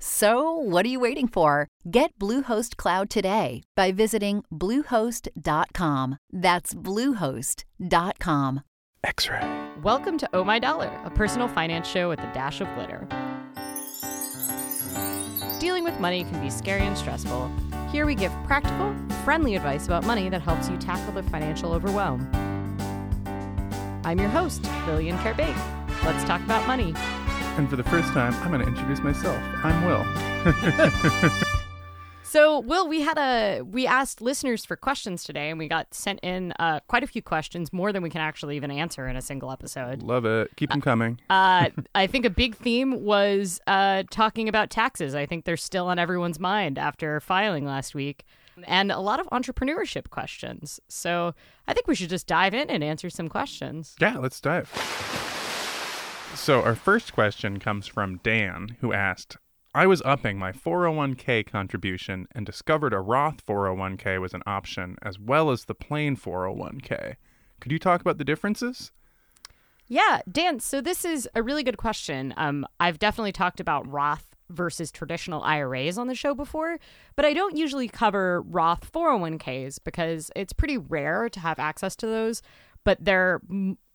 So, 0.00 0.52
what 0.52 0.86
are 0.86 0.88
you 0.88 1.00
waiting 1.00 1.26
for? 1.26 1.66
Get 1.90 2.16
Bluehost 2.20 2.76
Cloud 2.76 3.10
today 3.10 3.64
by 3.74 3.90
visiting 3.90 4.44
Bluehost.com. 4.52 6.18
That's 6.32 6.72
Bluehost.com. 6.74 8.60
X 9.02 9.28
ray. 9.28 9.60
Welcome 9.82 10.16
to 10.18 10.28
Oh 10.32 10.44
My 10.44 10.60
Dollar, 10.60 10.86
a 11.04 11.10
personal 11.10 11.48
finance 11.48 11.88
show 11.88 12.08
with 12.08 12.20
a 12.20 12.32
dash 12.32 12.60
of 12.60 12.68
glitter. 12.74 13.08
Dealing 15.58 15.82
with 15.82 15.98
money 15.98 16.22
can 16.22 16.40
be 16.40 16.50
scary 16.50 16.82
and 16.82 16.96
stressful. 16.96 17.50
Here 17.90 18.06
we 18.06 18.14
give 18.14 18.32
practical, 18.44 18.94
friendly 19.24 19.56
advice 19.56 19.86
about 19.86 20.04
money 20.04 20.28
that 20.28 20.42
helps 20.42 20.68
you 20.68 20.76
tackle 20.76 21.12
the 21.12 21.24
financial 21.24 21.72
overwhelm. 21.72 22.28
I'm 24.04 24.20
your 24.20 24.28
host, 24.28 24.64
Lillian 24.86 25.18
Karabaic. 25.18 25.56
Let's 26.04 26.22
talk 26.22 26.40
about 26.42 26.66
money. 26.68 26.94
And 27.58 27.68
for 27.68 27.74
the 27.74 27.82
first 27.82 28.12
time, 28.12 28.32
I'm 28.34 28.52
going 28.52 28.60
to 28.60 28.68
introduce 28.68 29.00
myself. 29.00 29.36
I'm 29.64 29.84
Will. 29.84 30.06
So, 32.22 32.58
Will, 32.58 32.86
we 32.86 33.00
had 33.00 33.16
a 33.16 33.62
we 33.62 33.86
asked 33.86 34.20
listeners 34.20 34.62
for 34.62 34.76
questions 34.76 35.24
today, 35.24 35.48
and 35.48 35.58
we 35.58 35.66
got 35.66 35.94
sent 35.94 36.20
in 36.20 36.52
uh, 36.58 36.80
quite 36.80 37.02
a 37.02 37.06
few 37.06 37.22
questions, 37.22 37.72
more 37.72 37.90
than 37.90 38.02
we 38.02 38.10
can 38.10 38.20
actually 38.20 38.54
even 38.56 38.70
answer 38.70 39.08
in 39.08 39.16
a 39.16 39.22
single 39.22 39.50
episode. 39.50 40.02
Love 40.02 40.26
it. 40.26 40.54
Keep 40.56 40.68
them 40.68 40.82
coming. 40.82 41.18
Uh, 41.30 41.70
I 41.94 42.06
think 42.06 42.26
a 42.26 42.30
big 42.30 42.54
theme 42.54 43.02
was 43.02 43.62
uh, 43.66 44.02
talking 44.10 44.46
about 44.46 44.68
taxes. 44.68 45.14
I 45.14 45.24
think 45.24 45.46
they're 45.46 45.56
still 45.56 45.86
on 45.86 45.98
everyone's 45.98 46.38
mind 46.38 46.78
after 46.78 47.18
filing 47.18 47.64
last 47.64 47.94
week, 47.94 48.26
and 48.64 48.92
a 48.92 49.00
lot 49.00 49.20
of 49.20 49.26
entrepreneurship 49.28 50.10
questions. 50.10 50.80
So, 50.86 51.34
I 51.66 51.72
think 51.72 51.86
we 51.86 51.94
should 51.94 52.10
just 52.10 52.26
dive 52.26 52.52
in 52.52 52.68
and 52.68 52.84
answer 52.84 53.08
some 53.08 53.30
questions. 53.30 53.96
Yeah, 53.98 54.18
let's 54.18 54.38
dive. 54.38 54.70
So, 56.34 56.62
our 56.62 56.74
first 56.74 57.12
question 57.12 57.58
comes 57.58 57.86
from 57.86 58.20
Dan, 58.22 58.76
who 58.80 58.92
asked 58.92 59.36
I 59.74 59.86
was 59.86 60.02
upping 60.02 60.38
my 60.38 60.50
401k 60.50 61.46
contribution 61.46 62.26
and 62.32 62.46
discovered 62.46 62.94
a 62.94 63.00
Roth 63.00 63.44
401k 63.46 64.20
was 64.20 64.34
an 64.34 64.42
option 64.46 64.96
as 65.02 65.18
well 65.18 65.50
as 65.50 65.66
the 65.66 65.74
plain 65.74 66.16
401k. 66.16 67.16
Could 67.60 67.72
you 67.72 67.78
talk 67.78 68.00
about 68.00 68.18
the 68.18 68.24
differences? 68.24 68.92
Yeah, 69.86 70.20
Dan. 70.30 70.60
So 70.60 70.80
this 70.80 71.04
is 71.04 71.28
a 71.34 71.42
really 71.42 71.62
good 71.62 71.76
question. 71.76 72.34
Um, 72.36 72.66
I've 72.80 72.98
definitely 72.98 73.32
talked 73.32 73.60
about 73.60 73.90
Roth 73.90 74.34
versus 74.50 74.90
traditional 74.90 75.42
IRAs 75.42 75.98
on 75.98 76.08
the 76.08 76.14
show 76.14 76.34
before, 76.34 76.78
but 77.14 77.24
I 77.24 77.32
don't 77.32 77.56
usually 77.56 77.88
cover 77.88 78.42
Roth 78.42 78.90
401ks 78.90 79.78
because 79.84 80.30
it's 80.34 80.52
pretty 80.52 80.78
rare 80.78 81.28
to 81.28 81.40
have 81.40 81.58
access 81.58 81.94
to 81.96 82.06
those, 82.06 82.42
but 82.84 82.98
they're 83.04 83.40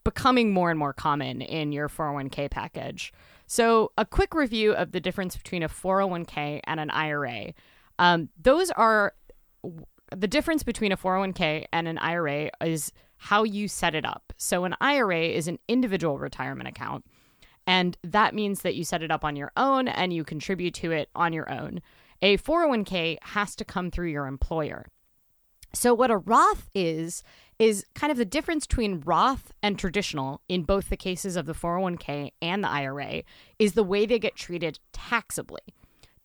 becoming 0.03 0.51
more 0.51 0.69
and 0.69 0.79
more 0.79 0.93
common 0.93 1.41
in 1.41 1.71
your 1.71 1.89
401k 1.89 2.49
package. 2.49 3.13
So, 3.47 3.91
a 3.97 4.05
quick 4.05 4.33
review 4.33 4.73
of 4.73 4.91
the 4.91 4.99
difference 4.99 5.35
between 5.35 5.63
a 5.63 5.69
401k 5.69 6.61
and 6.63 6.79
an 6.79 6.89
IRA. 6.89 7.53
Um, 7.99 8.29
those 8.41 8.71
are 8.71 9.13
the 10.15 10.27
difference 10.27 10.63
between 10.63 10.91
a 10.91 10.97
401k 10.97 11.65
and 11.71 11.87
an 11.87 11.97
IRA 11.97 12.49
is 12.61 12.91
how 13.17 13.43
you 13.43 13.67
set 13.67 13.95
it 13.95 14.05
up. 14.05 14.33
So, 14.37 14.65
an 14.65 14.75
IRA 14.81 15.21
is 15.21 15.47
an 15.47 15.59
individual 15.67 16.17
retirement 16.17 16.67
account, 16.67 17.05
and 17.67 17.97
that 18.03 18.33
means 18.33 18.61
that 18.61 18.75
you 18.75 18.83
set 18.83 19.03
it 19.03 19.11
up 19.11 19.23
on 19.23 19.35
your 19.35 19.51
own 19.55 19.87
and 19.87 20.13
you 20.13 20.23
contribute 20.23 20.73
to 20.75 20.91
it 20.91 21.09
on 21.15 21.33
your 21.33 21.51
own. 21.51 21.81
A 22.21 22.37
401k 22.37 23.17
has 23.21 23.55
to 23.57 23.65
come 23.65 23.91
through 23.91 24.07
your 24.07 24.27
employer. 24.27 24.87
So, 25.75 25.93
what 25.93 26.11
a 26.11 26.17
Roth 26.17 26.69
is, 26.75 27.23
is 27.57 27.85
kind 27.95 28.11
of 28.11 28.17
the 28.17 28.25
difference 28.25 28.67
between 28.67 29.01
Roth 29.01 29.53
and 29.63 29.77
traditional 29.77 30.41
in 30.47 30.63
both 30.63 30.89
the 30.89 30.97
cases 30.97 31.35
of 31.35 31.45
the 31.45 31.53
401k 31.53 32.31
and 32.41 32.63
the 32.63 32.69
IRA 32.69 33.23
is 33.57 33.73
the 33.73 33.83
way 33.83 34.05
they 34.05 34.19
get 34.19 34.35
treated 34.35 34.79
taxably. 34.91 35.61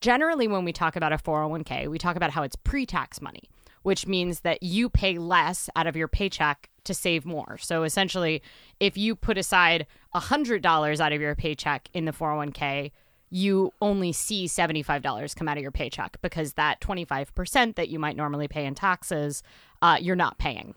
Generally, 0.01 0.49
when 0.49 0.65
we 0.65 0.73
talk 0.73 0.97
about 0.97 1.13
a 1.13 1.17
401k, 1.17 1.89
we 1.89 1.99
talk 1.99 2.17
about 2.17 2.31
how 2.31 2.43
it's 2.43 2.57
pre 2.57 2.85
tax 2.85 3.23
money, 3.23 3.49
which 3.83 4.07
means 4.07 4.41
that 4.41 4.63
you 4.63 4.91
pay 4.91 5.19
less 5.19 5.71
out 5.75 5.87
of 5.87 5.97
your 5.97 6.09
paycheck 6.09 6.69
to 6.85 6.93
save 6.93 7.25
more. 7.25 7.59
So 7.59 7.83
essentially, 7.83 8.43
if 8.81 8.97
you 8.97 9.17
put 9.17 9.39
aside 9.39 9.87
$100 10.15 11.01
out 11.01 11.13
of 11.13 11.21
your 11.21 11.35
paycheck 11.35 11.89
in 11.95 12.05
the 12.05 12.13
401k, 12.13 12.93
you 13.31 13.73
only 13.81 14.13
see 14.13 14.47
$75 14.47 15.37
come 15.37 15.49
out 15.49 15.57
of 15.57 15.63
your 15.63 15.71
paycheck 15.71 16.21
because 16.23 16.55
that 16.55 16.81
25% 16.81 17.75
that 17.77 17.89
you 17.89 17.99
might 17.99 18.17
normally 18.17 18.49
pay 18.49 18.65
in 18.65 18.75
taxes, 18.75 19.43
uh, 19.83 19.99
you're 20.01 20.17
not 20.17 20.39
paying. 20.39 20.75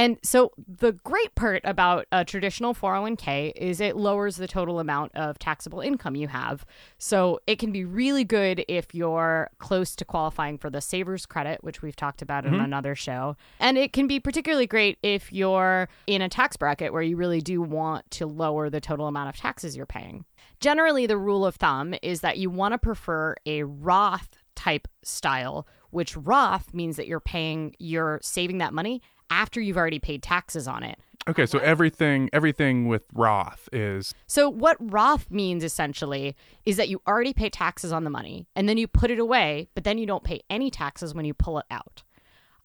And 0.00 0.18
so 0.22 0.52
the 0.56 0.92
great 0.92 1.34
part 1.34 1.60
about 1.62 2.06
a 2.10 2.24
traditional 2.24 2.74
401k 2.74 3.52
is 3.54 3.82
it 3.82 3.96
lowers 3.96 4.36
the 4.36 4.48
total 4.48 4.80
amount 4.80 5.14
of 5.14 5.38
taxable 5.38 5.80
income 5.80 6.16
you 6.16 6.28
have. 6.28 6.64
So 6.96 7.38
it 7.46 7.58
can 7.58 7.70
be 7.70 7.84
really 7.84 8.24
good 8.24 8.64
if 8.66 8.94
you're 8.94 9.50
close 9.58 9.94
to 9.96 10.06
qualifying 10.06 10.56
for 10.56 10.70
the 10.70 10.80
savers 10.80 11.26
credit, 11.26 11.62
which 11.62 11.82
we've 11.82 11.96
talked 11.96 12.22
about 12.22 12.46
in 12.46 12.54
mm-hmm. 12.54 12.64
another 12.64 12.94
show. 12.94 13.36
And 13.58 13.76
it 13.76 13.92
can 13.92 14.06
be 14.06 14.18
particularly 14.18 14.66
great 14.66 14.96
if 15.02 15.30
you're 15.34 15.90
in 16.06 16.22
a 16.22 16.30
tax 16.30 16.56
bracket 16.56 16.94
where 16.94 17.02
you 17.02 17.18
really 17.18 17.42
do 17.42 17.60
want 17.60 18.10
to 18.12 18.26
lower 18.26 18.70
the 18.70 18.80
total 18.80 19.06
amount 19.06 19.28
of 19.28 19.36
taxes 19.36 19.76
you're 19.76 19.84
paying. 19.84 20.24
Generally, 20.60 21.08
the 21.08 21.18
rule 21.18 21.44
of 21.44 21.56
thumb 21.56 21.94
is 22.02 22.22
that 22.22 22.38
you 22.38 22.48
want 22.48 22.72
to 22.72 22.78
prefer 22.78 23.34
a 23.44 23.64
Roth 23.64 24.30
type 24.54 24.88
style, 25.02 25.66
which 25.90 26.16
Roth 26.16 26.72
means 26.72 26.96
that 26.96 27.06
you're 27.06 27.20
paying, 27.20 27.76
you're 27.78 28.18
saving 28.22 28.56
that 28.58 28.72
money 28.72 29.02
after 29.30 29.60
you've 29.60 29.76
already 29.76 29.98
paid 29.98 30.22
taxes 30.22 30.68
on 30.68 30.82
it. 30.82 30.98
Okay, 31.28 31.46
so 31.46 31.58
everything 31.58 32.30
everything 32.32 32.88
with 32.88 33.04
Roth 33.12 33.68
is 33.72 34.14
So, 34.26 34.48
what 34.48 34.76
Roth 34.80 35.30
means 35.30 35.62
essentially 35.62 36.34
is 36.64 36.76
that 36.76 36.88
you 36.88 37.02
already 37.06 37.34
pay 37.34 37.50
taxes 37.50 37.92
on 37.92 38.04
the 38.04 38.10
money 38.10 38.46
and 38.56 38.68
then 38.68 38.78
you 38.78 38.88
put 38.88 39.10
it 39.10 39.18
away, 39.18 39.68
but 39.74 39.84
then 39.84 39.98
you 39.98 40.06
don't 40.06 40.24
pay 40.24 40.40
any 40.48 40.70
taxes 40.70 41.14
when 41.14 41.24
you 41.24 41.34
pull 41.34 41.58
it 41.58 41.66
out. 41.70 42.02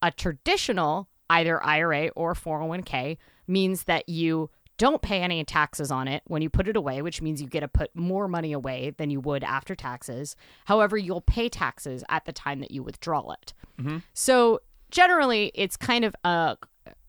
A 0.01 0.09
traditional, 0.09 1.09
either 1.29 1.63
IRA 1.63 2.07
or 2.15 2.33
401k, 2.33 3.17
means 3.47 3.83
that 3.83 4.07
you 4.07 4.49
don't 4.77 5.01
pay 5.01 5.21
any 5.21 5.43
taxes 5.43 5.91
on 5.91 6.07
it 6.07 6.21
when 6.25 6.41
you 6.41 6.49
put 6.49 6.67
it 6.67 6.75
away, 6.75 7.01
which 7.01 7.21
means 7.21 7.41
you 7.41 7.47
get 7.47 7.61
to 7.61 7.67
put 7.67 7.95
more 7.95 8.27
money 8.27 8.51
away 8.51 8.93
than 8.97 9.09
you 9.09 9.19
would 9.21 9.43
after 9.43 9.75
taxes. 9.75 10.35
However, 10.65 10.97
you'll 10.97 11.21
pay 11.21 11.49
taxes 11.49 12.03
at 12.09 12.25
the 12.25 12.33
time 12.33 12.59
that 12.59 12.71
you 12.71 12.83
withdraw 12.83 13.31
it. 13.31 13.53
Mm-hmm. 13.79 13.97
So, 14.13 14.59
generally, 14.95 15.51
it's 15.53 15.75
kind 15.77 16.05
of 16.05 16.15
a 16.23 16.57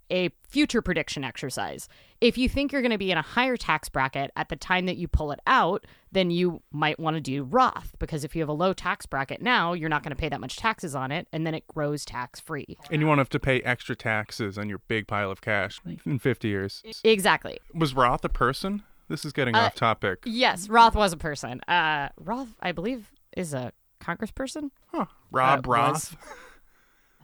a 0.08 0.30
future 0.48 0.80
prediction 0.80 1.24
exercise. 1.24 1.88
If 2.20 2.38
you 2.38 2.48
think 2.48 2.70
you're 2.70 2.80
going 2.80 2.92
to 2.92 2.98
be 2.98 3.10
in 3.10 3.18
a 3.18 3.22
higher 3.22 3.56
tax 3.56 3.88
bracket 3.88 4.30
at 4.36 4.48
the 4.48 4.54
time 4.54 4.86
that 4.86 4.96
you 4.96 5.08
pull 5.08 5.32
it 5.32 5.40
out, 5.48 5.84
then 6.12 6.30
you 6.30 6.62
might 6.70 7.00
want 7.00 7.16
to 7.16 7.20
do 7.20 7.42
Roth 7.42 7.92
because 7.98 8.22
if 8.22 8.36
you 8.36 8.40
have 8.42 8.48
a 8.48 8.52
low 8.52 8.72
tax 8.72 9.04
bracket 9.04 9.42
now, 9.42 9.72
you're 9.72 9.88
not 9.88 10.04
going 10.04 10.10
to 10.14 10.16
pay 10.16 10.28
that 10.28 10.40
much 10.40 10.56
taxes 10.58 10.94
on 10.94 11.10
it 11.10 11.26
and 11.32 11.44
then 11.44 11.54
it 11.56 11.66
grows 11.66 12.04
tax 12.04 12.38
free. 12.38 12.78
and 12.88 13.00
you 13.02 13.06
won't 13.08 13.18
have 13.18 13.28
to 13.30 13.40
pay 13.40 13.60
extra 13.62 13.96
taxes 13.96 14.56
on 14.56 14.68
your 14.68 14.78
big 14.86 15.08
pile 15.08 15.30
of 15.32 15.40
cash 15.40 15.80
in 16.04 16.20
50 16.20 16.46
years. 16.46 16.84
Exactly. 17.02 17.58
Was 17.74 17.92
Roth 17.92 18.24
a 18.24 18.28
person? 18.28 18.84
This 19.08 19.24
is 19.24 19.32
getting 19.32 19.56
off 19.56 19.74
topic. 19.74 20.20
Yes, 20.24 20.68
Roth 20.68 20.94
was 20.94 21.12
a 21.12 21.16
person. 21.16 21.60
Uh, 21.66 22.10
Roth, 22.16 22.54
I 22.60 22.70
believe, 22.70 23.10
is 23.36 23.52
a 23.54 23.72
congressperson. 24.00 24.70
Huh. 24.92 25.06
Rob 25.32 25.66
Uh, 25.66 25.70
Roth. 25.72 26.16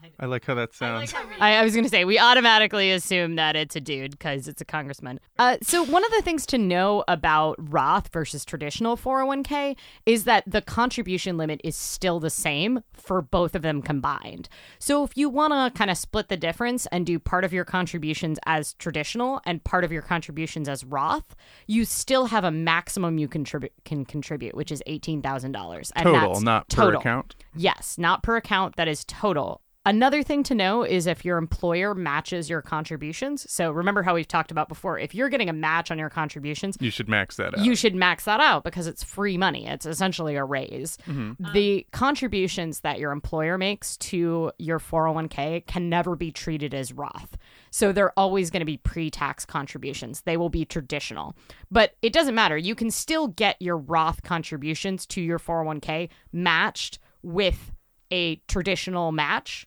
was- 0.09 0.17
I 0.21 0.27
like 0.27 0.45
how 0.45 0.55
that 0.55 0.75
sounds. 0.75 1.13
I, 1.41 1.55
I 1.57 1.65
was 1.65 1.75
going 1.75 1.85
to 1.85 1.91
say 1.91 2.05
we 2.05 2.19
automatically 2.19 2.91
assume 2.93 3.37
that 3.37 3.57
it's 3.57 3.77
a 3.77 3.81
dude 3.81 4.13
because 4.13 4.49
it's 4.49 4.61
a 4.61 4.65
congressman. 4.65 5.21
Uh, 5.39 5.57
so 5.63 5.85
one 5.85 6.05
of 6.05 6.11
the 6.13 6.23
things 6.23 6.47
to 6.47 6.59
know 6.59 7.05
about 7.09 7.57
Roth 7.59 8.09
versus 8.13 8.45
traditional 8.45 8.97
401k 8.97 9.77
is 10.07 10.25
that 10.25 10.45
the 10.47 10.61
contribution 10.63 11.37
limit 11.37 11.61
is 11.65 11.77
still 11.77 12.21
the 12.21 12.31
same 12.31 12.81
for 12.93 13.23
both 13.23 13.55
of 13.55 13.63
them 13.63 13.83
combined. 13.83 14.49
So 14.79 15.05
if 15.05 15.17
you 15.17 15.29
want 15.29 15.53
to 15.53 15.77
kind 15.77 15.91
of 15.91 15.97
split 15.99 16.29
the 16.29 16.37
difference 16.37 16.87
and 16.87 17.05
do 17.07 17.19
part 17.19 17.45
of 17.45 17.53
your 17.53 17.65
contributions 17.65 18.39
as 18.47 18.75
traditional 18.75 19.41
and 19.45 19.63
part 19.65 19.85
of 19.85 19.93
your 19.93 20.03
contributions 20.03 20.69
as 20.69 20.85
Roth, 20.85 21.35
you 21.67 21.85
still 21.85 22.27
have 22.27 22.45
a 22.45 22.51
maximum 22.51 23.19
you 23.19 23.29
contribute 23.29 23.73
can 23.85 24.05
contribute, 24.05 24.55
which 24.55 24.71
is 24.73 24.83
eighteen 24.87 25.23
thousand 25.23 25.53
dollars. 25.53 25.91
Total, 25.97 26.41
not 26.41 26.69
per 26.69 26.95
account. 27.01 27.35
Yes, 27.55 27.97
not 27.99 28.23
per 28.23 28.37
account. 28.37 28.77
That 28.77 28.89
is 28.89 29.05
total. 29.05 29.61
Another 29.85 30.23
thing 30.23 30.45
to 30.45 30.55
know 30.55 30.85
is 30.85 31.09
if 31.09 31.25
your 31.25 31.39
employer 31.39 31.93
matches 31.93 32.49
your 32.49 32.63
contributions. 32.63 33.51
So 33.51 33.73
remember 33.73 34.05
how 34.05 34.15
we've 34.15 34.29
talked 34.29 34.53
about 34.53 34.69
before. 34.69 34.97
If 34.97 35.13
you're 35.13 35.29
getting 35.29 35.49
a 35.49 35.53
match 35.53 35.91
on 35.91 35.99
your 35.99 36.09
contributions, 36.09 36.77
You 36.81 36.91
should 36.91 37.09
max 37.09 37.37
that 37.37 37.59
out. 37.59 37.65
you 37.65 37.75
should 37.75 37.97
max 37.97 38.25
that 38.27 38.39
out 38.39 38.63
because 38.63 38.87
it's 38.87 39.03
free 39.03 39.37
money. 39.37 39.67
It's 39.67 39.85
essentially 39.85 40.37
a 40.37 40.45
raise. 40.45 40.99
Mm-hmm. 41.09 41.53
The 41.53 41.85
contributions 41.91 42.81
that 42.81 43.01
your 43.01 43.11
employer 43.11 43.59
makes 43.59 43.97
to 43.99 44.53
your 44.59 44.79
401k 44.79 45.67
can 45.67 45.89
never 45.89 46.15
be 46.15 46.31
treated 46.31 46.75
as 46.75 46.93
Roth. 46.93 47.37
So 47.73 47.91
they're 47.91 48.17
always 48.17 48.51
going 48.51 48.61
to 48.61 48.67
be 48.67 48.77
pre 48.77 49.11
tax 49.11 49.45
contributions. 49.45 50.21
They 50.21 50.37
will 50.37 50.51
be 50.51 50.65
traditional. 50.65 51.35
But 51.73 51.97
it 52.03 52.13
doesn't 52.13 52.37
matter. 52.37 52.57
You 52.57 52.77
can 52.77 52.93
still 52.93 53.27
get 53.27 53.61
your 53.61 53.79
Roth 53.79 54.23
contributions 54.23 55.07
to 55.07 55.21
your 55.21 55.41
401k 55.41 56.09
matched 56.33 57.01
with 57.23 57.73
a 58.13 58.37
traditional 58.47 59.11
match. 59.11 59.67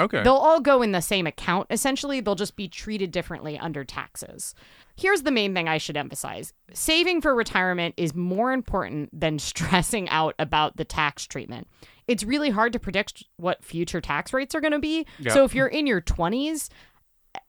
Okay. 0.00 0.22
They'll 0.22 0.34
all 0.34 0.60
go 0.60 0.82
in 0.82 0.92
the 0.92 1.00
same 1.00 1.26
account. 1.26 1.66
Essentially, 1.70 2.20
they'll 2.20 2.34
just 2.34 2.56
be 2.56 2.68
treated 2.68 3.10
differently 3.10 3.58
under 3.58 3.84
taxes. 3.84 4.54
Here's 4.96 5.22
the 5.22 5.30
main 5.30 5.54
thing 5.54 5.68
I 5.68 5.78
should 5.78 5.96
emphasize 5.96 6.52
saving 6.72 7.20
for 7.20 7.34
retirement 7.34 7.94
is 7.96 8.14
more 8.14 8.52
important 8.52 9.18
than 9.18 9.38
stressing 9.38 10.08
out 10.08 10.34
about 10.38 10.76
the 10.76 10.84
tax 10.84 11.26
treatment. 11.26 11.68
It's 12.06 12.24
really 12.24 12.50
hard 12.50 12.72
to 12.72 12.78
predict 12.78 13.24
what 13.36 13.64
future 13.64 14.00
tax 14.00 14.32
rates 14.32 14.54
are 14.54 14.60
going 14.60 14.72
to 14.72 14.78
be. 14.78 15.06
Yeah. 15.18 15.32
So 15.32 15.44
if 15.44 15.54
you're 15.54 15.68
in 15.68 15.86
your 15.86 16.00
20s, 16.00 16.68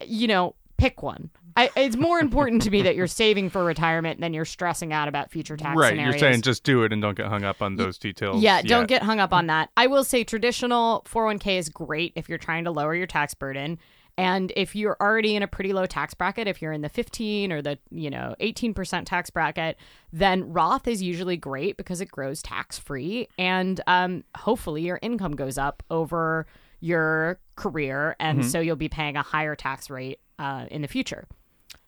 you 0.05 0.27
know, 0.27 0.55
pick 0.81 1.03
one. 1.03 1.29
I, 1.55 1.69
it's 1.75 1.95
more 1.95 2.19
important 2.19 2.63
to 2.63 2.71
me 2.71 2.81
that 2.81 2.95
you're 2.95 3.05
saving 3.05 3.49
for 3.49 3.63
retirement 3.63 4.19
than 4.19 4.33
you're 4.33 4.45
stressing 4.45 4.91
out 4.91 5.07
about 5.07 5.29
future 5.29 5.55
tax 5.55 5.77
right. 5.77 5.89
scenarios. 5.89 6.19
You're 6.19 6.31
saying 6.31 6.41
just 6.41 6.63
do 6.63 6.83
it 6.83 6.91
and 6.91 7.01
don't 7.01 7.15
get 7.15 7.27
hung 7.27 7.43
up 7.43 7.61
on 7.61 7.75
those 7.75 7.97
details. 7.97 8.41
Yeah, 8.41 8.61
don't 8.61 8.87
get 8.87 9.03
hung 9.03 9.19
up 9.19 9.31
on 9.31 9.47
that. 9.47 9.69
I 9.77 9.87
will 9.87 10.03
say 10.03 10.23
traditional 10.23 11.05
401k 11.07 11.59
is 11.59 11.69
great 11.69 12.13
if 12.15 12.29
you're 12.29 12.39
trying 12.39 12.63
to 12.63 12.71
lower 12.71 12.95
your 12.95 13.05
tax 13.05 13.33
burden. 13.35 13.77
And 14.17 14.51
if 14.55 14.75
you're 14.75 14.97
already 14.99 15.35
in 15.35 15.43
a 15.43 15.47
pretty 15.47 15.71
low 15.71 15.85
tax 15.85 16.13
bracket, 16.13 16.47
if 16.47 16.61
you're 16.61 16.73
in 16.73 16.81
the 16.81 16.89
15 16.89 17.51
or 17.51 17.61
the, 17.61 17.77
you 17.91 18.09
know, 18.09 18.35
18% 18.39 19.05
tax 19.05 19.29
bracket, 19.29 19.77
then 20.11 20.51
Roth 20.51 20.87
is 20.87 21.01
usually 21.01 21.37
great 21.37 21.77
because 21.77 22.01
it 22.01 22.09
grows 22.09 22.41
tax 22.41 22.77
free 22.79 23.27
and 23.37 23.81
um, 23.87 24.23
hopefully 24.35 24.81
your 24.81 24.99
income 25.01 25.35
goes 25.35 25.57
up 25.57 25.83
over 25.89 26.47
your 26.79 27.39
career. 27.55 28.15
And 28.19 28.43
so 28.45 28.59
you'll 28.59 28.75
be 28.75 28.89
paying 28.89 29.15
a 29.15 29.21
higher 29.21 29.55
tax 29.55 29.89
rate 29.89 30.19
uh, 30.41 30.65
in 30.71 30.81
the 30.81 30.87
future 30.87 31.27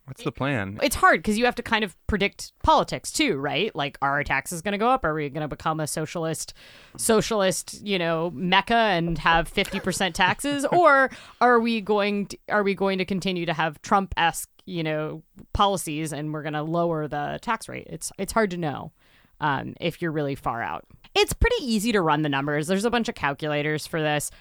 What's 0.06 0.24
the 0.24 0.34
plan? 0.34 0.80
it's 0.84 0.98
hard 0.98 1.20
because 1.20 1.38
you 1.38 1.46
have 1.46 1.56
to 1.56 1.64
kind 1.64 1.84
of 1.84 1.96
predict 2.08 2.52
politics 2.62 3.10
too, 3.10 3.38
right? 3.38 3.74
Like, 3.74 3.98
are 4.02 4.12
our 4.12 4.24
taxes 4.24 4.62
going 4.62 4.74
to 4.74 4.78
go 4.78 4.90
up? 4.90 5.06
Are 5.06 5.14
we 5.14 5.30
going 5.30 5.44
to 5.44 5.48
become 5.48 5.80
a 5.80 5.88
socialist, 5.88 6.54
socialist, 6.98 7.82
you 7.86 7.98
know, 7.98 8.30
mecca 8.32 8.76
and 8.76 9.18
have 9.20 9.48
fifty 9.48 9.80
percent 9.80 10.14
taxes, 10.14 10.66
or 10.72 11.10
are 11.40 11.60
we 11.60 11.80
going? 11.80 12.26
To, 12.28 12.38
are 12.50 12.64
we 12.64 12.76
going 12.76 12.98
to 12.98 13.06
continue 13.06 13.46
to 13.46 13.54
have 13.54 13.82
Trump 13.82 14.14
esque, 14.18 14.50
you 14.66 14.84
know, 14.84 15.24
policies 15.54 16.12
and 16.12 16.34
we're 16.34 16.44
going 16.44 16.54
to 16.54 16.64
lower 16.64 17.08
the 17.08 17.40
tax 17.42 17.70
rate? 17.70 17.88
It's 17.90 18.12
it's 18.18 18.34
hard 18.34 18.52
to 18.52 18.58
know 18.58 18.92
um, 19.40 19.74
if 19.80 20.02
you're 20.02 20.12
really 20.12 20.36
far 20.36 20.62
out. 20.62 20.86
It's 21.16 21.34
pretty 21.34 21.64
easy 21.64 21.92
to 21.92 22.02
run 22.02 22.24
the 22.24 22.30
numbers. 22.30 22.68
There's 22.68 22.86
a 22.86 22.90
bunch 22.90 23.08
of 23.08 23.16
calculators 23.16 23.86
for 23.86 24.02
this. 24.02 24.32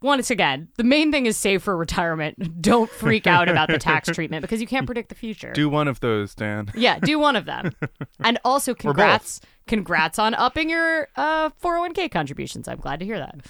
Once 0.00 0.30
again, 0.30 0.68
the 0.76 0.84
main 0.84 1.10
thing 1.10 1.26
is 1.26 1.36
save 1.36 1.60
for 1.62 1.76
retirement. 1.76 2.62
Don't 2.62 2.88
freak 2.88 3.26
out 3.26 3.48
about 3.48 3.68
the 3.68 3.78
tax 3.78 4.08
treatment 4.12 4.42
because 4.42 4.60
you 4.60 4.66
can't 4.66 4.86
predict 4.86 5.08
the 5.08 5.14
future. 5.16 5.52
Do 5.52 5.68
one 5.68 5.88
of 5.88 5.98
those, 5.98 6.36
Dan. 6.36 6.70
Yeah, 6.74 7.00
do 7.00 7.18
one 7.18 7.34
of 7.34 7.46
them. 7.46 7.72
and 8.20 8.38
also 8.44 8.74
congrats 8.74 9.40
congrats 9.66 10.18
on 10.18 10.34
upping 10.34 10.70
your 10.70 11.08
uh 11.16 11.50
401k 11.50 12.10
contributions. 12.10 12.68
I'm 12.68 12.78
glad 12.78 13.00
to 13.00 13.06
hear 13.06 13.18
that. 13.18 13.40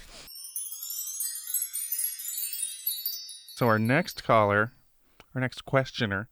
So 3.55 3.67
our 3.67 3.79
next 3.79 4.25
caller, 4.25 4.73
our 5.35 5.41
next 5.41 5.65
questioner, 5.65 6.29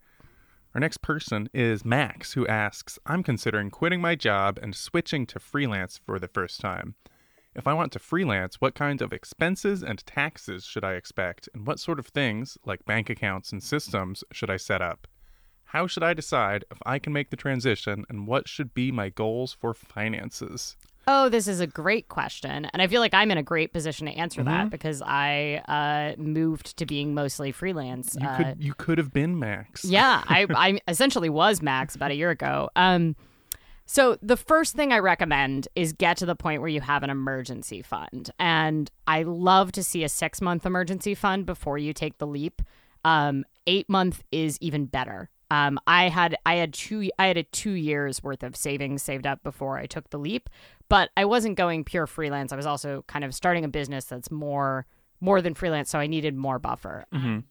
our 0.75 0.81
next 0.81 1.03
person 1.03 1.51
is 1.53 1.85
Max, 1.85 2.35
who 2.35 2.47
asks, 2.47 2.99
I'm 3.05 3.23
considering 3.23 3.71
quitting 3.71 4.01
my 4.01 4.15
job 4.15 4.59
and 4.63 4.77
switching 4.77 5.27
to 5.27 5.41
freelance 5.41 5.99
for 5.99 6.19
the 6.19 6.29
first 6.29 6.61
time. 6.61 6.95
If 7.57 7.67
I 7.67 7.73
want 7.73 7.91
to 7.93 7.99
freelance, 7.99 8.61
what 8.61 8.75
kind 8.75 9.01
of 9.01 9.15
expenses 9.15 9.83
and 9.83 10.05
taxes 10.05 10.65
should 10.65 10.85
I 10.85 10.93
expect, 10.93 11.49
and 11.55 11.67
what 11.67 11.81
sort 11.81 11.99
of 11.99 12.07
things, 12.07 12.59
like 12.67 12.85
bank 12.85 13.09
accounts 13.09 13.51
and 13.51 13.63
systems, 13.63 14.23
should 14.31 14.51
I 14.51 14.59
set 14.59 14.83
up? 14.83 15.07
How 15.65 15.87
should 15.87 16.03
I 16.03 16.13
decide 16.13 16.67
if 16.71 16.79
I 16.85 16.99
can 16.99 17.15
make 17.15 17.31
the 17.31 17.37
transition, 17.37 18.05
and 18.11 18.27
what 18.27 18.47
should 18.47 18.75
be 18.75 18.93
my 18.93 19.09
goals 19.09 19.55
for 19.59 19.73
finances? 19.73 20.77
Oh, 21.09 21.31
this 21.31 21.49
is 21.49 21.61
a 21.61 21.67
great 21.67 22.09
question. 22.09 22.67
And 22.67 22.83
I 22.83 22.89
feel 22.89 23.01
like 23.01 23.15
I'm 23.15 23.31
in 23.31 23.39
a 23.39 23.43
great 23.43 23.73
position 23.73 24.07
to 24.07 24.13
answer 24.13 24.43
that 24.43 24.71
because 24.71 25.01
I 25.03 25.63
uh 25.69 26.21
moved 26.21 26.77
to 26.79 26.85
being 26.85 27.15
mostly 27.15 27.53
freelance. 27.53 28.17
You 28.21 28.27
uh, 28.27 28.37
could 28.37 28.57
you 28.59 28.75
could 28.75 28.99
have 28.99 29.13
been 29.13 29.39
Max. 29.39 29.85
Yeah, 29.85 30.23
I, 30.27 30.47
I 30.55 30.81
essentially 30.89 31.31
was 31.31 31.63
Max 31.63 31.95
about 31.95 32.11
a 32.11 32.15
year 32.15 32.31
ago. 32.31 32.71
Um, 32.77 33.15
so 33.87 34.19
the 34.21 34.37
first 34.37 34.75
thing 34.75 34.93
I 34.93 34.99
recommend 34.99 35.69
is 35.77 35.93
get 35.93 36.17
to 36.19 36.27
the 36.27 36.35
point 36.35 36.61
where 36.61 36.69
you 36.69 36.81
have 36.81 37.03
an 37.03 37.11
emergency 37.11 37.83
fund, 37.83 38.31
and 38.39 38.91
I 39.07 39.23
love 39.23 39.73
to 39.73 39.83
see 39.83 40.03
a 40.03 40.09
six 40.09 40.41
month 40.41 40.67
emergency 40.67 41.15
fund 41.15 41.47
before 41.47 41.79
you 41.79 41.93
take 41.93 42.19
the 42.19 42.27
leap. 42.27 42.63
Um, 43.05 43.45
eight 43.69 43.89
month 43.89 44.25
is 44.33 44.59
even 44.61 44.87
better. 44.87 45.31
Um, 45.51 45.79
I 45.87 46.09
had 46.09 46.37
I 46.45 46.57
had 46.57 46.75
two 46.75 47.09
I 47.19 47.29
had 47.29 47.37
a 47.37 47.45
two 47.45 47.71
years 47.73 48.23
worth 48.23 48.43
of 48.43 48.57
savings 48.57 49.03
saved 49.03 49.27
up 49.27 49.45
before 49.45 49.79
I 49.79 49.87
took 49.87 50.11
the 50.11 50.19
leap, 50.19 50.51
but 50.89 51.11
I 51.17 51.25
wasn't 51.25 51.57
going 51.57 51.85
pure 51.85 52.09
freelance. 52.09 52.53
I 52.53 52.57
was 52.57 52.67
also 52.67 53.05
kind 53.07 53.25
of 53.25 53.35
starting 53.35 53.65
a 53.65 53.69
business 53.69 54.07
that's 54.07 54.31
more 54.31 54.87
more 55.21 55.41
than 55.41 55.55
freelance, 55.55 55.91
so 55.91 55.99
I 55.99 56.07
needed 56.07 56.37
more 56.37 56.59
buffer. 56.59 57.05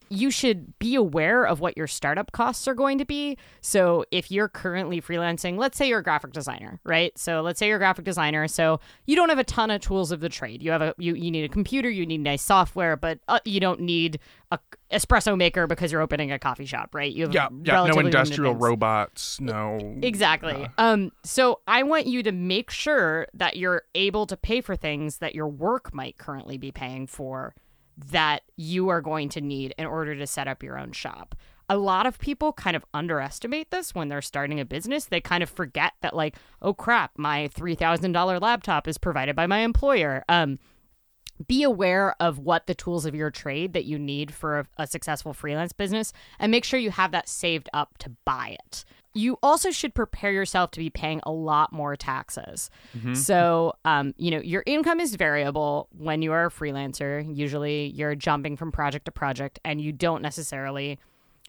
You 0.09 0.31
should 0.31 0.77
be 0.79 0.95
aware 0.95 1.45
of 1.45 1.59
what 1.59 1.77
your 1.77 1.87
startup 1.87 2.31
costs 2.31 2.67
are 2.67 2.73
going 2.73 2.97
to 2.99 3.05
be. 3.05 3.37
So 3.61 4.05
if 4.11 4.31
you're 4.31 4.47
currently 4.47 5.01
freelancing, 5.01 5.57
let's 5.57 5.77
say 5.77 5.87
you're 5.87 5.99
a 5.99 6.03
graphic 6.03 6.31
designer, 6.31 6.79
right? 6.83 7.17
So 7.17 7.41
let's 7.41 7.59
say 7.59 7.67
you're 7.67 7.77
a 7.77 7.79
graphic 7.79 8.05
designer, 8.05 8.47
so 8.47 8.79
you 9.05 9.15
don't 9.15 9.29
have 9.29 9.39
a 9.39 9.43
ton 9.43 9.71
of 9.71 9.81
tools 9.81 10.11
of 10.11 10.19
the 10.19 10.29
trade. 10.29 10.61
You 10.61 10.71
have 10.71 10.81
a 10.81 10.93
you, 10.97 11.15
you 11.15 11.31
need 11.31 11.43
a 11.43 11.49
computer, 11.49 11.89
you 11.89 12.05
need 12.05 12.21
nice 12.21 12.41
software, 12.41 12.95
but 12.95 13.19
uh, 13.27 13.39
you 13.45 13.59
don't 13.59 13.81
need 13.81 14.19
a 14.51 14.59
espresso 14.91 15.37
maker 15.37 15.67
because 15.67 15.91
you're 15.91 16.01
opening 16.01 16.31
a 16.31 16.39
coffee 16.39 16.65
shop, 16.65 16.93
right? 16.93 17.11
You 17.11 17.23
have 17.23 17.33
Yeah, 17.33 17.47
yeah, 17.63 17.85
no 17.87 17.99
industrial 17.99 18.55
robots, 18.55 19.39
no 19.41 19.79
Exactly. 20.01 20.67
Um, 20.77 21.11
so 21.23 21.61
I 21.67 21.83
want 21.83 22.07
you 22.07 22.23
to 22.23 22.31
make 22.31 22.69
sure 22.69 23.27
that 23.33 23.57
you're 23.57 23.83
able 23.95 24.25
to 24.27 24.37
pay 24.37 24.61
for 24.61 24.75
things 24.75 25.17
that 25.17 25.35
your 25.35 25.47
work 25.47 25.93
might 25.93 26.17
currently 26.17 26.57
be 26.57 26.71
paying 26.71 27.07
for 27.07 27.55
that 27.97 28.43
you 28.55 28.89
are 28.89 29.01
going 29.01 29.29
to 29.29 29.41
need 29.41 29.73
in 29.77 29.85
order 29.85 30.15
to 30.15 30.27
set 30.27 30.47
up 30.47 30.63
your 30.63 30.77
own 30.77 30.91
shop. 30.91 31.35
A 31.67 31.77
lot 31.77 32.05
of 32.05 32.19
people 32.19 32.53
kind 32.53 32.75
of 32.75 32.85
underestimate 32.93 33.71
this 33.71 33.95
when 33.95 34.07
they're 34.07 34.21
starting 34.21 34.59
a 34.59 34.65
business. 34.65 35.05
They 35.05 35.21
kind 35.21 35.41
of 35.41 35.49
forget 35.49 35.93
that, 36.01 36.15
like, 36.15 36.35
oh 36.61 36.73
crap, 36.73 37.11
my 37.17 37.49
$3,000 37.55 38.41
laptop 38.41 38.87
is 38.87 38.97
provided 38.99 39.35
by 39.35 39.47
my 39.47 39.59
employer. 39.59 40.23
Um, 40.29 40.59
be 41.47 41.63
aware 41.63 42.15
of 42.19 42.39
what 42.39 42.67
the 42.67 42.75
tools 42.75 43.05
of 43.05 43.15
your 43.15 43.31
trade 43.31 43.73
that 43.73 43.85
you 43.85 43.99
need 43.99 44.33
for 44.33 44.59
a, 44.59 44.65
a 44.77 44.87
successful 44.87 45.33
freelance 45.33 45.73
business 45.73 46.13
and 46.39 46.51
make 46.51 46.63
sure 46.63 46.79
you 46.79 46.91
have 46.91 47.11
that 47.11 47.27
saved 47.27 47.69
up 47.73 47.97
to 47.99 48.11
buy 48.25 48.55
it. 48.65 48.85
You 49.15 49.39
also 49.41 49.71
should 49.71 49.95
prepare 49.95 50.31
yourself 50.31 50.71
to 50.71 50.79
be 50.79 50.89
paying 50.89 51.21
a 51.23 51.31
lot 51.31 51.71
more 51.71 51.95
taxes. 51.95 52.69
So, 53.15 53.73
um, 53.85 54.13
you 54.17 54.29
know, 54.29 54.41
your 54.41 54.61
income 54.65 54.99
is 54.99 55.15
variable 55.15 55.87
when 55.97 56.21
you 56.21 56.33
are 56.33 56.45
a 56.45 56.51
freelancer. 56.51 57.25
Usually 57.35 57.87
you're 57.87 58.13
jumping 58.13 58.57
from 58.57 58.71
project 58.71 59.05
to 59.05 59.11
project 59.11 59.57
and 59.63 59.79
you 59.79 59.91
don't 59.91 60.21
necessarily 60.21 60.99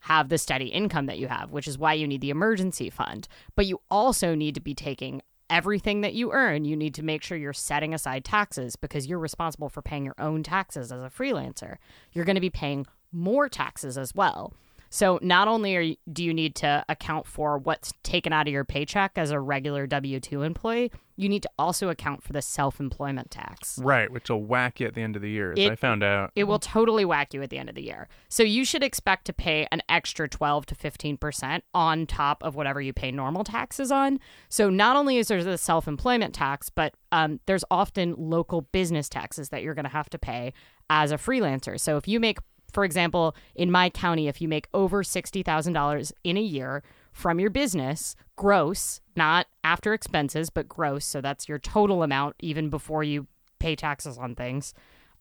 have 0.02 0.28
the 0.28 0.38
steady 0.38 0.66
income 0.66 1.06
that 1.06 1.18
you 1.18 1.26
have, 1.26 1.50
which 1.50 1.66
is 1.66 1.76
why 1.76 1.92
you 1.92 2.06
need 2.06 2.20
the 2.20 2.30
emergency 2.30 2.88
fund. 2.88 3.26
But 3.56 3.66
you 3.66 3.80
also 3.90 4.36
need 4.36 4.54
to 4.54 4.60
be 4.60 4.74
taking 4.74 5.20
everything 5.50 6.02
that 6.02 6.14
you 6.14 6.32
earn. 6.32 6.64
You 6.64 6.76
need 6.76 6.94
to 6.94 7.02
make 7.02 7.22
sure 7.22 7.36
you're 7.36 7.52
setting 7.52 7.92
aside 7.92 8.24
taxes 8.24 8.76
because 8.76 9.06
you're 9.06 9.18
responsible 9.18 9.68
for 9.68 9.82
paying 9.82 10.04
your 10.04 10.14
own 10.18 10.42
taxes 10.42 10.92
as 10.92 11.02
a 11.02 11.10
freelancer. 11.10 11.76
You're 12.12 12.24
going 12.24 12.36
to 12.36 12.40
be 12.40 12.50
paying 12.50 12.86
more 13.12 13.48
taxes 13.48 13.98
as 13.98 14.14
well. 14.14 14.54
So 14.90 15.18
not 15.22 15.48
only 15.48 15.76
are 15.76 15.80
you, 15.80 15.96
do 16.12 16.24
you 16.24 16.32
need 16.32 16.54
to 16.56 16.84
account 16.88 17.26
for 17.26 17.58
what's 17.58 17.92
taken 18.02 18.32
out 18.32 18.46
of 18.46 18.52
your 18.52 18.64
paycheck 18.64 19.12
as 19.16 19.30
a 19.30 19.40
regular 19.40 19.86
W 19.86 20.20
2 20.20 20.42
employee, 20.42 20.90
you 21.16 21.28
need 21.28 21.42
to 21.42 21.50
also 21.58 21.88
account 21.88 22.22
for 22.22 22.32
the 22.32 22.42
self 22.42 22.78
employment 22.78 23.30
tax. 23.30 23.78
Right, 23.82 24.10
which 24.10 24.28
will 24.28 24.42
whack 24.42 24.80
you 24.80 24.86
at 24.86 24.94
the 24.94 25.02
end 25.02 25.16
of 25.16 25.22
the 25.22 25.30
year, 25.30 25.52
as 25.52 25.58
It- 25.58 25.72
I 25.72 25.74
found 25.74 26.02
out. 26.02 26.30
It 26.36 26.44
will 26.44 26.58
totally 26.58 27.04
whack 27.04 27.32
you 27.34 27.42
at 27.42 27.50
the 27.50 27.58
end 27.58 27.68
of 27.68 27.74
the 27.74 27.82
year. 27.82 28.08
So 28.28 28.42
you 28.42 28.64
should 28.64 28.82
expect 28.82 29.24
to 29.26 29.32
pay 29.32 29.66
an 29.72 29.82
extra 29.88 30.28
12 30.28 30.66
to 30.66 30.74
15% 30.74 31.62
on 31.72 32.06
top 32.06 32.42
of 32.42 32.54
whatever 32.54 32.80
you 32.80 32.92
pay 32.92 33.10
normal 33.10 33.44
taxes 33.44 33.90
on. 33.90 34.20
So 34.48 34.68
not 34.70 34.96
only 34.96 35.16
is 35.16 35.28
there 35.28 35.42
the 35.42 35.58
self 35.58 35.88
employment 35.88 36.34
tax, 36.34 36.70
but 36.70 36.94
um, 37.12 37.40
there's 37.46 37.64
often 37.70 38.14
local 38.18 38.62
business 38.62 39.08
taxes 39.08 39.48
that 39.48 39.62
you're 39.62 39.74
going 39.74 39.84
to 39.84 39.90
have 39.90 40.10
to 40.10 40.18
pay 40.18 40.52
as 40.90 41.10
a 41.10 41.16
freelancer. 41.16 41.80
So 41.80 41.96
if 41.96 42.06
you 42.06 42.20
make, 42.20 42.38
for 42.76 42.84
example, 42.84 43.34
in 43.54 43.70
my 43.70 43.88
county, 43.88 44.28
if 44.28 44.42
you 44.42 44.48
make 44.48 44.68
over 44.74 45.02
$60,000 45.02 46.12
in 46.24 46.36
a 46.36 46.42
year 46.42 46.82
from 47.10 47.40
your 47.40 47.48
business, 47.48 48.14
gross, 48.36 49.00
not 49.16 49.46
after 49.64 49.94
expenses, 49.94 50.50
but 50.50 50.68
gross. 50.68 51.06
So 51.06 51.22
that's 51.22 51.48
your 51.48 51.58
total 51.58 52.02
amount, 52.02 52.36
even 52.38 52.68
before 52.68 53.02
you 53.02 53.28
pay 53.58 53.76
taxes 53.76 54.18
on 54.18 54.34
things. 54.34 54.74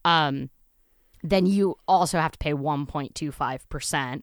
Um, 0.04 0.50
then 1.22 1.46
you 1.46 1.78
also 1.88 2.18
have 2.18 2.32
to 2.32 2.38
pay 2.38 2.52
1.25% 2.52 4.22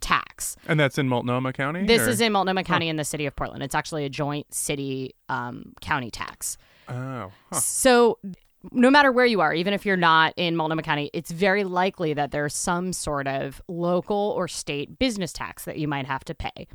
tax. 0.00 0.56
and 0.68 0.78
that's 0.78 0.98
in 0.98 1.08
Multnomah 1.08 1.54
County? 1.54 1.84
This 1.84 2.06
or- 2.06 2.10
is 2.10 2.20
in 2.20 2.30
Multnomah 2.30 2.62
County 2.62 2.88
in 2.88 2.94
the 2.94 3.04
city 3.04 3.26
of 3.26 3.34
Portland. 3.34 3.64
It's 3.64 3.74
actually 3.74 4.04
a 4.04 4.08
joint 4.08 4.54
city 4.54 5.16
um, 5.28 5.72
county 5.80 6.12
tax. 6.12 6.56
Oh, 6.88 7.32
huh. 7.52 7.58
So 7.58 8.18
no 8.72 8.90
matter 8.90 9.12
where 9.12 9.26
you 9.26 9.40
are, 9.40 9.54
even 9.54 9.72
if 9.72 9.86
you're 9.86 9.96
not 9.96 10.34
in 10.36 10.56
Multnomah 10.56 10.82
County, 10.82 11.10
it's 11.12 11.30
very 11.30 11.64
likely 11.64 12.14
that 12.14 12.30
there's 12.30 12.54
some 12.54 12.92
sort 12.92 13.28
of 13.28 13.62
local 13.68 14.34
or 14.36 14.48
state 14.48 14.98
business 14.98 15.32
tax 15.32 15.64
that 15.64 15.78
you 15.78 15.86
might 15.86 16.06
have 16.06 16.24
to 16.24 16.34
pay. 16.34 16.66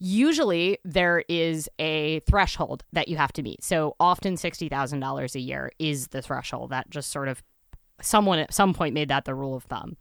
Usually 0.00 0.78
there 0.84 1.24
is 1.28 1.68
a 1.78 2.20
threshold 2.20 2.84
that 2.92 3.08
you 3.08 3.16
have 3.16 3.32
to 3.34 3.42
meet. 3.42 3.64
So 3.64 3.96
often 3.98 4.34
$60,000 4.34 5.34
a 5.34 5.40
year 5.40 5.72
is 5.78 6.08
the 6.08 6.22
threshold 6.22 6.70
that 6.70 6.90
just 6.90 7.10
sort 7.10 7.28
of 7.28 7.42
someone 8.00 8.38
at 8.38 8.54
some 8.54 8.74
point 8.74 8.94
made 8.94 9.08
that 9.08 9.24
the 9.24 9.34
rule 9.34 9.56
of 9.56 9.64
thumb. 9.64 9.96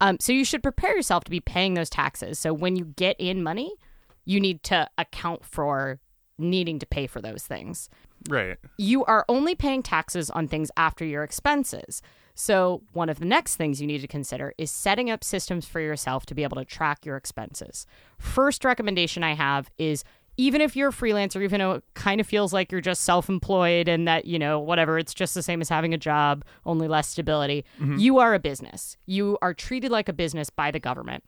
Um, 0.00 0.16
so 0.20 0.32
you 0.32 0.44
should 0.44 0.62
prepare 0.62 0.96
yourself 0.96 1.24
to 1.24 1.30
be 1.30 1.40
paying 1.40 1.74
those 1.74 1.90
taxes. 1.90 2.38
So 2.38 2.52
when 2.52 2.76
you 2.76 2.84
get 2.84 3.16
in 3.18 3.42
money, 3.42 3.72
you 4.24 4.40
need 4.40 4.62
to 4.64 4.88
account 4.98 5.44
for 5.44 6.00
needing 6.38 6.78
to 6.78 6.86
pay 6.86 7.06
for 7.06 7.20
those 7.20 7.44
things 7.44 7.88
right. 8.28 8.58
you 8.76 9.04
are 9.04 9.24
only 9.28 9.54
paying 9.54 9.82
taxes 9.82 10.30
on 10.30 10.48
things 10.48 10.70
after 10.76 11.04
your 11.04 11.22
expenses. 11.22 12.02
So, 12.34 12.82
one 12.92 13.10
of 13.10 13.18
the 13.18 13.26
next 13.26 13.56
things 13.56 13.80
you 13.80 13.86
need 13.86 14.00
to 14.00 14.08
consider 14.08 14.54
is 14.56 14.70
setting 14.70 15.10
up 15.10 15.22
systems 15.22 15.66
for 15.66 15.80
yourself 15.80 16.24
to 16.26 16.34
be 16.34 16.42
able 16.42 16.56
to 16.56 16.64
track 16.64 17.04
your 17.04 17.16
expenses. 17.16 17.86
First 18.18 18.64
recommendation 18.64 19.22
I 19.22 19.34
have 19.34 19.70
is 19.76 20.02
even 20.36 20.60
if 20.60 20.74
you're 20.74 20.88
a 20.88 20.92
freelancer, 20.92 21.42
even 21.42 21.58
though 21.58 21.72
it 21.72 21.84
kind 21.94 22.20
of 22.20 22.26
feels 22.26 22.52
like 22.52 22.72
you're 22.72 22.80
just 22.80 23.02
self 23.02 23.28
employed 23.28 23.88
and 23.88 24.08
that, 24.08 24.24
you 24.24 24.38
know, 24.38 24.58
whatever, 24.58 24.98
it's 24.98 25.12
just 25.12 25.34
the 25.34 25.42
same 25.42 25.60
as 25.60 25.68
having 25.68 25.92
a 25.92 25.98
job, 25.98 26.44
only 26.64 26.88
less 26.88 27.08
stability, 27.08 27.64
mm-hmm. 27.78 27.98
you 27.98 28.18
are 28.18 28.34
a 28.34 28.38
business. 28.38 28.96
You 29.06 29.36
are 29.42 29.52
treated 29.52 29.90
like 29.90 30.08
a 30.08 30.12
business 30.12 30.48
by 30.48 30.70
the 30.70 30.80
government. 30.80 31.22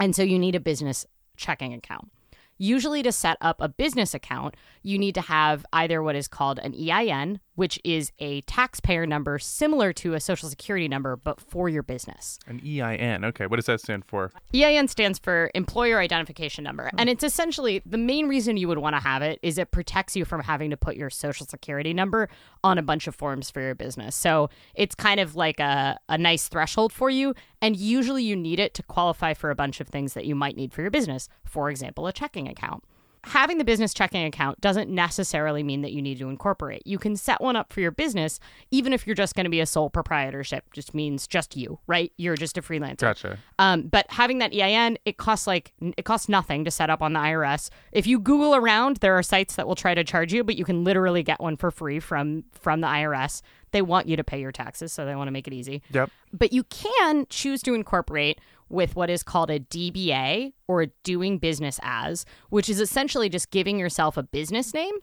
And 0.00 0.16
so 0.16 0.22
you 0.22 0.38
need 0.38 0.56
a 0.56 0.60
business 0.60 1.06
checking 1.36 1.72
account. 1.72 2.10
Usually, 2.58 3.02
to 3.02 3.12
set 3.12 3.36
up 3.40 3.56
a 3.60 3.68
business 3.68 4.14
account, 4.14 4.56
you 4.82 4.98
need 4.98 5.14
to 5.16 5.20
have 5.22 5.66
either 5.72 6.02
what 6.02 6.16
is 6.16 6.28
called 6.28 6.58
an 6.60 6.74
EIN, 6.74 7.40
which 7.54 7.78
is 7.84 8.12
a 8.18 8.40
taxpayer 8.42 9.06
number 9.06 9.38
similar 9.38 9.92
to 9.92 10.14
a 10.14 10.20
social 10.20 10.48
security 10.48 10.88
number, 10.88 11.16
but 11.16 11.40
for 11.40 11.68
your 11.68 11.82
business. 11.82 12.38
An 12.46 12.60
EIN. 12.64 13.24
Okay, 13.24 13.46
what 13.46 13.56
does 13.56 13.66
that 13.66 13.80
stand 13.80 14.04
for? 14.04 14.32
EIN 14.54 14.88
stands 14.88 15.18
for 15.18 15.50
Employer 15.54 16.00
Identification 16.00 16.64
Number. 16.64 16.90
And 16.98 17.08
it's 17.08 17.24
essentially 17.24 17.82
the 17.86 17.98
main 17.98 18.28
reason 18.28 18.56
you 18.56 18.68
would 18.68 18.78
want 18.78 18.96
to 18.96 19.00
have 19.00 19.22
it 19.22 19.38
is 19.42 19.58
it 19.58 19.70
protects 19.70 20.16
you 20.16 20.24
from 20.24 20.42
having 20.42 20.70
to 20.70 20.76
put 20.76 20.96
your 20.96 21.10
social 21.10 21.46
security 21.46 21.94
number 21.94 22.28
on 22.62 22.78
a 22.78 22.82
bunch 22.82 23.06
of 23.06 23.14
forms 23.14 23.50
for 23.50 23.60
your 23.60 23.74
business. 23.74 24.16
So 24.16 24.50
it's 24.74 24.94
kind 24.94 25.20
of 25.20 25.36
like 25.36 25.60
a, 25.60 25.98
a 26.08 26.18
nice 26.18 26.48
threshold 26.48 26.92
for 26.92 27.10
you. 27.10 27.34
And 27.60 27.76
usually 27.76 28.24
you 28.24 28.36
need 28.36 28.60
it 28.60 28.74
to 28.74 28.82
qualify 28.82 29.34
for 29.34 29.50
a 29.50 29.54
bunch 29.54 29.80
of 29.80 29.88
things 29.88 30.14
that 30.14 30.26
you 30.26 30.34
might 30.34 30.56
need 30.56 30.72
for 30.72 30.82
your 30.82 30.90
business. 30.90 31.28
For 31.44 31.70
example, 31.70 32.06
a 32.06 32.12
checking 32.12 32.48
account. 32.48 32.84
Having 33.26 33.58
the 33.58 33.64
business 33.64 33.94
checking 33.94 34.24
account 34.24 34.60
doesn't 34.60 34.90
necessarily 34.90 35.62
mean 35.62 35.82
that 35.82 35.92
you 35.92 36.02
need 36.02 36.18
to 36.18 36.28
incorporate. 36.28 36.86
You 36.86 36.98
can 36.98 37.16
set 37.16 37.40
one 37.40 37.56
up 37.56 37.72
for 37.72 37.80
your 37.80 37.90
business, 37.90 38.38
even 38.70 38.92
if 38.92 39.06
you're 39.06 39.14
just 39.14 39.34
going 39.34 39.44
to 39.44 39.50
be 39.50 39.60
a 39.60 39.66
sole 39.66 39.90
proprietorship, 39.90 40.72
just 40.72 40.94
means 40.94 41.26
just 41.26 41.56
you, 41.56 41.78
right? 41.86 42.12
You're 42.16 42.36
just 42.36 42.58
a 42.58 42.62
freelancer. 42.62 42.98
Gotcha. 42.98 43.38
Um, 43.58 43.82
but 43.82 44.06
having 44.10 44.38
that 44.38 44.52
EIN, 44.54 44.98
it 45.04 45.16
costs 45.16 45.46
like 45.46 45.72
it 45.80 46.04
costs 46.04 46.28
nothing 46.28 46.64
to 46.64 46.70
set 46.70 46.90
up 46.90 47.02
on 47.02 47.12
the 47.12 47.20
IRS. 47.20 47.70
If 47.92 48.06
you 48.06 48.18
Google 48.18 48.54
around, 48.54 48.98
there 48.98 49.16
are 49.16 49.22
sites 49.22 49.56
that 49.56 49.66
will 49.66 49.74
try 49.74 49.94
to 49.94 50.04
charge 50.04 50.32
you, 50.32 50.44
but 50.44 50.56
you 50.56 50.64
can 50.64 50.84
literally 50.84 51.22
get 51.22 51.40
one 51.40 51.56
for 51.56 51.70
free 51.70 52.00
from 52.00 52.44
from 52.52 52.80
the 52.80 52.86
IRS. 52.86 53.42
They 53.72 53.82
want 53.82 54.06
you 54.06 54.16
to 54.16 54.22
pay 54.22 54.40
your 54.40 54.52
taxes, 54.52 54.92
so 54.92 55.04
they 55.04 55.16
want 55.16 55.26
to 55.26 55.32
make 55.32 55.48
it 55.48 55.52
easy. 55.52 55.82
Yep. 55.90 56.08
But 56.32 56.52
you 56.52 56.62
can 56.64 57.26
choose 57.28 57.60
to 57.62 57.74
incorporate 57.74 58.40
with 58.68 58.96
what 58.96 59.10
is 59.10 59.22
called 59.22 59.50
a 59.50 59.60
DBA 59.60 60.52
or 60.66 60.82
a 60.82 60.86
doing 61.02 61.38
business 61.38 61.78
as, 61.82 62.24
which 62.50 62.68
is 62.68 62.80
essentially 62.80 63.28
just 63.28 63.50
giving 63.50 63.78
yourself 63.78 64.16
a 64.16 64.22
business 64.22 64.74
name. 64.74 64.94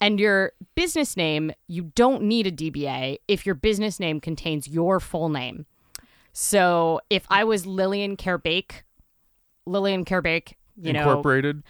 And 0.00 0.18
your 0.18 0.52
business 0.74 1.16
name, 1.16 1.52
you 1.68 1.92
don't 1.94 2.24
need 2.24 2.46
a 2.48 2.52
DBA 2.52 3.18
if 3.28 3.46
your 3.46 3.54
business 3.54 4.00
name 4.00 4.20
contains 4.20 4.66
your 4.66 4.98
full 4.98 5.28
name. 5.28 5.66
So 6.32 7.00
if 7.08 7.24
I 7.28 7.44
was 7.44 7.66
Lillian 7.66 8.16
Karabaic, 8.16 8.82
Lillian 9.64 10.04
Karabaic, 10.04 10.54
you 10.76 10.92
know, 10.92 11.00
Incorporated 11.00 11.62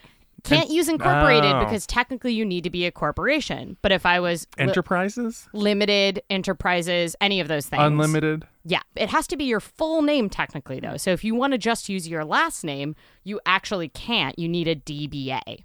can't 0.45 0.71
use 0.71 0.89
incorporated 0.89 1.53
Oh. 1.53 1.61
because 1.61 1.87
technically 1.87 2.33
you 2.33 2.45
need 2.45 2.65
to 2.65 2.71
be 2.71 2.85
a 2.87 2.91
corporation. 2.93 3.77
But 3.83 3.93
if 3.93 4.05
I 4.05 4.19
was 4.21 4.47
li- 4.59 4.65
enterprises, 4.65 5.49
limited 5.53 6.23
enterprises, 6.31 7.15
any 7.21 7.41
of 7.41 7.49
those 7.49 7.67
things, 7.67 7.83
unlimited. 7.83 8.47
yeah, 8.65 8.81
it 8.97 9.09
has 9.11 9.27
to 9.29 9.37
be 9.37 9.45
your 9.45 9.61
full 9.61 10.03
name 10.03 10.29
technically 10.29 10.81
though. 10.81 10.97
So 10.97 11.11
if 11.13 11.23
you 11.25 11.35
want 11.35 11.53
to 11.53 11.59
just 11.59 11.89
use 11.89 12.09
your 12.09 12.25
last 12.25 12.65
name, 12.65 12.95
you 13.25 13.41
actually 13.47 13.89
can't. 13.89 14.39
You 14.39 14.49
need 14.49 14.69
a 14.69 14.75
DBA. 14.77 15.65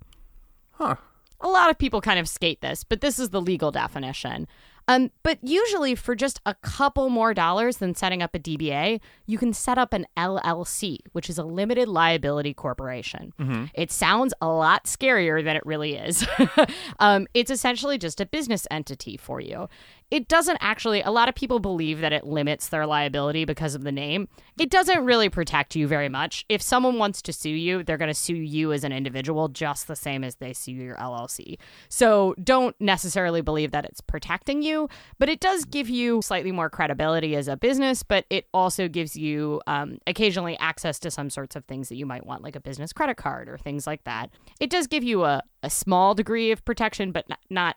Huh. 0.72 0.96
A 1.42 1.48
lot 1.48 1.70
of 1.70 1.78
people 1.78 2.02
kind 2.02 2.20
of 2.20 2.28
skate 2.28 2.62
this, 2.62 2.84
but 2.84 3.02
this 3.02 3.20
is 3.20 3.30
the 3.30 3.42
legal 3.42 3.72
definition. 3.72 4.48
Um, 4.88 5.12
but 5.22 5.38
usually 5.42 5.96
for 5.96 6.16
just 6.16 6.40
a 6.46 6.54
couple 6.56 7.10
more 7.10 7.34
dollars 7.34 7.78
than 7.78 7.94
setting 7.94 8.22
up 8.22 8.34
a 8.34 8.40
DBA, 8.40 9.02
you 9.26 9.38
can 9.38 9.52
set 9.52 9.78
up 9.78 9.94
an 9.94 10.06
LLC, 10.16 11.00
which 11.12 11.30
is 11.30 11.38
a 11.38 11.44
limited 11.44 11.88
liability 11.90 12.54
corporation. 12.54 13.34
It 13.74 13.92
sounds 13.92 14.34
a 14.42 14.48
lot 14.48 14.86
scarier 14.86 15.44
than 15.44 15.56
it 15.58 15.66
really 15.66 15.96
is. 15.96 16.26
um, 17.00 17.28
it's 17.34 17.52
essentially 17.52 17.98
just 17.98 18.22
a 18.22 18.26
business 18.26 18.66
entity 18.72 19.18
for 19.18 19.42
you. 19.42 19.68
It 20.10 20.30
doesn't 20.30 20.58
actually, 20.62 21.02
a 21.02 21.12
lot 21.12 21.28
of 21.28 21.36
people 21.36 21.60
believe 21.60 22.00
that 22.00 22.14
it 22.14 22.26
limits 22.26 22.70
their 22.70 22.86
liability 22.86 23.44
because 23.44 23.76
of 23.76 23.84
the 23.84 23.92
name. 23.92 24.30
It 24.58 24.70
doesn't 24.70 25.04
really 25.04 25.28
protect 25.28 25.76
you 25.76 25.86
very 25.86 26.08
much. 26.08 26.46
If 26.48 26.62
someone 26.62 26.98
wants 26.98 27.22
to 27.24 27.34
sue 27.34 27.50
you, 27.50 27.84
they're 27.84 27.98
going 27.98 28.08
to 28.08 28.14
sue 28.14 28.36
you 28.36 28.72
as 28.72 28.86
an 28.86 28.94
individual 28.94 29.50
just 29.50 29.88
the 29.88 29.98
same 29.98 30.24
as 30.24 30.36
they 30.36 30.54
sue 30.54 30.72
your 30.72 30.96
LLC. 30.96 31.58
So 31.90 32.36
don't 32.42 32.74
necessarily 32.80 33.42
believe 33.42 33.72
that 33.72 33.84
it's 33.84 34.00
protecting 34.00 34.62
you, 34.62 34.88
but 35.20 35.28
it 35.28 35.42
does 35.42 35.66
give 35.66 35.90
you 35.90 36.22
slightly 36.22 36.54
more 36.54 36.70
credibility 36.70 37.36
as 37.36 37.50
a 37.50 37.58
business, 37.58 38.02
but 38.02 38.26
it 38.30 38.48
also 38.54 38.88
gives 38.88 39.18
you 39.18 39.62
um, 39.68 39.98
occasionally 40.08 40.58
access 40.60 41.00
to 41.00 41.12
some 41.12 41.30
sorts 41.30 41.58
of 41.58 41.66
things 41.66 41.90
that 41.90 41.96
you 41.96 42.06
might 42.06 42.26
want, 42.26 42.44
like 42.44 42.56
a 42.56 42.62
business 42.62 42.94
credit 42.94 43.18
card 43.18 43.50
or 43.50 43.58
things 43.58 43.86
like 43.86 44.06
that. 44.06 44.30
It 44.62 44.70
does 44.70 44.88
give 44.88 45.04
you 45.04 45.26
a, 45.26 45.44
a 45.64 45.70
small 45.70 46.16
degree 46.16 46.52
of 46.52 46.64
protection, 46.64 47.12
but 47.12 47.28
not, 47.28 47.40
not 47.50 47.76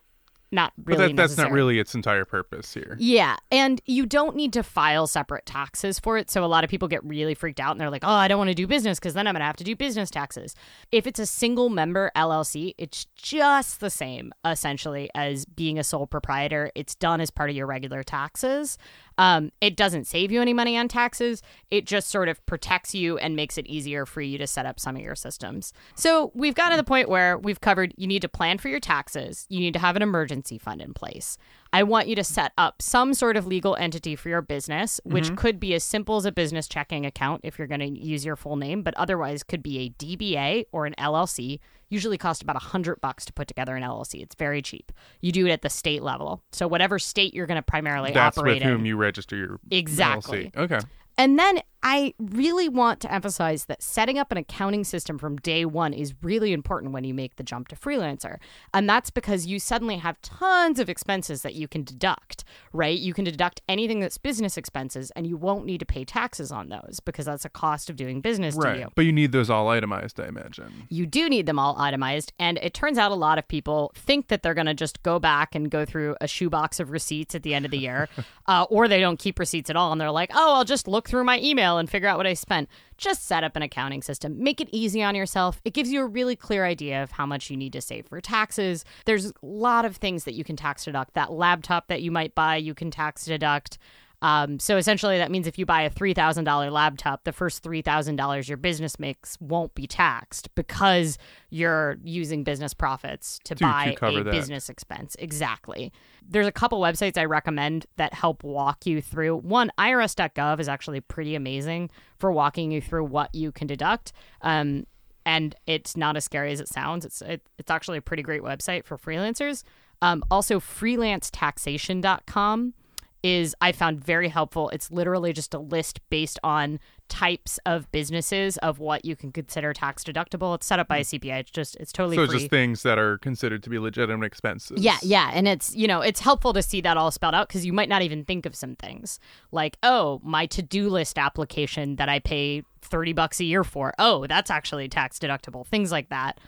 not 0.53 0.73
really 0.85 1.09
that, 1.09 1.17
that's 1.17 1.37
not 1.37 1.53
really 1.53 1.79
its 1.79 1.95
entire 1.95 2.25
purpose 2.25 2.75
here. 2.75 2.97
Yeah, 2.99 3.37
and 3.51 3.81
you 3.87 4.07
don't 4.07 4.35
need 4.35 4.53
to 4.55 4.63
file 4.63 5.07
separate 5.07 5.47
taxes 5.47 6.01
for 6.01 6.19
it. 6.19 6.31
So 6.31 6.45
a 6.45 6.47
lot 6.47 6.65
of 6.65 6.71
people 6.71 6.89
get 6.89 7.05
really 7.05 7.35
freaked 7.35 7.61
out 7.61 7.73
and 7.73 7.81
they're 7.81 7.91
like, 7.91 8.05
"Oh, 8.05 8.09
I 8.09 8.29
don't 8.29 8.39
want 8.39 8.49
to 8.49 8.55
do 8.55 8.67
business 8.67 8.99
because 8.99 9.15
then 9.15 9.27
I'm 9.27 9.35
going 9.35 9.41
to 9.41 9.47
have 9.47 9.57
to 9.57 9.65
do 9.65 9.77
business 9.77 10.11
taxes." 10.11 10.55
If 10.91 11.07
it's 11.07 11.21
a 11.21 11.27
single 11.27 11.69
member 11.69 12.11
LLC, 12.17 12.75
it's 12.79 13.07
just 13.17 13.81
the 13.81 13.91
same 13.91 14.33
essentially 14.45 15.11
as 15.15 15.45
being 15.45 15.79
a 15.79 15.85
sole 15.85 16.07
proprietor. 16.07 16.71
It's 16.75 16.95
done 16.95 17.21
as 17.21 17.31
part 17.31 17.51
of 17.51 17.57
your 17.57 17.67
regular 17.67 18.03
taxes. 18.03 18.79
Um, 19.21 19.53
it 19.61 19.77
doesn't 19.77 20.07
save 20.07 20.33
you 20.33 20.41
any 20.41 20.55
money 20.55 20.79
on 20.79 20.89
taxes. 20.89 21.43
It 21.71 21.85
just 21.85 22.09
sort 22.09 22.31
of 22.31 22.45
protects 22.47 22.95
you 22.95 23.19
and 23.19 23.37
makes 23.37 23.59
it 23.59 23.67
easier 23.67 24.07
for 24.07 24.23
you 24.23 24.39
to 24.39 24.47
set 24.47 24.65
up 24.65 24.81
some 24.81 24.97
of 24.97 25.03
your 25.03 25.15
systems. 25.15 25.75
So 25.95 26.33
we've 26.35 26.55
gotten 26.55 26.71
to 26.71 26.77
the 26.79 26.87
point 26.87 27.11
where 27.11 27.37
we've 27.37 27.61
covered 27.61 27.93
you 27.99 28.07
need 28.07 28.23
to 28.23 28.31
plan 28.31 28.57
for 28.57 28.71
your 28.71 28.81
taxes, 28.81 29.45
you 29.51 29.61
need 29.61 29.75
to 29.75 29.79
have 29.79 29.95
an 29.95 30.01
emergency 30.01 30.57
fund 30.57 30.81
in 30.81 30.95
place. 30.95 31.37
I 31.73 31.83
want 31.85 32.09
you 32.09 32.17
to 32.17 32.25
set 32.25 32.53
up 32.59 32.83
some 32.83 33.15
sort 33.15 33.37
of 33.37 33.47
legal 33.47 33.77
entity 33.77 34.17
for 34.17 34.29
your 34.29 34.43
business, 34.43 35.01
which 35.05 35.27
mm-hmm. 35.27 35.37
could 35.37 35.61
be 35.61 35.75
as 35.75 35.85
simple 35.85 36.17
as 36.17 36.25
a 36.25 36.33
business 36.33 36.67
checking 36.67 37.07
account 37.07 37.43
if 37.45 37.59
you're 37.59 37.69
going 37.69 37.81
to 37.81 37.89
use 37.89 38.25
your 38.25 38.37
full 38.37 38.57
name, 38.57 38.83
but 38.83 38.95
otherwise 38.95 39.43
could 39.43 39.63
be 39.63 39.79
a 39.79 39.91
DBA 39.91 40.65
or 40.73 40.87
an 40.87 40.95
LLC. 40.99 41.61
Usually 41.89 42.19
cost 42.19 42.43
about 42.43 42.57
a 42.57 42.61
hundred 42.61 43.01
bucks 43.01 43.25
to 43.25 43.33
put 43.33 43.49
together 43.49 43.77
an 43.77 43.83
LLC. 43.83 44.23
It's 44.23 44.35
very 44.35 44.63
cheap. 44.63 44.93
You 45.21 45.33
do 45.33 45.47
it 45.47 45.51
at 45.51 45.63
the 45.63 45.71
state 45.71 46.03
level, 46.03 46.43
so 46.53 46.69
whatever 46.69 46.99
state 46.99 47.35
you're 47.35 47.47
going 47.47 47.57
to 47.57 47.63
primarily 47.63 48.13
That's 48.13 48.39
operate 48.39 48.63
with 48.63 48.63
whom 48.63 48.87
you 48.87 48.97
register 48.97 49.37
your 49.37 49.61
Exactly. 49.71 50.53
LLC. 50.55 50.57
Okay. 50.57 50.81
And 51.19 51.39
then 51.39 51.61
I 51.83 52.15
really 52.19 52.69
want 52.69 53.01
to 53.01 53.13
emphasize 53.13 53.65
that 53.67 53.83
setting 53.83 54.19
up 54.19 54.31
an 54.31 54.39
accounting 54.39 54.85
system 54.85 55.19
from 55.19 55.37
day 55.37 55.65
one 55.65 55.95
is 55.95 56.15
really 56.23 56.53
important 56.53 56.93
when 56.93 57.05
you 57.05 57.15
make 57.15 57.37
the 57.37 57.43
jump 57.43 57.69
to 57.69 57.77
freelancer. 57.77 58.37
And 58.75 58.89
that's 58.89 59.11
because 59.11 59.47
you 59.47 59.59
suddenly 59.59 59.97
have 59.97 60.21
tons 60.21 60.79
of 60.79 60.91
expenses 60.91 61.43
that 61.43 61.55
you 61.55 61.67
can 61.67 61.83
deduct, 61.83 62.45
right? 62.73 62.99
You 62.99 63.15
can 63.15 63.25
deduct 63.25 63.63
anything 63.69 64.01
that's 64.01 64.19
business 64.19 64.59
expenses 64.59 65.11
and 65.13 65.27
you 65.27 65.39
won't 65.39 65.65
need 65.65 65.79
to 65.79 65.87
pay 65.87 66.05
taxes 66.05 66.53
on 66.53 66.69
those 66.69 67.01
because 67.03 67.25
that's 67.25 67.47
a 67.47 67.49
cost 67.49 67.89
of 67.89 67.97
doing 67.97 68.21
business 68.21 68.57
right. 68.57 68.75
to 68.75 68.81
you. 68.81 68.89
But 68.95 69.07
you 69.07 69.13
need 69.13 69.33
those 69.33 69.49
all 69.49 69.69
itemized, 69.69 70.21
I 70.21 70.27
imagine. 70.29 70.87
You 70.91 71.07
do 71.07 71.31
need 71.31 71.47
them 71.47 71.59
all 71.59 71.79
itemized. 71.79 72.35
And 72.39 72.59
it 72.59 72.75
turns 72.75 72.99
out 72.99 73.11
a 73.11 73.15
lot 73.15 73.39
of 73.39 73.49
people 73.49 73.93
think 73.95 74.29
that 74.29 74.43
they're 74.43 74.55
going 74.55 74.67
to 74.67 74.75
just 74.75 75.03
go 75.03 75.19
back 75.19 75.55
and 75.55 75.71
go 75.71 75.87
through 75.87 76.17
a 76.21 76.27
shoebox 76.27 76.79
of 76.79 76.91
receipts 76.91 77.35
at 77.35 77.43
the 77.43 77.55
end 77.55 77.65
of 77.65 77.71
the 77.71 77.79
year, 77.79 78.09
uh, 78.47 78.67
or 78.69 78.87
they 78.87 79.01
don't 79.01 79.19
keep 79.19 79.39
receipts 79.39 79.71
at 79.71 79.77
all. 79.77 79.93
And 79.93 80.01
they're 80.01 80.11
like, 80.11 80.31
oh, 80.35 80.57
I'll 80.57 80.65
just 80.65 80.87
look 80.87 81.09
through 81.09 81.25
my 81.25 81.41
email 81.41 81.70
and 81.79 81.89
figure 81.89 82.09
out 82.09 82.17
what 82.17 82.27
I 82.27 82.35
spent. 82.35 82.69
Just 82.97 83.27
set 83.27 83.45
up 83.45 83.57
an 83.57 83.63
accounting 83.63 84.03
system. 84.03 84.43
Make 84.43 84.61
it 84.61 84.69
easy 84.73 85.03
on 85.03 85.15
yourself. 85.15 85.61
It 85.65 85.73
gives 85.73 85.91
you 85.91 86.03
a 86.03 86.07
really 86.07 86.37
clear 86.37 86.65
idea 86.65 87.03
of 87.03 87.13
how 87.13 87.27
much 87.27 87.51
you 87.51 87.57
need 87.57 87.73
to 87.73 87.81
save 87.81 88.07
for 88.07 88.21
taxes. 88.21 88.85
There's 89.07 89.27
a 89.27 89.33
lot 89.43 89.85
of 89.85 89.97
things 89.97 90.25
that 90.25 90.35
you 90.35 90.45
can 90.45 90.57
tax 90.57 90.85
deduct. 90.85 91.15
That 91.15 91.33
laptop 91.33 91.89
that 91.89 92.03
you 92.03 92.11
might 92.11 92.35
buy, 92.35 92.57
you 92.57 92.75
can 92.75 92.91
tax 92.91 93.25
deduct. 93.25 93.79
Um, 94.23 94.59
so 94.59 94.77
essentially, 94.77 95.17
that 95.17 95.31
means 95.31 95.47
if 95.47 95.59
you 95.59 95.65
buy 95.65 95.81
a 95.83 95.91
three 95.91 96.13
thousand 96.13 96.45
dollar 96.45 96.71
laptop, 96.71 97.25
the 97.25 97.33
first 97.33 97.63
three 97.63 97.81
thousand 97.81 98.17
dollars 98.17 98.47
your 98.49 98.59
business 98.59 98.99
makes 99.01 99.41
won't 99.41 99.75
be 99.75 99.87
taxed 99.87 100.55
because 100.55 101.17
you're 101.49 101.97
using 102.05 102.45
business 102.45 102.75
profits 102.75 103.39
to, 103.45 103.55
To- 103.55 103.59
to 103.61 103.65
buy 103.65 103.97
cover 103.99 104.21
a 104.21 104.25
that. 104.25 104.31
business 104.33 104.69
expense. 104.69 105.17
Exactly. 105.19 105.91
There's 106.29 106.47
a 106.47 106.53
couple 106.53 106.79
websites 106.81 107.17
I 107.17 107.25
recommend 107.25 107.87
that 107.97 108.13
help 108.13 108.45
walk 108.45 108.85
you 108.85 109.01
through. 109.01 109.39
One, 109.39 109.73
IRS.gov 109.79 110.61
is 110.61 110.69
actually 110.69 111.01
pretty 111.01 111.35
amazing 111.35 111.89
for 112.19 112.31
walking 112.31 112.71
you 112.71 112.83
through 112.83 113.05
what 113.05 113.35
you 113.35 113.51
can 113.53 113.67
deduct. 113.67 114.13
Um, 114.43 114.87
and 115.27 115.55
it's 115.67 115.97
not 115.97 116.17
as 116.17 116.25
scary 116.25 116.53
as 116.53 116.61
it 116.61 116.69
sounds. 116.69 117.05
It's 117.07 117.23
it, 117.23 117.41
it's 117.59 117.71
actually 117.71 117.97
a 117.99 118.03
pretty 118.03 118.23
great 118.23 118.43
website 118.43 118.85
for 118.85 118.97
freelancers. 118.99 119.65
Um, 120.03 120.23
also, 120.31 120.61
freelancetaxation.com 120.61 122.75
is 123.23 123.55
I 123.61 123.73
found 123.73 124.03
very 124.03 124.29
helpful. 124.29 124.69
It's 124.71 124.91
literally 124.91 125.33
just 125.33 125.53
a 125.55 125.59
list 125.59 126.01
based 126.11 126.39
on 126.43 126.81
types 127.09 127.59
of 127.67 127.91
businesses 127.91 128.57
of 128.59 128.79
what 128.79 129.05
you 129.05 129.17
can 129.17 129.33
consider 129.33 129.73
tax 129.73 130.05
deductible. 130.05 130.55
It's 130.55 130.67
set 130.67 130.79
up 130.79 130.87
by 130.89 130.99
a 130.99 131.01
CPA. 131.03 131.41
It's 131.41 131.51
just 131.51 131.77
it's 131.77 131.93
totally 131.93 132.17
Hmm. 132.17 132.21
So 132.21 132.25
it's 132.25 132.33
free. 132.33 132.41
just 132.41 132.51
things 132.51 132.83
that 132.85 132.99
are 132.99 133.19
considered 133.19 133.63
to 133.65 133.71
be 133.71 133.79
legitimate 133.79 134.27
expenses. 134.27 134.81
Yeah, 134.81 134.97
yeah, 135.03 135.31
and 135.35 135.49
it's 135.49 135.75
you 135.75 135.87
know 135.89 136.01
it's 136.01 136.21
helpful 136.21 136.53
to 136.53 136.63
see 136.63 136.81
that 136.83 136.97
all 136.97 137.11
spelled 137.11 137.35
out 137.35 137.49
because 137.49 137.67
you 137.67 137.73
might 137.73 137.89
not 137.89 138.03
even 138.03 138.25
think 138.25 138.47
of 138.47 138.55
some 138.55 138.77
things 138.77 139.19
like 139.53 139.77
oh 139.83 140.21
my 140.23 140.47
to 140.47 140.63
do 140.63 140.89
list 140.89 141.19
application 141.19 141.97
that 141.97 142.09
I 142.09 142.21
pay 142.21 142.63
thirty 142.81 143.13
bucks 143.13 143.41
a 143.41 143.45
year 143.45 143.65
for. 143.65 143.93
Oh, 143.99 144.27
that's 144.27 144.51
actually 144.51 144.89
tax 144.89 145.19
deductible. 145.19 145.67
Things 145.67 145.91
like 145.91 146.09
that. 146.11 146.39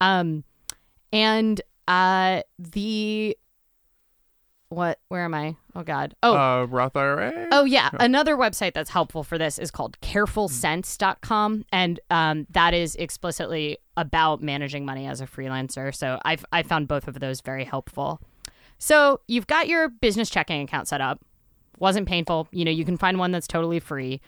Um, 0.00 0.44
and 1.12 1.60
uh 1.86 2.42
the 2.58 3.36
what? 4.70 4.98
Where 5.08 5.24
am 5.24 5.34
I? 5.34 5.56
Oh 5.74 5.82
God. 5.82 6.14
Oh, 6.22 6.34
Uh, 6.36 6.64
Roth 6.66 6.96
IRA. 6.96 7.48
Oh 7.52 7.64
yeah, 7.64 7.90
another 8.00 8.36
website 8.36 8.74
that's 8.74 8.90
helpful 8.90 9.22
for 9.24 9.38
this 9.38 9.58
is 9.58 9.70
called 9.70 9.98
carefulcents.com 10.00 11.64
and 11.72 12.00
um, 12.10 12.46
that 12.50 12.74
is 12.74 12.94
explicitly 12.96 13.78
about 13.96 14.42
managing 14.42 14.84
money 14.84 15.06
as 15.06 15.20
a 15.20 15.26
freelancer. 15.26 15.94
So 15.94 16.18
I've 16.24 16.44
I 16.52 16.62
found 16.62 16.88
both 16.88 17.08
of 17.08 17.18
those 17.20 17.40
very 17.40 17.64
helpful. 17.64 18.20
So 18.78 19.20
you've 19.26 19.46
got 19.46 19.68
your 19.68 19.88
business 19.88 20.30
checking 20.30 20.62
account 20.62 20.88
set 20.88 21.00
up. 21.00 21.20
Wasn't 21.78 22.06
painful. 22.08 22.48
You 22.52 22.64
know, 22.64 22.70
you 22.70 22.84
can 22.84 22.96
find 22.96 23.18
one 23.18 23.30
that's 23.32 23.46
totally 23.46 23.80
free. 23.80 24.20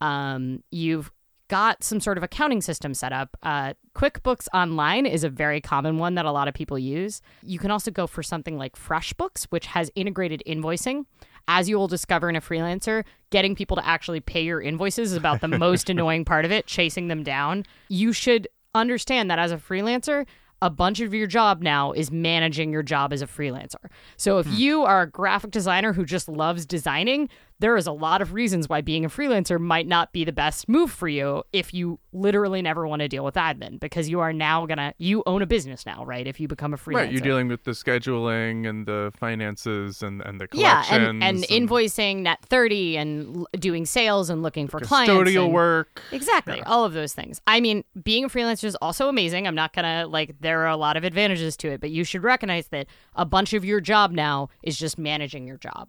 Um, 0.00 0.62
you've 0.70 1.10
got 1.48 1.82
some 1.82 2.00
sort 2.00 2.16
of 2.18 2.22
accounting 2.22 2.60
system 2.60 2.94
set 2.94 3.12
up. 3.12 3.36
Uh, 3.42 3.74
QuickBooks 3.94 4.46
Online 4.54 5.06
is 5.06 5.24
a 5.24 5.28
very 5.28 5.60
common 5.60 5.98
one 5.98 6.14
that 6.14 6.24
a 6.24 6.32
lot 6.32 6.46
of 6.46 6.54
people 6.54 6.78
use. 6.78 7.20
You 7.42 7.58
can 7.58 7.70
also 7.70 7.90
go 7.90 8.06
for 8.06 8.22
something 8.22 8.56
like 8.56 8.76
FreshBooks, 8.76 9.44
which 9.44 9.66
has 9.66 9.90
integrated 9.94 10.42
invoicing. 10.46 11.06
As 11.48 11.68
you 11.68 11.78
will 11.78 11.88
discover 11.88 12.28
in 12.28 12.36
a 12.36 12.40
freelancer, 12.40 13.04
getting 13.30 13.54
people 13.54 13.76
to 13.78 13.86
actually 13.86 14.20
pay 14.20 14.42
your 14.42 14.60
invoices 14.60 15.12
is 15.12 15.16
about 15.16 15.40
the 15.40 15.48
most 15.58 15.88
annoying 15.88 16.24
part 16.24 16.44
of 16.44 16.52
it, 16.52 16.66
chasing 16.66 17.08
them 17.08 17.22
down. 17.22 17.64
You 17.88 18.12
should 18.12 18.46
understand 18.74 19.30
that 19.30 19.38
as 19.38 19.50
a 19.50 19.56
freelancer, 19.56 20.26
a 20.60 20.70
bunch 20.70 21.00
of 21.00 21.14
your 21.14 21.26
job 21.26 21.62
now 21.62 21.92
is 21.92 22.10
managing 22.10 22.72
your 22.72 22.82
job 22.82 23.12
as 23.12 23.22
a 23.22 23.26
freelancer. 23.26 23.90
So 24.16 24.38
if 24.38 24.46
you 24.48 24.82
are 24.82 25.02
a 25.02 25.10
graphic 25.10 25.52
designer 25.52 25.92
who 25.92 26.04
just 26.04 26.28
loves 26.28 26.66
designing, 26.66 27.28
there 27.60 27.76
is 27.76 27.86
a 27.86 27.92
lot 27.92 28.22
of 28.22 28.32
reasons 28.32 28.68
why 28.68 28.80
being 28.80 29.04
a 29.04 29.08
freelancer 29.08 29.58
might 29.58 29.86
not 29.86 30.12
be 30.12 30.24
the 30.24 30.32
best 30.32 30.68
move 30.68 30.90
for 30.90 31.08
you 31.08 31.42
if 31.52 31.74
you 31.74 31.98
literally 32.12 32.62
never 32.62 32.86
want 32.86 33.00
to 33.00 33.08
deal 33.08 33.24
with 33.24 33.34
admin 33.34 33.80
because 33.80 34.08
you 34.08 34.20
are 34.20 34.32
now 34.32 34.66
going 34.66 34.78
to 34.78 34.94
you 34.98 35.22
own 35.26 35.42
a 35.42 35.46
business 35.46 35.84
now, 35.84 36.04
right? 36.04 36.26
If 36.26 36.40
you 36.40 36.48
become 36.48 36.72
a 36.72 36.76
freelancer. 36.76 36.94
Right, 36.94 37.12
you're 37.12 37.20
dealing 37.20 37.48
with 37.48 37.64
the 37.64 37.72
scheduling 37.72 38.68
and 38.68 38.86
the 38.86 39.12
finances 39.16 40.02
and, 40.02 40.22
and 40.22 40.40
the 40.40 40.48
yeah, 40.52 40.82
collections. 40.82 41.22
and, 41.22 41.24
and 41.24 41.44
invoicing 41.44 42.18
net 42.18 42.38
30 42.44 42.96
and 42.96 43.36
l- 43.36 43.46
doing 43.52 43.86
sales 43.86 44.30
and 44.30 44.42
looking 44.42 44.68
for 44.68 44.80
clients. 44.80 45.12
custodial 45.12 45.50
work. 45.50 46.00
Exactly. 46.12 46.58
Yeah. 46.58 46.64
All 46.66 46.84
of 46.84 46.92
those 46.92 47.12
things. 47.12 47.40
I 47.46 47.60
mean, 47.60 47.84
being 48.02 48.24
a 48.24 48.28
freelancer 48.28 48.64
is 48.64 48.76
also 48.76 49.08
amazing. 49.08 49.46
I'm 49.46 49.54
not 49.54 49.72
going 49.72 49.84
to, 49.84 50.06
like, 50.06 50.36
there 50.40 50.60
are 50.60 50.68
a 50.68 50.76
lot 50.76 50.96
of 50.96 51.04
advantages 51.04 51.56
to 51.58 51.68
it, 51.68 51.80
but 51.80 51.90
you 51.90 52.04
should 52.04 52.22
recognize 52.22 52.68
that 52.68 52.86
a 53.14 53.24
bunch 53.24 53.52
of 53.52 53.64
your 53.64 53.80
job 53.80 54.12
now 54.12 54.48
is 54.62 54.78
just 54.78 54.98
managing 54.98 55.46
your 55.46 55.58
job. 55.58 55.88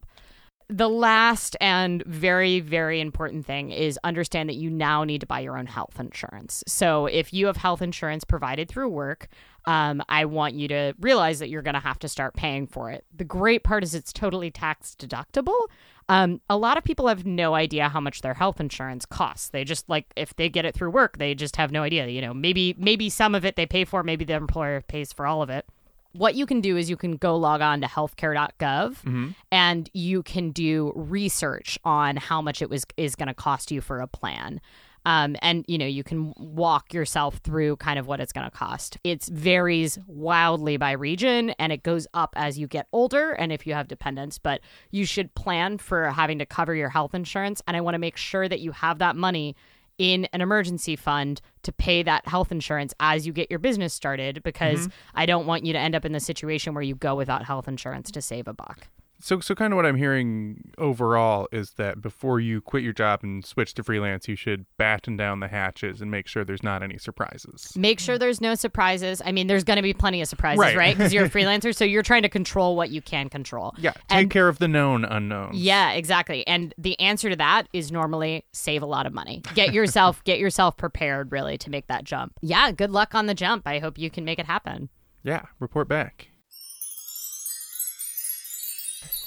The 0.71 0.87
last 0.87 1.57
and 1.59 2.03
very, 2.05 2.59
very 2.59 3.01
important 3.01 3.43
thing 3.43 3.71
is 3.71 3.97
understand 4.03 4.49
that 4.49 4.55
you 4.55 4.69
now 4.69 5.03
need 5.03 5.21
to 5.21 5.27
buy 5.27 5.39
your 5.39 5.57
own 5.57 5.65
health 5.65 5.99
insurance. 5.99 6.63
So 6.67 7.07
if 7.07 7.33
you 7.33 7.47
have 7.47 7.57
health 7.57 7.81
insurance 7.81 8.23
provided 8.23 8.69
through 8.69 8.89
work, 8.89 9.29
um, 9.65 10.03
I 10.09 10.25
want 10.25 10.53
you 10.53 10.67
to 10.67 10.93
realize 10.99 11.39
that 11.39 11.49
you're 11.49 11.63
going 11.63 11.73
to 11.73 11.79
have 11.79 11.97
to 11.99 12.07
start 12.07 12.35
paying 12.35 12.67
for 12.67 12.91
it. 12.91 13.03
The 13.15 13.23
great 13.23 13.63
part 13.63 13.83
is 13.83 13.95
it's 13.95 14.13
totally 14.13 14.51
tax 14.51 14.95
deductible. 14.97 15.59
Um, 16.07 16.39
a 16.51 16.57
lot 16.57 16.77
of 16.77 16.83
people 16.83 17.07
have 17.07 17.25
no 17.25 17.55
idea 17.55 17.89
how 17.89 17.99
much 17.99 18.21
their 18.21 18.35
health 18.35 18.59
insurance 18.59 19.07
costs. 19.07 19.49
They 19.49 19.63
just 19.63 19.89
like 19.89 20.05
if 20.15 20.35
they 20.35 20.49
get 20.49 20.65
it 20.65 20.75
through 20.75 20.91
work, 20.91 21.17
they 21.17 21.33
just 21.33 21.55
have 21.55 21.71
no 21.71 21.81
idea. 21.81 22.07
You 22.07 22.21
know, 22.21 22.33
maybe 22.33 22.75
maybe 22.77 23.09
some 23.09 23.33
of 23.33 23.43
it 23.43 23.55
they 23.55 23.65
pay 23.65 23.85
for, 23.85 24.03
maybe 24.03 24.23
the 24.23 24.33
employer 24.33 24.81
pays 24.81 25.13
for 25.13 25.25
all 25.25 25.41
of 25.41 25.49
it. 25.49 25.65
What 26.13 26.35
you 26.35 26.45
can 26.45 26.59
do 26.61 26.75
is 26.75 26.89
you 26.89 26.97
can 26.97 27.17
go 27.17 27.35
log 27.37 27.61
on 27.61 27.81
to 27.81 27.87
healthcare.gov 27.87 29.33
and 29.51 29.89
you 29.93 30.23
can 30.23 30.51
do 30.51 30.91
research 30.95 31.77
on 31.83 32.17
how 32.17 32.41
much 32.41 32.61
it 32.61 32.69
was 32.69 32.85
is 32.97 33.15
going 33.15 33.27
to 33.27 33.33
cost 33.33 33.71
you 33.71 33.81
for 33.81 33.99
a 34.01 34.07
plan. 34.07 34.59
Um, 35.05 35.37
and 35.41 35.63
you 35.67 35.77
know 35.77 35.85
you 35.85 36.03
can 36.03 36.33
walk 36.35 36.93
yourself 36.93 37.37
through 37.37 37.77
kind 37.77 37.97
of 37.97 38.05
what 38.05 38.19
it's 38.19 38.33
going 38.33 38.49
to 38.49 38.55
cost. 38.55 38.97
It 39.05 39.23
varies 39.23 39.97
wildly 40.07 40.75
by 40.75 40.91
region, 40.91 41.51
and 41.51 41.71
it 41.71 41.83
goes 41.83 42.05
up 42.13 42.33
as 42.35 42.59
you 42.59 42.67
get 42.67 42.87
older 42.91 43.31
and 43.31 43.53
if 43.53 43.65
you 43.65 43.73
have 43.73 43.87
dependents. 43.87 44.37
But 44.37 44.59
you 44.91 45.05
should 45.05 45.33
plan 45.35 45.77
for 45.77 46.09
having 46.09 46.37
to 46.39 46.45
cover 46.45 46.75
your 46.75 46.89
health 46.89 47.13
insurance, 47.15 47.61
and 47.65 47.77
I 47.77 47.81
want 47.81 47.95
to 47.95 47.99
make 47.99 48.17
sure 48.17 48.49
that 48.49 48.59
you 48.59 48.71
have 48.73 48.99
that 48.99 49.15
money 49.15 49.55
in 49.99 50.25
an 50.33 50.41
emergency 50.41 50.95
fund 50.95 51.41
to 51.61 51.71
pay 51.71 52.01
that 52.01 52.27
health 52.27 52.51
insurance 52.51 52.93
as 52.99 53.27
you 53.27 53.33
get 53.33 53.51
your 53.51 53.59
business 53.59 53.93
started 53.93 54.41
because 54.41 54.79
mm-hmm. 54.87 55.09
I 55.13 55.27
don't 55.27 55.45
want 55.45 55.65
you 55.65 55.73
to 55.73 55.79
end 55.79 55.93
up 55.93 56.05
in 56.05 56.13
the 56.13 56.19
situation 56.19 56.73
where 56.73 56.81
you 56.81 56.95
go 56.95 57.13
without 57.13 57.45
health 57.45 57.67
insurance 57.67 58.09
to 58.11 58.21
save 58.21 58.47
a 58.47 58.53
buck. 58.53 58.87
So, 59.21 59.39
so 59.41 59.53
kind 59.53 59.73
of 59.73 59.77
what 59.77 59.85
I'm 59.85 59.97
hearing 59.97 60.71
overall 60.77 61.47
is 61.51 61.71
that 61.71 62.01
before 62.01 62.39
you 62.39 62.61
quit 62.61 62.83
your 62.83 62.93
job 62.93 63.19
and 63.21 63.43
switch 63.43 63.73
to 63.73 63.83
freelance, 63.83 64.27
you 64.29 64.35
should 64.37 64.65
batten 64.77 65.17
down 65.17 65.41
the 65.41 65.49
hatches 65.49 66.01
and 66.01 66.09
make 66.09 66.25
sure 66.25 66.45
there's 66.45 66.63
not 66.63 66.81
any 66.83 66.97
surprises. 66.97 67.73
Make 67.75 67.99
sure 67.99 68.17
there's 68.17 68.39
no 68.39 68.55
surprises. 68.55 69.21
I 69.25 69.33
mean, 69.33 69.47
there's 69.47 69.65
going 69.65 69.75
to 69.75 69.83
be 69.83 69.93
plenty 69.93 70.21
of 70.21 70.27
surprises, 70.29 70.59
Right. 70.59 70.75
right? 70.77 70.97
Because 70.97 71.13
you're 71.13 71.25
a 71.25 71.29
freelancer, 71.29 71.75
so 71.75 71.83
you're 71.83 72.01
trying 72.01 72.21
to 72.23 72.29
control 72.29 72.77
what 72.77 72.91
you 72.91 73.01
can 73.01 73.27
control. 73.29 73.73
Yeah, 73.77 73.91
take 73.91 74.01
And- 74.09 74.31
care 74.31 74.47
of 74.47 74.59
the 74.59 74.69
known 74.69 75.03
unknown. 75.03 75.51
Yeah, 75.53 75.91
exactly. 75.91 76.47
And 76.47 76.73
the 76.77 76.97
answer 76.99 77.29
to 77.29 77.35
that 77.35 77.67
is 77.73 77.91
normally 77.91 78.45
save 78.53 78.81
a 78.83 78.85
lot 78.87 79.05
of 79.05 79.13
money. 79.13 79.41
Get 79.53 79.73
yourself 79.73 80.23
get 80.23 80.39
yourself 80.39 80.77
prepared 80.77 81.31
really 81.33 81.57
to 81.57 81.69
make 81.69 81.87
that 81.87 82.05
jump. 82.05 82.33
Yeah, 82.41 82.71
good 82.71 82.91
luck 82.91 83.13
on 83.15 83.25
the 83.25 83.33
jump. 83.33 83.67
I 83.67 83.79
hope 83.79 83.97
you 83.97 84.09
can 84.09 84.23
make 84.23 84.39
it 84.39 84.45
happen. 84.45 84.87
Yeah, 85.23 85.41
report 85.59 85.89
back. 85.89 86.28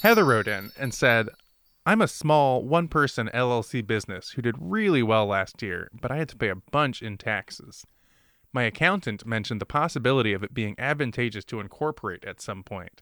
Heather 0.03 0.25
wrote 0.25 0.49
in 0.49 0.71
and 0.77 0.93
said, 0.93 1.29
I'm 1.85 2.01
a 2.01 2.09
small 2.09 2.61
one 2.61 2.89
person 2.89 3.29
LLC 3.33 3.87
business 3.87 4.31
who 4.31 4.41
did 4.41 4.55
really 4.59 5.01
well 5.01 5.27
last 5.27 5.61
year, 5.61 5.89
but 5.93 6.11
I 6.11 6.17
had 6.17 6.27
to 6.29 6.35
pay 6.35 6.49
a 6.49 6.55
bunch 6.55 7.01
in 7.01 7.17
taxes. 7.17 7.87
My 8.51 8.63
accountant 8.63 9.25
mentioned 9.25 9.61
the 9.61 9.65
possibility 9.65 10.33
of 10.33 10.43
it 10.43 10.53
being 10.53 10.75
advantageous 10.77 11.45
to 11.45 11.61
incorporate 11.61 12.25
at 12.25 12.41
some 12.41 12.63
point. 12.63 13.01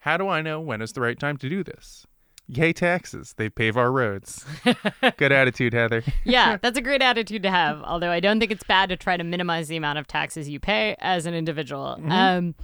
How 0.00 0.16
do 0.16 0.26
I 0.26 0.40
know 0.40 0.58
when 0.58 0.80
is 0.80 0.92
the 0.92 1.02
right 1.02 1.18
time 1.18 1.36
to 1.36 1.50
do 1.50 1.62
this? 1.62 2.06
Yay, 2.46 2.72
taxes. 2.72 3.34
They 3.36 3.50
pave 3.50 3.76
our 3.76 3.92
roads. 3.92 4.46
Good 5.18 5.32
attitude, 5.32 5.74
Heather. 5.74 6.02
Yeah, 6.24 6.56
that's 6.62 6.78
a 6.78 6.82
great 6.82 7.02
attitude 7.02 7.42
to 7.42 7.50
have. 7.50 7.82
Although 7.82 8.10
I 8.10 8.20
don't 8.20 8.40
think 8.40 8.52
it's 8.52 8.64
bad 8.64 8.88
to 8.88 8.96
try 8.96 9.18
to 9.18 9.24
minimize 9.24 9.68
the 9.68 9.76
amount 9.76 9.98
of 9.98 10.06
taxes 10.06 10.48
you 10.48 10.60
pay 10.60 10.96
as 10.98 11.26
an 11.26 11.34
individual. 11.34 12.00
Um, 12.08 12.54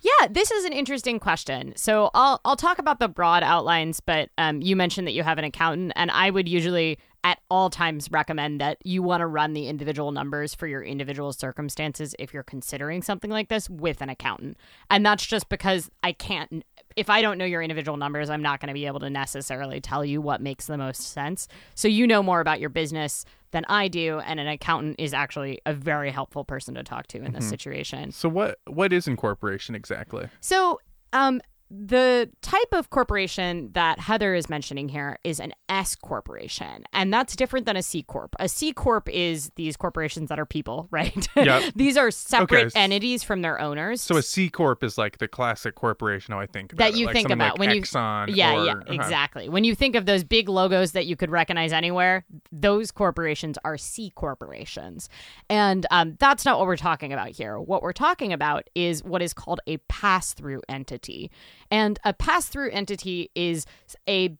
yeah, 0.00 0.28
this 0.30 0.50
is 0.50 0.64
an 0.64 0.72
interesting 0.72 1.18
question. 1.18 1.72
So 1.76 2.10
I'll 2.14 2.40
I'll 2.44 2.56
talk 2.56 2.78
about 2.78 3.00
the 3.00 3.08
broad 3.08 3.42
outlines, 3.42 4.00
but 4.00 4.30
um, 4.38 4.62
you 4.62 4.76
mentioned 4.76 5.06
that 5.06 5.12
you 5.12 5.22
have 5.22 5.38
an 5.38 5.44
accountant, 5.44 5.92
and 5.96 6.10
I 6.10 6.30
would 6.30 6.48
usually 6.48 6.98
at 7.24 7.40
all 7.50 7.68
times 7.68 8.10
recommend 8.12 8.60
that 8.60 8.78
you 8.84 9.02
want 9.02 9.20
to 9.22 9.26
run 9.26 9.52
the 9.52 9.66
individual 9.66 10.12
numbers 10.12 10.54
for 10.54 10.68
your 10.68 10.82
individual 10.82 11.32
circumstances 11.32 12.14
if 12.18 12.32
you're 12.32 12.44
considering 12.44 13.02
something 13.02 13.30
like 13.30 13.48
this 13.48 13.68
with 13.68 14.00
an 14.00 14.08
accountant. 14.08 14.56
And 14.88 15.04
that's 15.04 15.26
just 15.26 15.48
because 15.48 15.90
I 16.04 16.12
can't 16.12 16.64
if 16.96 17.08
I 17.08 17.22
don't 17.22 17.38
know 17.38 17.44
your 17.44 17.62
individual 17.62 17.96
numbers, 17.96 18.28
I'm 18.28 18.42
not 18.42 18.60
going 18.60 18.68
to 18.68 18.74
be 18.74 18.86
able 18.86 18.98
to 19.00 19.10
necessarily 19.10 19.80
tell 19.80 20.04
you 20.04 20.20
what 20.20 20.40
makes 20.40 20.66
the 20.66 20.76
most 20.76 21.12
sense. 21.12 21.46
So 21.76 21.86
you 21.86 22.08
know 22.08 22.24
more 22.24 22.40
about 22.40 22.58
your 22.58 22.70
business 22.70 23.24
than 23.50 23.64
I 23.68 23.88
do, 23.88 24.20
and 24.20 24.38
an 24.38 24.46
accountant 24.46 24.96
is 24.98 25.14
actually 25.14 25.60
a 25.66 25.72
very 25.72 26.10
helpful 26.10 26.44
person 26.44 26.74
to 26.74 26.82
talk 26.82 27.06
to 27.08 27.22
in 27.22 27.32
this 27.32 27.48
situation. 27.48 28.12
So 28.12 28.28
what 28.28 28.58
what 28.66 28.92
is 28.92 29.06
incorporation 29.08 29.74
exactly? 29.74 30.28
So, 30.40 30.80
um, 31.12 31.40
the 31.70 32.30
type 32.40 32.72
of 32.72 32.90
corporation 32.90 33.70
that 33.72 33.98
Heather 33.98 34.34
is 34.34 34.48
mentioning 34.48 34.88
here 34.88 35.18
is 35.24 35.38
an 35.40 35.52
S 35.68 35.94
corporation, 35.94 36.84
and 36.92 37.12
that's 37.12 37.36
different 37.36 37.66
than 37.66 37.76
a 37.76 37.82
C 37.82 38.02
corp. 38.02 38.34
A 38.40 38.48
C 38.48 38.72
corp 38.72 39.08
is 39.08 39.50
these 39.56 39.76
corporations 39.76 40.28
that 40.30 40.38
are 40.38 40.46
people, 40.46 40.88
right? 40.92 41.28
Yep. 41.36 41.74
these 41.76 41.96
are 41.96 42.10
separate 42.10 42.66
Okay. 42.68 42.80
entities 42.80 43.22
from 43.22 43.42
their 43.42 43.60
owners. 43.60 44.00
So 44.00 44.16
a 44.16 44.22
C 44.22 44.48
corp 44.48 44.82
is 44.82 44.96
like 44.98 45.18
the 45.18 45.28
classic 45.28 45.74
corporation 45.74 46.32
how 46.32 46.40
I 46.40 46.46
think 46.46 46.72
about 46.72 46.84
that 46.84 46.94
it, 46.94 46.98
you 46.98 47.06
like 47.06 47.14
think 47.14 47.30
about 47.30 47.58
like 47.58 47.58
when 47.58 47.70
you 47.76 47.82
Exxon 47.82 48.34
yeah 48.34 48.54
or- 48.54 48.64
yeah 48.64 48.72
uh-huh. 48.72 48.92
exactly 48.92 49.48
when 49.48 49.64
you 49.64 49.74
think 49.74 49.94
of 49.94 50.06
those 50.06 50.24
big 50.24 50.48
logos 50.48 50.92
that 50.92 51.06
you 51.06 51.16
could 51.16 51.30
recognize 51.30 51.72
anywhere 51.72 52.24
those 52.52 52.90
corporations 52.90 53.58
are 53.64 53.76
c 53.76 54.10
corporations 54.10 55.08
and 55.48 55.86
um, 55.90 56.16
that's 56.18 56.44
not 56.44 56.58
what 56.58 56.66
we're 56.66 56.76
talking 56.76 57.12
about 57.12 57.28
here 57.30 57.58
what 57.60 57.82
we're 57.82 57.92
talking 57.92 58.32
about 58.32 58.68
is 58.74 59.02
what 59.04 59.22
is 59.22 59.32
called 59.32 59.60
a 59.66 59.76
pass-through 59.88 60.60
entity 60.68 61.30
and 61.70 61.98
a 62.04 62.12
pass-through 62.12 62.70
entity 62.70 63.30
is 63.34 63.66
a 64.08 64.36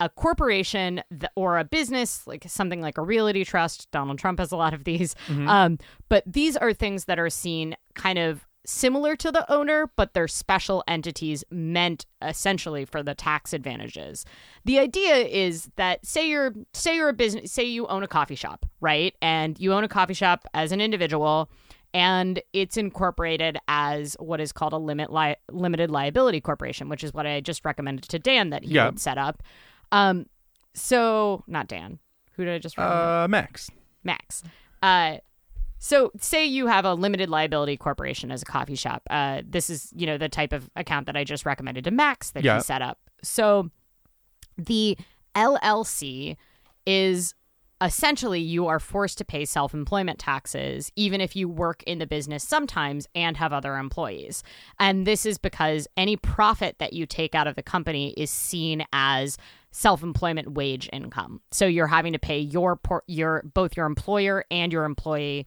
a 0.00 0.08
corporation 0.08 1.00
or 1.36 1.58
a 1.58 1.64
business, 1.64 2.26
like 2.26 2.44
something 2.48 2.80
like 2.80 2.98
a 2.98 3.02
realty 3.02 3.44
trust. 3.44 3.88
Donald 3.92 4.18
Trump 4.18 4.40
has 4.40 4.50
a 4.50 4.56
lot 4.56 4.74
of 4.74 4.82
these. 4.82 5.14
Um, 5.28 5.78
but 6.08 6.24
these 6.26 6.56
are 6.56 6.72
things 6.72 7.04
that 7.04 7.20
are 7.20 7.30
seen 7.30 7.76
kind 7.94 8.18
of 8.18 8.44
similar 8.66 9.14
to 9.16 9.30
the 9.30 9.50
owner, 9.52 9.90
but 9.96 10.14
they're 10.14 10.28
special 10.28 10.82
entities 10.88 11.44
meant 11.50 12.06
essentially 12.20 12.84
for 12.84 13.02
the 13.02 13.14
tax 13.14 13.52
advantages. 13.52 14.24
The 14.64 14.78
idea 14.78 15.16
is 15.16 15.70
that 15.76 16.04
say 16.04 16.28
you're 16.28 16.52
say 16.72 16.96
you're 16.96 17.08
a 17.08 17.12
business, 17.12 17.52
say 17.52 17.64
you 17.64 17.86
own 17.86 18.02
a 18.02 18.08
coffee 18.08 18.34
shop, 18.34 18.66
right? 18.80 19.14
And 19.22 19.58
you 19.60 19.72
own 19.72 19.84
a 19.84 19.88
coffee 19.88 20.14
shop 20.14 20.46
as 20.54 20.72
an 20.72 20.80
individual 20.80 21.50
and 21.94 22.40
it's 22.52 22.76
incorporated 22.76 23.58
as 23.68 24.16
what 24.18 24.40
is 24.40 24.52
called 24.52 24.72
a 24.72 24.78
limit 24.78 25.12
li- 25.12 25.36
limited 25.50 25.90
liability 25.90 26.40
corporation, 26.40 26.88
which 26.88 27.04
is 27.04 27.12
what 27.12 27.26
I 27.26 27.40
just 27.40 27.64
recommended 27.64 28.08
to 28.08 28.18
Dan 28.18 28.50
that 28.50 28.64
he 28.64 28.74
Yeah. 28.74 28.86
would 28.86 29.00
set 29.00 29.18
up. 29.18 29.42
Um, 29.92 30.26
so 30.74 31.44
not 31.46 31.68
Dan. 31.68 31.98
Who 32.36 32.44
did 32.44 32.54
I 32.54 32.58
just 32.58 32.78
recommend? 32.78 33.00
Uh, 33.00 33.28
Max. 33.28 33.70
Max. 34.04 34.42
Uh, 34.82 35.18
so 35.78 36.12
say 36.18 36.46
you 36.46 36.66
have 36.68 36.84
a 36.84 36.94
limited 36.94 37.28
liability 37.28 37.76
corporation 37.76 38.30
as 38.30 38.40
a 38.40 38.44
coffee 38.46 38.74
shop. 38.76 39.02
Uh, 39.10 39.42
this 39.46 39.68
is 39.68 39.92
you 39.94 40.06
know 40.06 40.16
the 40.16 40.28
type 40.28 40.52
of 40.52 40.70
account 40.76 41.06
that 41.06 41.16
I 41.16 41.24
just 41.24 41.44
recommended 41.44 41.84
to 41.84 41.90
Max 41.90 42.30
that 42.30 42.42
Yeah. 42.44 42.56
he 42.56 42.62
set 42.62 42.80
up. 42.82 42.98
So 43.22 43.70
the 44.56 44.96
LLC 45.34 46.36
is 46.86 47.34
essentially 47.82 48.40
you 48.40 48.68
are 48.68 48.78
forced 48.78 49.18
to 49.18 49.24
pay 49.24 49.44
self-employment 49.44 50.18
taxes 50.18 50.92
even 50.94 51.20
if 51.20 51.34
you 51.34 51.48
work 51.48 51.82
in 51.82 51.98
the 51.98 52.06
business 52.06 52.44
sometimes 52.44 53.08
and 53.14 53.36
have 53.36 53.52
other 53.52 53.76
employees. 53.76 54.42
And 54.78 55.06
this 55.06 55.26
is 55.26 55.36
because 55.36 55.88
any 55.96 56.16
profit 56.16 56.76
that 56.78 56.92
you 56.92 57.06
take 57.06 57.34
out 57.34 57.46
of 57.46 57.56
the 57.56 57.62
company 57.62 58.14
is 58.16 58.30
seen 58.30 58.84
as 58.92 59.36
self-employment 59.72 60.52
wage 60.52 60.88
income. 60.92 61.40
So 61.50 61.66
you're 61.66 61.86
having 61.86 62.12
to 62.12 62.18
pay 62.18 62.38
your 62.38 62.76
por- 62.76 63.04
your 63.06 63.42
both 63.54 63.76
your 63.76 63.86
employer 63.86 64.44
and 64.50 64.72
your 64.72 64.84
employee 64.84 65.46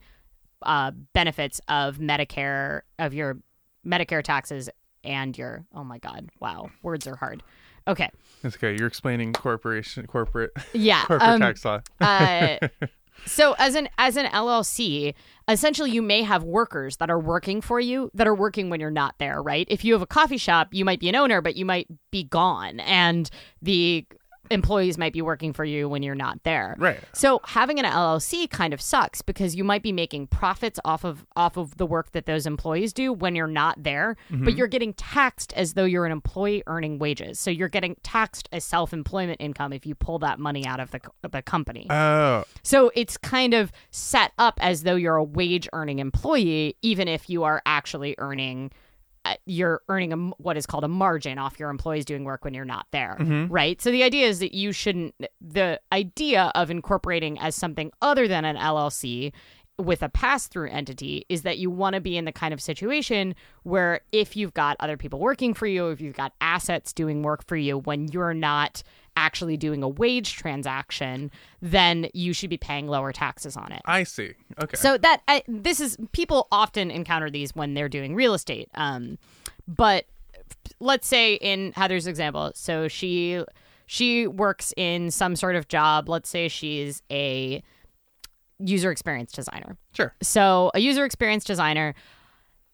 uh, 0.62 0.90
benefits 1.12 1.60
of 1.68 1.98
medicare 1.98 2.82
of 2.98 3.14
your 3.14 3.38
medicare 3.86 4.22
taxes 4.22 4.68
and 5.04 5.38
your 5.38 5.64
oh 5.74 5.84
my 5.84 5.98
god 5.98 6.28
wow 6.40 6.68
words 6.82 7.06
are 7.06 7.16
hard 7.16 7.42
okay 7.86 8.10
It's 8.42 8.56
okay. 8.56 8.76
You're 8.78 8.88
explaining 8.88 9.32
corporation, 9.32 10.06
corporate, 10.06 10.52
yeah 10.72 11.04
corporate 11.06 11.30
um, 11.30 11.40
tax 11.40 11.64
law. 11.64 11.80
uh, 12.00 12.58
so 13.26 13.54
as 13.58 13.74
an 13.74 13.88
as 13.98 14.16
an 14.16 14.26
LLC, 14.26 15.14
essentially 15.48 15.90
you 15.90 16.02
may 16.02 16.22
have 16.22 16.42
workers 16.44 16.96
that 16.98 17.10
are 17.10 17.18
working 17.18 17.60
for 17.60 17.80
you 17.80 18.10
that 18.14 18.26
are 18.26 18.34
working 18.34 18.70
when 18.70 18.80
you're 18.80 18.90
not 18.90 19.14
there, 19.18 19.42
right? 19.42 19.66
If 19.70 19.84
you 19.84 19.92
have 19.94 20.02
a 20.02 20.06
coffee 20.06 20.38
shop, 20.38 20.68
you 20.72 20.84
might 20.84 21.00
be 21.00 21.08
an 21.08 21.14
owner, 21.16 21.40
but 21.40 21.56
you 21.56 21.64
might 21.64 21.88
be 22.10 22.24
gone 22.24 22.80
and 22.80 23.30
the 23.62 24.06
employees 24.50 24.98
might 24.98 25.12
be 25.12 25.22
working 25.22 25.52
for 25.52 25.64
you 25.64 25.88
when 25.88 26.02
you're 26.02 26.14
not 26.14 26.42
there. 26.42 26.76
Right. 26.78 27.00
So 27.12 27.40
having 27.44 27.78
an 27.78 27.84
LLC 27.84 28.48
kind 28.50 28.72
of 28.72 28.80
sucks 28.80 29.22
because 29.22 29.54
you 29.54 29.64
might 29.64 29.82
be 29.82 29.92
making 29.92 30.28
profits 30.28 30.78
off 30.84 31.04
of 31.04 31.26
off 31.36 31.56
of 31.56 31.76
the 31.76 31.86
work 31.86 32.12
that 32.12 32.26
those 32.26 32.46
employees 32.46 32.92
do 32.92 33.12
when 33.12 33.34
you're 33.34 33.46
not 33.46 33.82
there, 33.82 34.16
but 34.30 34.38
mhm. 34.38 34.56
you're 34.56 34.66
getting 34.66 34.92
taxed 34.94 35.52
as 35.54 35.74
though 35.74 35.84
you're 35.84 36.06
an 36.06 36.12
employee 36.12 36.62
earning 36.66 36.98
wages. 36.98 37.38
So 37.38 37.50
you're 37.50 37.68
getting 37.68 37.96
taxed 38.02 38.48
as 38.52 38.64
self-employment 38.64 39.40
income 39.40 39.72
if 39.72 39.86
you 39.86 39.94
pull 39.94 40.18
that 40.20 40.38
money 40.38 40.66
out 40.66 40.80
of 40.80 40.90
the 40.90 41.00
the 41.30 41.42
company. 41.42 41.86
Oh, 41.90 42.44
So 42.62 42.90
it's 42.94 43.16
kind 43.16 43.54
of 43.54 43.72
set 43.90 44.32
up 44.38 44.58
as 44.62 44.82
though 44.82 44.96
you're 44.96 45.16
a 45.16 45.24
wage 45.24 45.68
earning 45.72 45.98
employee, 45.98 46.76
even 46.82 47.08
if 47.08 47.28
you 47.28 47.44
are 47.44 47.62
actually 47.66 48.14
earning. 48.18 48.70
Uh, 49.26 49.34
you're 49.46 49.80
earning 49.88 50.12
a, 50.12 50.16
what 50.38 50.56
is 50.56 50.66
called 50.66 50.84
a 50.84 50.88
margin 50.88 51.38
off 51.38 51.58
your 51.58 51.70
employees 51.70 52.04
doing 52.04 52.24
work 52.24 52.44
when 52.44 52.54
you're 52.54 52.64
not 52.64 52.86
there, 52.92 53.16
right? 53.50 53.80
So 53.82 53.90
the 53.90 54.02
idea 54.02 54.26
is 54.28 54.38
that 54.38 54.54
you 54.54 54.72
shouldn't. 54.72 55.14
The 55.40 55.80
idea 55.92 56.52
of 56.54 56.70
incorporating 56.70 57.38
as 57.40 57.56
something 57.56 57.90
other 58.02 58.28
than 58.28 58.44
an 58.44 58.56
LLC 58.56 59.32
with 59.78 60.02
a 60.02 60.08
pass 60.08 60.46
through 60.46 60.70
entity 60.70 61.26
is 61.28 61.42
that 61.42 61.58
you 61.58 61.70
want 61.70 61.94
to 61.94 62.00
be 62.00 62.16
in 62.16 62.24
the 62.24 62.32
kind 62.32 62.54
of 62.54 62.60
situation 62.60 63.34
where 63.62 64.00
if 64.12 64.36
you've 64.36 64.54
got 64.54 64.76
other 64.80 64.96
people 64.96 65.18
working 65.18 65.52
for 65.52 65.66
you, 65.66 65.88
if 65.88 66.00
you've 66.00 66.16
got 66.16 66.32
assets 66.40 66.92
doing 66.92 67.22
work 67.22 67.44
for 67.46 67.56
you 67.56 67.78
when 67.78 68.08
you're 68.08 68.34
not 68.34 68.82
actually 69.16 69.56
doing 69.56 69.82
a 69.82 69.88
wage 69.88 70.34
transaction, 70.34 71.30
then 71.60 72.08
you 72.14 72.32
should 72.32 72.50
be 72.50 72.56
paying 72.56 72.86
lower 72.86 73.12
taxes 73.12 73.56
on 73.56 73.72
it. 73.72 73.82
I 73.84 74.04
see. 74.04 74.32
Okay. 74.60 74.76
So 74.76 74.98
that 74.98 75.22
I, 75.28 75.42
this 75.48 75.80
is 75.80 75.96
people 76.12 76.48
often 76.50 76.90
encounter 76.90 77.30
these 77.30 77.54
when 77.54 77.74
they're 77.74 77.88
doing 77.88 78.14
real 78.14 78.34
estate. 78.34 78.68
Um, 78.74 79.18
but 79.66 80.06
let's 80.80 81.06
say 81.06 81.34
in 81.34 81.72
Heather's 81.72 82.06
example, 82.06 82.52
so 82.54 82.88
she 82.88 83.42
she 83.86 84.26
works 84.26 84.72
in 84.76 85.10
some 85.10 85.36
sort 85.36 85.56
of 85.56 85.68
job. 85.68 86.08
Let's 86.08 86.28
say 86.28 86.48
she's 86.48 87.02
a 87.10 87.62
user 88.58 88.90
experience 88.90 89.32
designer. 89.32 89.76
sure. 89.92 90.14
So, 90.22 90.70
a 90.74 90.80
user 90.80 91.04
experience 91.04 91.44
designer, 91.44 91.94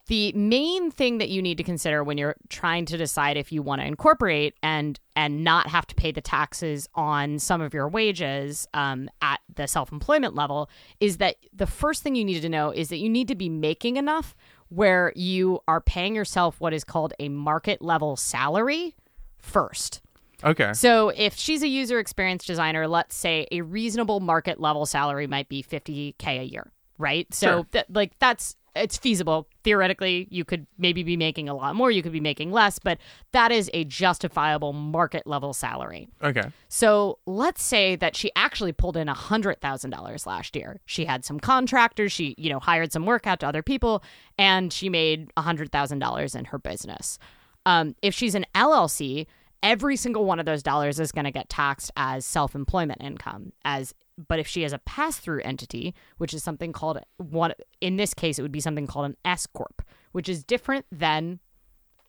the 0.07 0.33
main 0.33 0.91
thing 0.91 1.19
that 1.19 1.29
you 1.29 1.41
need 1.41 1.57
to 1.59 1.63
consider 1.63 2.03
when 2.03 2.19
you're 2.19 2.37
trying 2.49 2.85
to 2.87 2.97
decide 2.97 3.37
if 3.37 3.53
you 3.53 3.63
want 3.63 3.81
to 3.81 3.87
incorporate 3.87 4.55
and 4.63 4.99
and 5.15 5.45
not 5.45 5.69
have 5.69 5.87
to 5.87 5.95
pay 5.95 6.11
the 6.11 6.21
taxes 6.21 6.89
on 6.95 7.39
some 7.39 7.61
of 7.61 7.73
your 7.73 7.89
wages 7.89 8.67
um, 8.75 9.09
at 9.21 9.41
the 9.55 9.69
self-employment 9.69 10.35
level 10.35 10.69
is 11.01 11.19
that 11.19 11.37
the 11.53 11.67
first 11.67 12.03
thing 12.03 12.15
you 12.15 12.25
need 12.25 12.41
to 12.41 12.49
know 12.49 12.71
is 12.71 12.89
that 12.89 12.97
you 12.97 13.09
need 13.09 13.29
to 13.29 13.35
be 13.35 13.49
making 13.49 13.97
enough 13.97 14.35
where 14.71 15.13
you 15.15 15.61
are 15.69 15.81
paying 15.81 16.15
yourself 16.15 16.61
what 16.61 16.73
is 16.73 16.83
called 16.83 17.13
a 17.19 17.29
market 17.29 17.81
level 17.81 18.17
salary 18.17 18.97
first. 19.39 20.01
Okay. 20.45 20.73
So 20.73 21.11
if 21.11 21.37
she's 21.37 21.63
a 21.63 21.69
user 21.69 21.99
experience 21.99 22.45
designer, 22.45 22.87
let's 22.89 23.15
say 23.15 23.47
a 23.51 23.61
reasonable 23.63 24.21
market 24.21 24.61
level 24.61 24.87
salary 24.87 25.27
might 25.27 25.49
be 25.49 25.63
50k 25.63 26.41
a 26.41 26.45
year, 26.45 26.71
right? 26.99 27.33
So 27.33 27.47
Sure. 27.47 27.67
that 27.73 27.93
like 27.95 28.19
that's 28.19 28.57
it's 28.75 28.97
feasible. 28.97 29.47
Theoretically, 29.65 30.27
you 30.31 30.47
could 30.47 30.67
maybe 30.79 31.03
be 31.03 31.15
making 31.15 31.47
a 31.47 31.55
lot 31.55 31.75
more, 31.77 31.91
you 31.91 32.03
could 32.03 32.11
be 32.13 32.21
making 32.21 32.53
less, 32.53 32.79
but 32.79 32.97
that 33.33 33.53
is 33.53 33.71
a 33.75 33.85
justifiable 33.85 34.73
market 34.73 35.27
level 35.27 35.53
salary. 35.53 36.09
Okay. 36.23 36.45
So 36.71 37.19
let's 37.27 37.63
say 37.63 37.97
that 37.97 38.17
she 38.17 38.31
actually 38.35 38.73
pulled 38.73 38.97
in 38.97 39.09
$100,000 39.09 40.27
last 40.27 40.57
year. 40.57 40.81
She 40.87 41.05
had 41.05 41.23
some 41.23 41.39
contractors, 41.39 42.13
she, 42.13 42.35
you 42.39 42.49
know, 42.49 42.61
hired 42.61 42.93
some 42.93 43.05
work 43.05 43.27
out 43.27 43.41
to 43.41 43.47
other 43.47 43.63
people, 43.63 44.03
and 44.39 44.73
she 44.73 44.89
made 44.89 45.31
$100,000 45.37 46.35
in 46.39 46.45
her 46.47 46.59
business. 46.59 47.19
Um, 47.67 47.95
if 48.01 48.15
she's 48.15 48.35
an 48.35 48.47
LLC, 48.55 49.27
every 49.63 49.97
single 49.97 50.25
one 50.25 50.39
of 50.41 50.47
those 50.47 50.63
dollars 50.63 50.99
is 50.99 51.13
going 51.13 51.25
to 51.25 51.31
get 51.31 51.49
taxed 51.49 51.91
as 51.97 52.25
self-employment 52.25 53.01
income 53.03 53.53
as 53.65 53.95
but 54.29 54.39
if 54.39 54.47
she 54.47 54.63
has 54.63 54.73
a 54.73 54.79
pass-through 54.81 55.41
entity 55.43 55.95
which 56.19 56.35
is 56.35 56.43
something 56.43 56.73
called 56.73 56.99
one 57.17 57.53
in 57.81 57.97
this 57.97 58.13
case 58.15 58.39
it 58.39 58.43
would 58.43 58.53
be 58.53 58.61
something 58.61 58.87
called 58.87 59.07
an 59.07 59.17
s 59.25 59.47
corp 59.47 59.83
which 60.13 60.29
is 60.29 60.45
different 60.45 60.85
than 60.93 61.39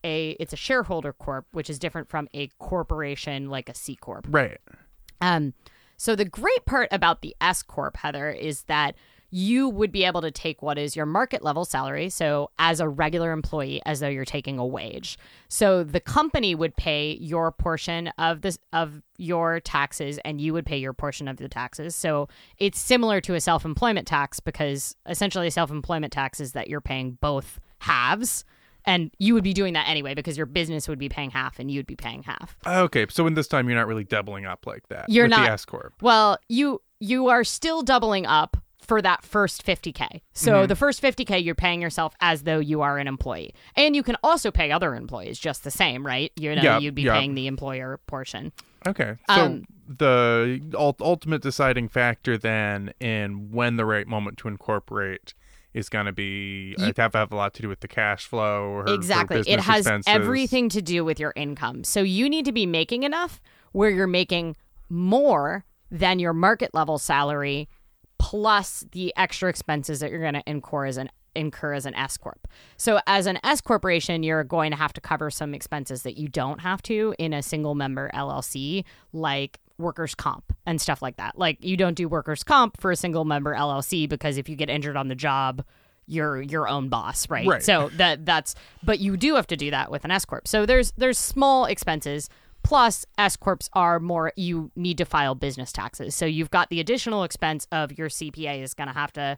a 0.03 0.31
it's 0.39 0.53
a 0.53 0.57
shareholder 0.57 1.13
corp 1.13 1.45
which 1.51 1.69
is 1.69 1.79
different 1.79 2.09
from 2.09 2.27
a 2.33 2.47
corporation 2.59 3.49
like 3.49 3.69
a 3.69 3.75
c 3.75 3.95
corp 3.95 4.27
Right. 4.29 4.59
um, 5.21 5.53
so 5.95 6.15
the 6.15 6.25
great 6.25 6.65
part 6.65 6.89
about 6.91 7.21
the 7.21 7.33
S 7.39 7.63
corp, 7.63 7.95
Heather, 7.97 8.29
is 8.29 8.63
that 8.63 8.95
you 9.33 9.67
would 9.67 9.91
be 9.91 10.03
able 10.03 10.21
to 10.21 10.29
take 10.29 10.61
what 10.61 10.77
is 10.77 10.95
your 10.95 11.07
market 11.07 11.41
level 11.43 11.65
salary, 11.65 12.07
so 12.07 12.51
as 12.59 12.79
a 12.79 12.87
regular 12.87 13.31
employee, 13.31 13.81
as 13.83 13.99
though 13.99 14.07
you're 14.07 14.25
taking 14.25 14.59
a 14.59 14.65
wage. 14.65 15.17
So 15.47 15.83
the 15.83 15.99
company 15.99 16.53
would 16.53 16.75
pay 16.75 17.17
your 17.19 17.51
portion 17.51 18.09
of 18.19 18.41
this 18.41 18.59
of 18.73 19.01
your 19.17 19.59
taxes, 19.59 20.19
and 20.23 20.39
you 20.39 20.53
would 20.53 20.67
pay 20.67 20.77
your 20.77 20.93
portion 20.93 21.27
of 21.27 21.37
the 21.37 21.49
taxes. 21.49 21.95
So 21.95 22.29
it's 22.59 22.77
similar 22.77 23.21
to 23.21 23.33
a 23.33 23.41
self 23.41 23.65
employment 23.65 24.05
tax 24.05 24.39
because 24.39 24.95
essentially, 25.07 25.49
self 25.49 25.71
employment 25.71 26.13
tax 26.13 26.39
is 26.39 26.51
that 26.51 26.69
you're 26.69 26.79
paying 26.81 27.17
both 27.19 27.59
halves. 27.79 28.45
And 28.85 29.11
you 29.17 29.33
would 29.33 29.45
be 29.45 29.53
doing 29.53 29.73
that 29.73 29.87
anyway 29.87 30.13
because 30.13 30.35
your 30.35 30.45
business 30.45 30.89
would 30.89 30.99
be 30.99 31.07
paying 31.07 31.31
half 31.31 31.57
and 31.57 31.71
you'd 31.71 31.87
be 31.87 31.95
paying 31.95 32.21
half. 32.21 32.57
Okay, 32.67 33.05
so 33.09 33.25
in 33.27 33.33
this 33.33 33.47
time 33.47 33.69
you're 33.69 33.77
not 33.77 33.87
really 33.87 34.03
doubling 34.03 34.45
up 34.45 34.67
like 34.67 34.89
that. 34.89 35.05
You're 35.07 35.23
with 35.23 35.31
not- 35.31 35.45
the 35.45 35.51
S 35.53 35.63
corp. 35.65 35.93
Well, 36.01 36.37
you 36.49 36.81
you 36.99 37.29
are 37.29 37.43
still 37.45 37.81
doubling 37.81 38.25
up 38.25 38.57
for 38.83 39.01
that 39.01 39.23
first 39.23 39.65
50k. 39.65 40.21
So 40.33 40.67
the 40.67 40.75
first 40.75 41.01
50k 41.01 41.43
you're 41.43 41.55
paying 41.55 41.81
yourself 41.81 42.13
as 42.21 42.43
though 42.43 42.59
you 42.59 42.81
are 42.81 42.97
an 42.97 43.07
employee. 43.07 43.53
And 43.75 43.95
you 43.95 44.03
can 44.03 44.17
also 44.23 44.51
pay 44.51 44.71
other 44.71 44.93
employees 44.95 45.39
just 45.39 45.63
the 45.63 45.71
same, 45.71 46.05
right? 46.05 46.31
You 46.35 46.55
know, 46.55 46.61
Yep, 46.61 46.81
you'd 46.81 46.95
be 46.95 47.03
yep. 47.03 47.13
paying 47.15 47.35
the 47.35 47.47
employer 47.47 47.99
portion. 48.07 48.51
Okay, 48.85 49.15
so 49.29 49.33
Um, 49.45 49.63
the 49.87 50.61
ul- 50.77 50.97
ultimate 50.99 51.41
deciding 51.41 51.87
factor 51.89 52.37
then 52.37 52.93
in 52.99 53.51
when 53.51 53.77
the 53.77 53.85
right 53.85 54.07
moment 54.07 54.37
to 54.39 54.47
incorporate 54.47 55.33
is 55.73 55.89
going 55.89 56.05
to 56.05 56.11
be 56.11 56.75
You- 56.77 56.93
have 56.97 57.13
have 57.13 57.31
a 57.31 57.35
lot 57.35 57.53
to 57.55 57.61
do 57.61 57.69
with 57.69 57.79
the 57.79 57.87
cash 57.87 58.25
flow 58.27 58.63
or 58.65 58.83
her- 58.83 58.89
her 58.89 58.93
exactly. 58.95 59.39
It 59.47 59.61
has 59.61 59.79
expenses. 59.87 60.13
everything 60.13 60.69
to 60.69 60.81
do 60.81 61.03
with 61.05 61.19
your 61.19 61.33
income. 61.35 61.83
So 61.83 62.01
you 62.01 62.29
need 62.29 62.45
to 62.45 62.51
be 62.51 62.65
making 62.65 63.03
enough 63.03 63.41
where 63.71 63.89
you're 63.89 64.05
making 64.05 64.55
more 64.89 65.65
than 65.89 66.19
your 66.19 66.33
market 66.33 66.71
level 66.73 66.97
salary 66.97 67.69
plus 68.23 68.85
the 68.93 69.13
extra 69.17 69.49
expenses 69.49 69.99
that 69.99 70.09
you're 70.09 70.21
going 70.21 70.33
to 70.33 70.43
incur 70.47 70.85
as 70.85 70.95
an 70.95 71.09
incur 71.35 71.73
as 71.73 71.85
an 71.85 71.93
S 71.93 72.15
corp. 72.15 72.47
So 72.77 73.01
as 73.05 73.25
an 73.25 73.37
S 73.43 73.59
corporation, 73.59 74.23
you're 74.23 74.45
going 74.45 74.71
to 74.71 74.77
have 74.77 74.93
to 74.93 75.01
cover 75.01 75.29
some 75.29 75.53
expenses 75.53 76.03
that 76.03 76.17
you 76.17 76.29
don't 76.29 76.61
have 76.61 76.81
to 76.83 77.13
in 77.19 77.33
a 77.33 77.43
single 77.43 77.75
member 77.75 78.09
LLC 78.13 78.85
like 79.11 79.59
workers 79.77 80.15
comp 80.15 80.53
and 80.65 80.79
stuff 80.79 81.01
like 81.01 81.17
that. 81.17 81.37
Like 81.37 81.57
you 81.59 81.75
don't 81.75 81.95
do 81.95 82.07
workers 82.07 82.45
comp 82.45 82.79
for 82.79 82.91
a 82.91 82.95
single 82.95 83.25
member 83.25 83.53
LLC 83.53 84.07
because 84.07 84.37
if 84.37 84.47
you 84.47 84.55
get 84.55 84.69
injured 84.69 84.95
on 84.95 85.09
the 85.09 85.15
job, 85.15 85.65
you're 86.07 86.41
your 86.41 86.69
own 86.69 86.87
boss, 86.87 87.29
right? 87.29 87.45
Right. 87.45 87.63
So 87.63 87.89
that 87.97 88.25
that's 88.25 88.55
but 88.83 88.99
you 88.99 89.17
do 89.17 89.35
have 89.35 89.47
to 89.47 89.57
do 89.57 89.69
that 89.71 89.91
with 89.91 90.05
an 90.05 90.11
S 90.11 90.23
corp. 90.23 90.47
So 90.47 90.65
there's 90.65 90.93
there's 90.93 91.19
small 91.19 91.65
expenses 91.65 92.29
plus 92.63 93.05
S 93.17 93.35
corps 93.35 93.69
are 93.73 93.99
more 93.99 94.31
you 94.35 94.71
need 94.75 94.97
to 94.97 95.05
file 95.05 95.35
business 95.35 95.71
taxes. 95.71 96.15
So 96.15 96.25
you've 96.25 96.51
got 96.51 96.69
the 96.69 96.79
additional 96.79 97.23
expense 97.23 97.67
of 97.71 97.97
your 97.97 98.09
CPA 98.09 98.61
is 98.61 98.73
going 98.73 98.87
to 98.87 98.93
have 98.93 99.13
to 99.13 99.37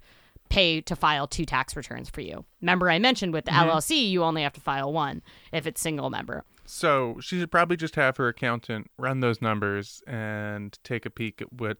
pay 0.49 0.79
to 0.81 0.95
file 0.95 1.27
two 1.27 1.45
tax 1.45 1.75
returns 1.75 2.09
for 2.09 2.21
you. 2.21 2.45
Remember 2.61 2.89
I 2.89 2.99
mentioned 2.99 3.33
with 3.33 3.45
the 3.45 3.51
mm-hmm. 3.51 3.69
LLC 3.69 4.09
you 4.09 4.23
only 4.23 4.43
have 4.43 4.53
to 4.53 4.61
file 4.61 4.93
one 4.93 5.21
if 5.51 5.65
it's 5.67 5.81
single 5.81 6.09
member. 6.09 6.43
So 6.65 7.17
she 7.21 7.39
should 7.39 7.51
probably 7.51 7.77
just 7.77 7.95
have 7.95 8.17
her 8.17 8.27
accountant 8.27 8.89
run 8.97 9.19
those 9.19 9.41
numbers 9.41 10.01
and 10.07 10.77
take 10.83 11.05
a 11.05 11.09
peek 11.09 11.41
at 11.41 11.51
what 11.53 11.77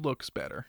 looks 0.00 0.30
better. 0.30 0.66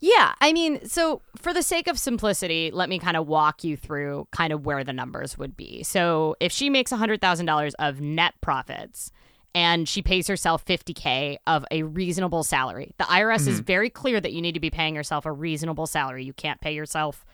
Yeah, 0.00 0.32
I 0.40 0.54
mean, 0.54 0.88
so 0.88 1.20
for 1.36 1.52
the 1.52 1.62
sake 1.62 1.86
of 1.86 1.98
simplicity, 1.98 2.70
let 2.72 2.88
me 2.88 2.98
kind 2.98 3.18
of 3.18 3.26
walk 3.26 3.62
you 3.64 3.76
through 3.76 4.28
kind 4.30 4.50
of 4.52 4.64
where 4.64 4.82
the 4.82 4.94
numbers 4.94 5.36
would 5.36 5.56
be. 5.56 5.82
So 5.82 6.36
if 6.40 6.52
she 6.52 6.70
makes 6.70 6.90
$100,000 6.90 7.72
of 7.78 8.00
net 8.00 8.34
profits 8.40 9.12
and 9.54 9.88
she 9.88 10.02
pays 10.02 10.26
herself 10.26 10.64
50K 10.64 11.38
of 11.46 11.64
a 11.70 11.82
reasonable 11.82 12.44
salary, 12.44 12.94
the 12.98 13.04
IRS 13.04 13.48
is 13.48 13.56
mm-hmm. 13.56 13.64
very 13.64 13.90
clear 13.90 14.20
that 14.20 14.32
you 14.32 14.40
need 14.40 14.52
to 14.52 14.60
be 14.60 14.70
paying 14.70 14.94
yourself 14.94 15.26
a 15.26 15.32
reasonable 15.32 15.86
salary. 15.86 16.24
You 16.24 16.32
can't 16.32 16.60
pay 16.60 16.72
yourself 16.72 17.24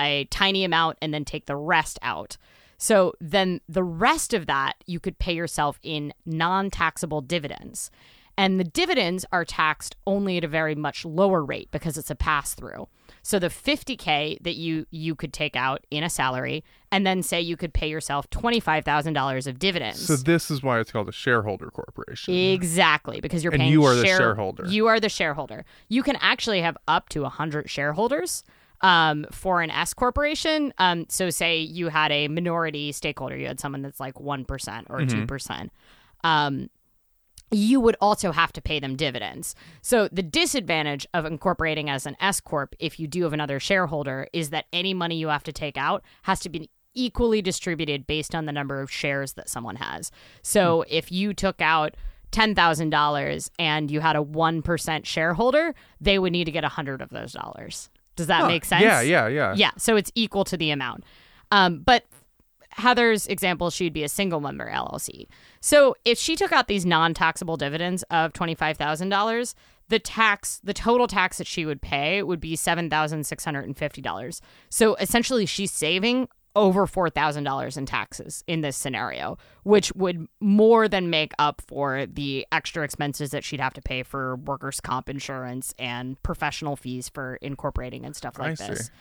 a 0.00 0.24
tiny 0.30 0.64
amount 0.64 0.98
and 1.00 1.12
then 1.14 1.24
take 1.24 1.46
the 1.46 1.56
rest 1.56 1.98
out. 2.02 2.36
So 2.78 3.12
then 3.20 3.60
the 3.68 3.84
rest 3.84 4.32
of 4.32 4.46
that 4.46 4.74
you 4.86 4.98
could 4.98 5.18
pay 5.18 5.34
yourself 5.34 5.78
in 5.82 6.14
non 6.24 6.70
taxable 6.70 7.20
dividends. 7.20 7.90
And 8.40 8.58
the 8.58 8.64
dividends 8.64 9.26
are 9.32 9.44
taxed 9.44 9.96
only 10.06 10.38
at 10.38 10.44
a 10.44 10.48
very 10.48 10.74
much 10.74 11.04
lower 11.04 11.44
rate 11.44 11.70
because 11.70 11.98
it's 11.98 12.10
a 12.10 12.14
pass 12.14 12.54
through. 12.54 12.88
So 13.22 13.38
the 13.38 13.48
50k 13.48 14.42
that 14.42 14.54
you 14.54 14.86
you 14.90 15.14
could 15.14 15.34
take 15.34 15.56
out 15.56 15.84
in 15.90 16.02
a 16.02 16.08
salary 16.08 16.64
and 16.90 17.06
then 17.06 17.22
say 17.22 17.38
you 17.38 17.58
could 17.58 17.74
pay 17.74 17.86
yourself 17.90 18.30
$25,000 18.30 19.46
of 19.46 19.58
dividends. 19.58 20.06
So 20.06 20.16
this 20.16 20.50
is 20.50 20.62
why 20.62 20.80
it's 20.80 20.90
called 20.90 21.10
a 21.10 21.12
shareholder 21.12 21.70
corporation. 21.70 22.32
Exactly, 22.32 23.20
because 23.20 23.44
you're 23.44 23.52
And 23.52 23.60
paying. 23.60 23.72
you 23.72 23.84
are 23.84 23.94
the 23.94 24.06
shareholder. 24.06 24.64
You 24.66 24.86
are 24.86 24.98
the 25.00 25.10
shareholder. 25.10 25.66
You 25.88 26.02
can 26.02 26.16
actually 26.16 26.62
have 26.62 26.78
up 26.88 27.10
to 27.10 27.24
hundred 27.26 27.68
shareholders 27.68 28.42
um, 28.80 29.26
for 29.30 29.60
an 29.60 29.70
S 29.70 29.92
corporation. 29.92 30.72
Um, 30.78 31.04
so, 31.10 31.28
say 31.28 31.58
you 31.60 31.88
had 31.88 32.10
a 32.10 32.28
minority 32.28 32.90
stakeholder, 32.92 33.36
you 33.36 33.48
had 33.48 33.60
someone 33.60 33.82
that's 33.82 34.00
like 34.00 34.18
one 34.18 34.46
percent 34.46 34.86
or 34.88 35.04
2 35.04 35.26
percent. 35.26 35.72
Um, 36.24 36.70
you 37.50 37.80
would 37.80 37.96
also 38.00 38.30
have 38.32 38.52
to 38.52 38.60
pay 38.62 38.78
them 38.78 38.94
dividends. 38.96 39.54
So 39.82 40.08
the 40.12 40.22
disadvantage 40.22 41.06
of 41.14 41.24
incorporating 41.24 41.90
as 41.90 42.06
an 42.06 42.16
S 42.20 42.40
corp 42.40 42.76
if 42.78 43.00
you 43.00 43.06
do 43.08 43.24
have 43.24 43.32
another 43.32 43.58
shareholder 43.58 44.28
is 44.32 44.50
that 44.50 44.66
any 44.72 44.94
money 44.94 45.16
you 45.16 45.28
have 45.28 45.42
to 45.44 45.52
take 45.52 45.76
out 45.76 46.04
has 46.22 46.38
to 46.40 46.48
be 46.48 46.70
equally 46.94 47.40
distributed 47.42 48.06
based 48.06 48.34
on 48.34 48.46
the 48.46 48.52
number 48.52 48.80
of 48.80 48.90
shares 48.90 49.32
that 49.34 49.48
someone 49.48 49.76
has. 49.76 50.10
So 50.42 50.84
if 50.88 51.10
you 51.12 51.34
took 51.34 51.60
out 51.60 51.96
$10,000 52.32 53.50
and 53.58 53.90
you 53.90 54.00
had 54.00 54.16
a 54.16 54.22
1% 54.22 55.04
shareholder, 55.06 55.74
they 56.00 56.18
would 56.18 56.32
need 56.32 56.44
to 56.44 56.52
get 56.52 56.62
100 56.64 57.00
of 57.02 57.10
those 57.10 57.32
dollars. 57.32 57.90
Does 58.16 58.26
that 58.26 58.42
Huh. 58.42 58.48
make 58.48 58.64
sense? 58.64 58.82
Yeah, 58.82 59.00
yeah, 59.00 59.28
yeah. 59.28 59.54
Yeah, 59.56 59.70
so 59.78 59.96
it's 59.96 60.10
equal 60.14 60.44
to 60.44 60.56
the 60.56 60.70
amount. 60.70 61.04
Um, 61.50 61.78
but 61.80 62.04
Heather's 62.72 63.26
example, 63.26 63.70
she'd 63.70 63.92
be 63.92 64.04
a 64.04 64.08
single 64.08 64.40
member 64.40 64.70
LLC. 64.70 65.26
So 65.60 65.96
if 66.04 66.18
she 66.18 66.36
took 66.36 66.52
out 66.52 66.68
these 66.68 66.86
non 66.86 67.14
taxable 67.14 67.56
dividends 67.56 68.02
of 68.10 68.32
$25,000, 68.32 69.54
the 69.88 69.98
tax, 69.98 70.60
the 70.62 70.72
total 70.72 71.06
tax 71.06 71.38
that 71.38 71.46
she 71.46 71.66
would 71.66 71.82
pay 71.82 72.22
would 72.22 72.40
be 72.40 72.56
$7,650. 72.56 74.40
So 74.68 74.94
essentially, 74.96 75.46
she's 75.46 75.72
saving 75.72 76.28
over 76.56 76.86
$4,000 76.86 77.76
in 77.76 77.86
taxes 77.86 78.42
in 78.46 78.60
this 78.60 78.76
scenario, 78.76 79.38
which 79.62 79.92
would 79.94 80.26
more 80.40 80.88
than 80.88 81.10
make 81.10 81.32
up 81.38 81.62
for 81.66 82.06
the 82.06 82.46
extra 82.50 82.82
expenses 82.82 83.30
that 83.30 83.44
she'd 83.44 83.60
have 83.60 83.74
to 83.74 83.82
pay 83.82 84.02
for 84.02 84.36
workers' 84.36 84.80
comp 84.80 85.08
insurance 85.08 85.74
and 85.78 86.20
professional 86.22 86.76
fees 86.76 87.08
for 87.08 87.36
incorporating 87.36 88.04
and 88.04 88.16
stuff 88.16 88.38
like 88.38 88.60
I 88.60 88.66
this. 88.66 88.86
see. 88.86 88.92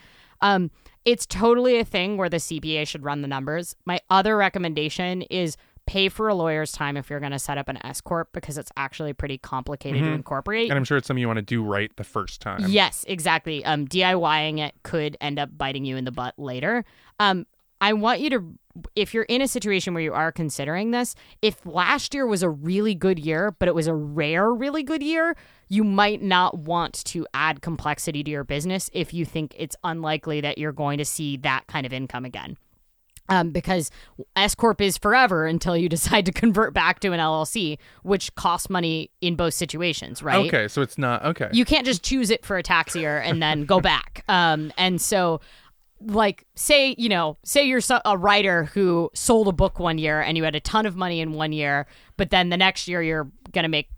Um, 0.41 0.71
it's 1.06 1.25
totally 1.25 1.80
a 1.80 1.86
thing 1.86 2.17
where 2.17 2.30
the 2.30 2.38
CPA 2.38 2.88
should 2.88 3.04
run 3.04 3.21
the 3.21 3.28
numbers. 3.28 3.75
My 3.86 3.99
other 4.10 4.38
recommendation 4.38 5.23
is 5.23 5.58
pay 5.89 6.08
for 6.08 6.28
a 6.28 6.36
lawyer's 6.36 6.71
time 6.71 6.95
if 6.97 7.10
you're 7.10 7.19
going 7.19 7.32
to 7.32 7.39
set 7.39 7.58
up 7.58 7.67
an 7.67 7.84
S 7.84 7.99
corp 7.99 8.30
because 8.32 8.60
it's 8.60 8.71
actually 8.78 9.12
pretty 9.12 9.39
complicated 9.39 10.04
to 10.04 10.10
incorporate. 10.10 10.69
And 10.69 10.78
I'm 10.78 10.84
sure 10.84 10.97
it's 10.97 11.08
something 11.08 11.19
you 11.19 11.25
want 11.28 11.38
to 11.38 11.41
do 11.41 11.63
right 11.63 11.91
the 11.95 12.04
first 12.04 12.41
time. 12.41 12.63
Yes, 12.67 13.04
exactly. 13.08 13.65
Um, 13.65 13.88
DIYing 13.88 14.60
it 14.60 14.75
could 14.84 15.17
end 15.19 15.39
up 15.39 15.49
biting 15.58 15.86
you 15.86 15.97
in 15.97 16.06
the 16.06 16.12
butt 16.12 16.38
later. 16.38 16.86
Um, 17.19 17.47
I 17.82 17.93
want 17.93 18.19
you 18.19 18.30
to, 18.30 18.45
if 18.95 19.15
you're 19.15 19.23
in 19.23 19.41
a 19.41 19.47
situation 19.47 19.95
where 19.95 20.04
you 20.04 20.13
are 20.13 20.32
considering 20.32 20.91
this, 20.91 21.15
if 21.41 21.65
last 21.65 22.13
year 22.13 22.28
was 22.28 22.43
a 22.43 22.49
really 22.49 22.93
good 22.93 23.17
year, 23.17 23.56
but 23.58 23.67
it 23.67 23.73
was 23.73 23.88
a 23.88 23.95
rare, 23.95 24.54
really 24.54 24.84
good 24.84 25.02
year, 25.02 25.36
you 25.69 25.84
might 25.84 26.21
not 26.21 26.58
want 26.58 27.05
to 27.05 27.25
add 27.34 27.62
complexity 27.62 28.23
to 28.23 28.32
your 28.32 28.43
business 28.43 28.89
if 28.91 29.13
you 29.13 29.23
think 29.23 29.55
it's 29.58 29.75
unlikely 29.84 30.41
that 30.41 30.58
you're 30.58 30.71
going 30.71 30.97
to 30.97 31.05
see 31.05 31.38
that 31.38 31.67
kind 31.67 31.86
of 31.86 31.93
income 31.93 32.25
again. 32.25 32.58
Um, 33.32 33.51
because 33.51 33.91
S 34.36 34.55
corp 34.55 34.82
is 34.82 34.97
forever 34.97 35.45
until 35.45 35.77
you 35.77 35.88
decide 35.89 36.25
to 36.25 36.32
convert 36.32 36.73
back 36.73 36.99
to 37.01 37.12
an 37.12 37.19
LLC, 37.19 37.77
which 38.01 38.34
costs 38.34 38.71
money 38.71 39.12
in 39.21 39.36
both 39.36 39.53
situations, 39.53 40.23
right? 40.23 40.47
Okay, 40.47 40.67
so 40.67 40.82
it's 40.82 40.97
not 40.97 41.23
okay. 41.23 41.49
you 41.53 41.63
can't 41.63 41.86
just 41.86 42.03
choose 42.03 42.32
it 42.32 42.43
for 42.43 42.58
a 42.58 42.63
tax 42.63 42.95
year 42.95 43.19
and 43.19 43.41
then 43.41 43.65
go 43.65 43.79
back. 43.82 44.23
Um, 44.27 44.73
and 44.79 44.99
so, 44.99 45.41
like, 46.01 46.47
say 46.55 46.95
you 46.97 47.08
know, 47.08 47.38
say 47.43 47.65
you're 47.65 47.82
a 48.03 48.17
writer 48.17 48.63
who 48.65 49.12
sold 49.13 49.47
a 49.47 49.51
book 49.51 49.77
one 49.77 49.99
year 49.99 50.21
and 50.21 50.36
you 50.36 50.43
had 50.43 50.55
a 50.55 50.60
ton 50.60 50.88
of 50.88 50.95
money 50.95 51.19
in 51.19 51.34
one 51.34 51.51
year, 51.53 51.86
but 52.17 52.32
then 52.32 52.49
the 52.49 52.58
next 52.58 52.88
year 52.88 53.03
you're 53.03 53.29
gonna 53.51 53.69
make 53.69 53.89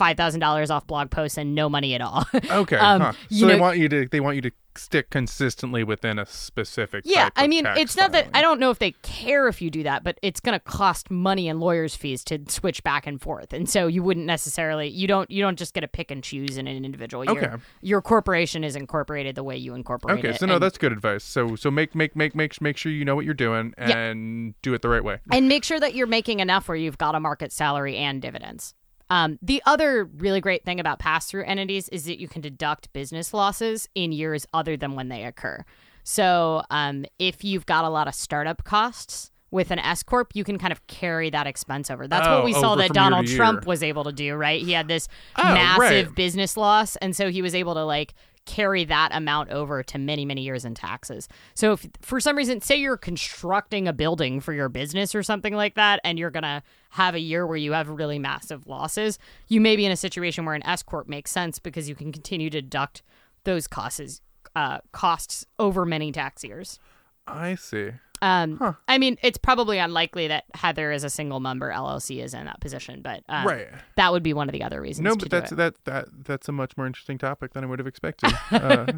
five 0.00 0.16
thousand 0.16 0.40
dollars 0.40 0.70
off 0.70 0.86
blog 0.86 1.10
posts 1.10 1.36
and 1.36 1.54
no 1.54 1.68
money 1.68 1.94
at 1.94 2.00
all. 2.00 2.24
okay. 2.50 2.76
um, 2.78 3.00
huh. 3.02 3.12
So 3.30 3.46
they 3.46 3.56
know- 3.56 3.62
want 3.62 3.76
you 3.78 3.88
to 3.90 4.08
they 4.08 4.18
want 4.20 4.36
you 4.36 4.42
to 4.42 4.50
stick 4.76 5.10
consistently 5.10 5.82
within 5.82 6.16
a 6.16 6.24
specific 6.24 7.02
Yeah, 7.04 7.28
I 7.34 7.48
mean, 7.48 7.66
it's 7.66 7.96
not 7.96 8.12
that. 8.12 8.28
I 8.32 8.40
don't 8.40 8.60
know 8.60 8.70
if 8.70 8.78
they 8.78 8.92
care 9.02 9.48
if 9.48 9.60
you 9.60 9.68
do 9.68 9.82
that, 9.82 10.04
but 10.04 10.16
it's 10.22 10.38
going 10.38 10.52
to 10.54 10.60
cost 10.60 11.10
money 11.10 11.48
and 11.48 11.58
lawyers' 11.58 11.96
fees 11.96 12.22
to 12.26 12.38
switch 12.48 12.82
back 12.84 13.04
and 13.06 13.20
forth, 13.20 13.52
and 13.52 13.68
so 13.68 13.88
you 13.88 14.02
wouldn't 14.02 14.26
necessarily 14.26 14.86
you 14.88 15.06
don't 15.08 15.28
you 15.30 15.42
don't 15.42 15.58
just 15.58 15.74
get 15.74 15.80
to 15.82 15.88
pick 15.88 16.10
and 16.12 16.22
choose 16.24 16.56
in 16.56 16.66
an 16.68 16.84
individual. 16.84 17.24
Your, 17.24 17.36
Okay. 17.36 17.56
your 17.82 18.00
corporation 18.00 18.62
is 18.64 18.76
incorporated 18.76 19.34
the 19.34 19.42
way 19.44 19.56
you 19.56 19.74
incorporate 19.74 20.20
Okay, 20.20 20.30
it. 20.30 20.38
so 20.40 20.46
no, 20.46 20.54
and- 20.54 20.62
that's 20.62 20.78
good 20.78 20.92
advice. 20.92 21.24
So 21.24 21.56
so 21.56 21.70
make 21.70 21.94
make 21.94 22.14
make 22.16 22.34
make 22.34 22.58
make 22.62 22.76
sure 22.78 22.90
you 22.92 23.04
know 23.04 23.16
what 23.16 23.24
you're 23.26 23.34
doing 23.34 23.74
and 23.76 24.54
do 24.62 24.72
it 24.72 24.82
the 24.82 24.88
right 24.88 25.04
way. 25.04 25.18
and 25.32 25.48
make 25.48 25.64
sure 25.64 25.80
that 25.80 25.94
you're 25.94 26.06
making 26.06 26.40
enough 26.40 26.68
where 26.68 26.76
you've 26.76 26.96
got 26.98 27.14
a 27.16 27.20
market 27.20 27.52
salary 27.52 27.96
and 27.96 28.22
dividends. 28.22 28.74
Um, 29.10 29.38
the 29.42 29.60
other 29.66 30.04
really 30.04 30.40
great 30.40 30.64
thing 30.64 30.80
about 30.80 31.00
pass 31.00 31.26
through 31.26 31.44
entities 31.44 31.88
is 31.88 32.04
that 32.04 32.20
you 32.20 32.28
can 32.28 32.40
deduct 32.40 32.92
business 32.92 33.34
losses 33.34 33.88
in 33.94 34.12
years 34.12 34.46
other 34.54 34.76
than 34.76 34.94
when 34.94 35.08
they 35.08 35.24
occur. 35.24 35.64
So 36.04 36.62
um, 36.70 37.04
if 37.18 37.44
you've 37.44 37.66
got 37.66 37.84
a 37.84 37.90
lot 37.90 38.08
of 38.08 38.14
startup 38.14 38.64
costs, 38.64 39.32
with 39.50 39.70
an 39.70 39.78
S 39.80 40.02
corp, 40.02 40.30
you 40.34 40.44
can 40.44 40.58
kind 40.58 40.72
of 40.72 40.86
carry 40.86 41.28
that 41.30 41.46
expense 41.46 41.90
over. 41.90 42.06
That's 42.06 42.26
Oh, 42.26 42.36
what 42.36 42.44
we 42.44 42.52
saw 42.52 42.76
that 42.76 42.92
Donald 42.92 43.26
Trump 43.26 43.62
year. 43.62 43.68
was 43.68 43.82
able 43.82 44.04
to 44.04 44.12
do, 44.12 44.34
right? 44.34 44.62
He 44.62 44.72
had 44.72 44.86
this 44.88 45.08
Oh, 45.36 45.42
massive 45.54 46.06
right. 46.06 46.14
business 46.14 46.56
loss, 46.56 46.96
and 46.96 47.14
so 47.16 47.30
he 47.30 47.42
was 47.42 47.54
able 47.54 47.74
to 47.74 47.84
like 47.84 48.14
carry 48.46 48.84
that 48.84 49.10
amount 49.14 49.50
over 49.50 49.82
to 49.82 49.98
many 49.98 50.24
many 50.24 50.40
years 50.42 50.64
in 50.64 50.74
taxes. 50.74 51.28
So 51.54 51.72
if 51.72 51.86
for 52.00 52.20
some 52.20 52.36
reason 52.36 52.60
say 52.62 52.76
you're 52.76 52.96
constructing 52.96 53.86
a 53.86 53.92
building 53.92 54.40
for 54.40 54.52
your 54.54 54.68
business 54.70 55.14
or 55.14 55.22
something 55.22 55.54
like 55.54 55.74
that 55.74 56.00
and 56.04 56.18
you're 56.18 56.30
going 56.30 56.44
to 56.44 56.62
have 56.90 57.14
a 57.14 57.20
year 57.20 57.46
where 57.46 57.58
you 57.58 57.72
have 57.72 57.88
really 57.90 58.18
massive 58.18 58.66
losses, 58.66 59.18
you 59.48 59.60
may 59.60 59.76
be 59.76 59.84
in 59.84 59.92
a 59.92 59.96
situation 59.96 60.46
where 60.46 60.54
an 60.54 60.64
S 60.66 60.82
corp 60.82 61.06
makes 61.06 61.30
sense 61.30 61.58
because 61.58 61.88
you 61.88 61.94
can 61.94 62.12
continue 62.12 62.48
to 62.50 62.62
deduct 62.62 63.02
those 63.44 63.66
costs 63.68 64.20
uh, 64.56 64.78
costs 64.90 65.44
over 65.58 65.84
many 65.84 66.10
tax 66.10 66.42
years. 66.42 66.78
I 67.26 67.54
see. 67.56 67.90
Um, 68.22 68.76
I 68.86 68.98
mean, 68.98 69.16
it's 69.22 69.38
probably 69.38 69.78
unlikely 69.78 70.28
that 70.28 70.44
Heather, 70.54 70.92
as 70.92 71.04
a 71.04 71.10
single 71.10 71.40
member 71.40 71.70
LLC, 71.70 72.22
is 72.22 72.34
in 72.34 72.44
that 72.44 72.60
position, 72.60 73.00
but 73.02 73.22
um, 73.28 73.46
Right. 73.46 73.68
that 73.96 74.12
would 74.12 74.22
be 74.22 74.34
one 74.34 74.48
of 74.48 74.52
the 74.52 74.62
other 74.62 74.80
reasons. 74.80 75.04
No, 75.04 75.16
but 75.16 75.30
that's 75.30 75.50
that 75.52 75.74
that 75.84 76.08
that's 76.24 76.48
a 76.48 76.52
much 76.52 76.76
more 76.76 76.86
interesting 76.86 77.16
topic 77.18 77.54
than 77.54 77.64
I 77.64 77.66
would 77.66 77.78
have 77.78 77.86
expected. 77.88 78.32
Uh, 78.50 78.92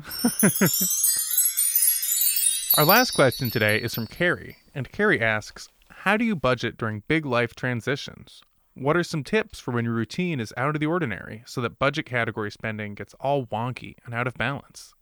our 2.79 2.85
last 2.85 3.13
question 3.13 3.51
today 3.51 3.79
is 3.81 3.95
from 3.95 4.07
Carrie, 4.07 4.57
and 4.75 4.91
Carrie 4.91 5.21
asks, 5.21 5.69
"How 5.91 6.17
do 6.17 6.25
you 6.25 6.35
budget 6.35 6.77
during 6.77 7.03
big 7.07 7.25
life 7.27 7.55
transitions? 7.55 8.43
What 8.75 8.97
are 8.97 9.05
some 9.05 9.23
tips 9.23 9.61
for 9.61 9.71
when 9.73 9.85
your 9.85 9.93
routine 9.95 10.41
is 10.41 10.53
out 10.57 10.75
of 10.75 10.81
the 10.81 10.87
ordinary, 10.87 11.43
so 11.47 11.61
that 11.61 11.79
budget 11.79 12.07
category 12.07 12.51
spending 12.51 12.95
gets 12.95 13.15
all 13.21 13.47
wonky 13.47 13.95
and 14.05 14.15
out 14.15 14.27
of 14.27 14.35
balance?" 14.35 14.95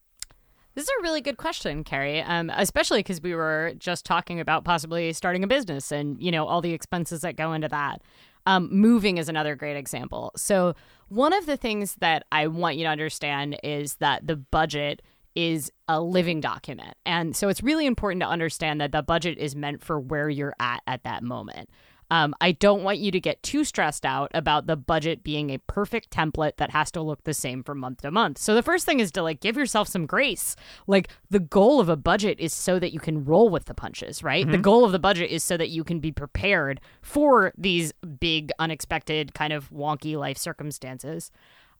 This 0.81 0.89
is 0.89 0.95
a 0.99 1.03
really 1.03 1.21
good 1.21 1.37
question, 1.37 1.85
Carrie. 1.85 2.23
Um, 2.23 2.51
especially 2.55 3.01
because 3.01 3.21
we 3.21 3.35
were 3.35 3.75
just 3.77 4.07
talking 4.07 4.41
about 4.41 4.65
possibly 4.65 5.13
starting 5.13 5.45
a 5.45 5.47
business 5.47 5.93
and 5.93 6.19
you 6.23 6.33
know 6.33 6.47
all 6.47 6.63
the 6.63 6.73
expenses 6.73 7.21
that 7.21 7.37
go 7.37 7.53
into 7.53 7.69
that. 7.69 8.01
Um, 8.47 8.71
moving 8.73 9.19
is 9.19 9.29
another 9.29 9.55
great 9.57 9.77
example. 9.77 10.33
So 10.37 10.75
one 11.09 11.35
of 11.35 11.45
the 11.45 11.59
things 11.59 11.97
that 11.97 12.25
I 12.33 12.47
want 12.47 12.79
you 12.79 12.85
to 12.85 12.89
understand 12.89 13.59
is 13.63 13.97
that 13.97 14.27
the 14.27 14.37
budget 14.37 15.03
is 15.35 15.71
a 15.87 16.01
living 16.01 16.41
document, 16.41 16.97
and 17.05 17.37
so 17.37 17.51
it's 17.51 17.63
really 17.63 17.85
important 17.85 18.23
to 18.23 18.29
understand 18.29 18.81
that 18.81 18.93
the 18.93 19.03
budget 19.03 19.37
is 19.37 19.55
meant 19.55 19.85
for 19.85 20.01
where 20.01 20.31
you're 20.31 20.57
at 20.61 20.81
at 20.87 21.03
that 21.03 21.23
moment. 21.23 21.69
Um, 22.11 22.35
I 22.41 22.53
don't 22.53 22.83
want 22.83 22.99
you 22.99 23.11
to 23.13 23.21
get 23.21 23.43
too 23.43 23.65
stressed 23.65 24.05
out 24.05 24.31
about 24.35 24.67
the 24.67 24.77
budget 24.77 25.23
being 25.23 25.51
a 25.51 25.59
perfect 25.59 26.11
template 26.11 26.57
that 26.57 26.71
has 26.71 26.91
to 26.93 27.03
look 27.03 27.25
the 27.25 27.35
same 27.35 27.63
from 27.63 27.79
month 27.79 28.03
to 28.03 28.11
month. 28.11 28.39
So 28.39 28.55
the 28.55 28.63
first 28.63 28.85
thing 28.85 29.01
is 29.01 29.13
to 29.13 29.23
like 29.23 29.41
give 29.41 29.57
yourself 29.57 29.89
some 29.89 30.07
grace. 30.07 30.57
Like 30.87 31.09
the 31.31 31.39
goal 31.39 31.81
of 31.81 31.89
a 31.89 31.97
budget 31.97 32.41
is 32.41 32.53
so 32.53 32.79
that 32.79 32.93
you 32.93 33.01
can 33.01 33.25
roll 33.25 33.49
with 33.49 33.67
the 33.67 33.75
punches, 33.75 34.23
right? 34.23 34.51
The 34.51 34.59
goal 34.59 34.85
of 34.85 34.93
the 34.93 34.99
budget 34.99 35.31
is 35.31 35.45
so 35.45 35.57
that 35.57 35.71
you 35.71 35.85
can 35.85 36.01
be 36.01 36.11
prepared 36.11 36.81
for 37.03 37.53
these 37.57 37.93
big, 38.19 38.51
unexpected, 38.59 39.35
kind 39.35 39.53
of 39.53 39.71
wonky 39.71 40.17
life 40.17 40.39
circumstances. 40.39 41.31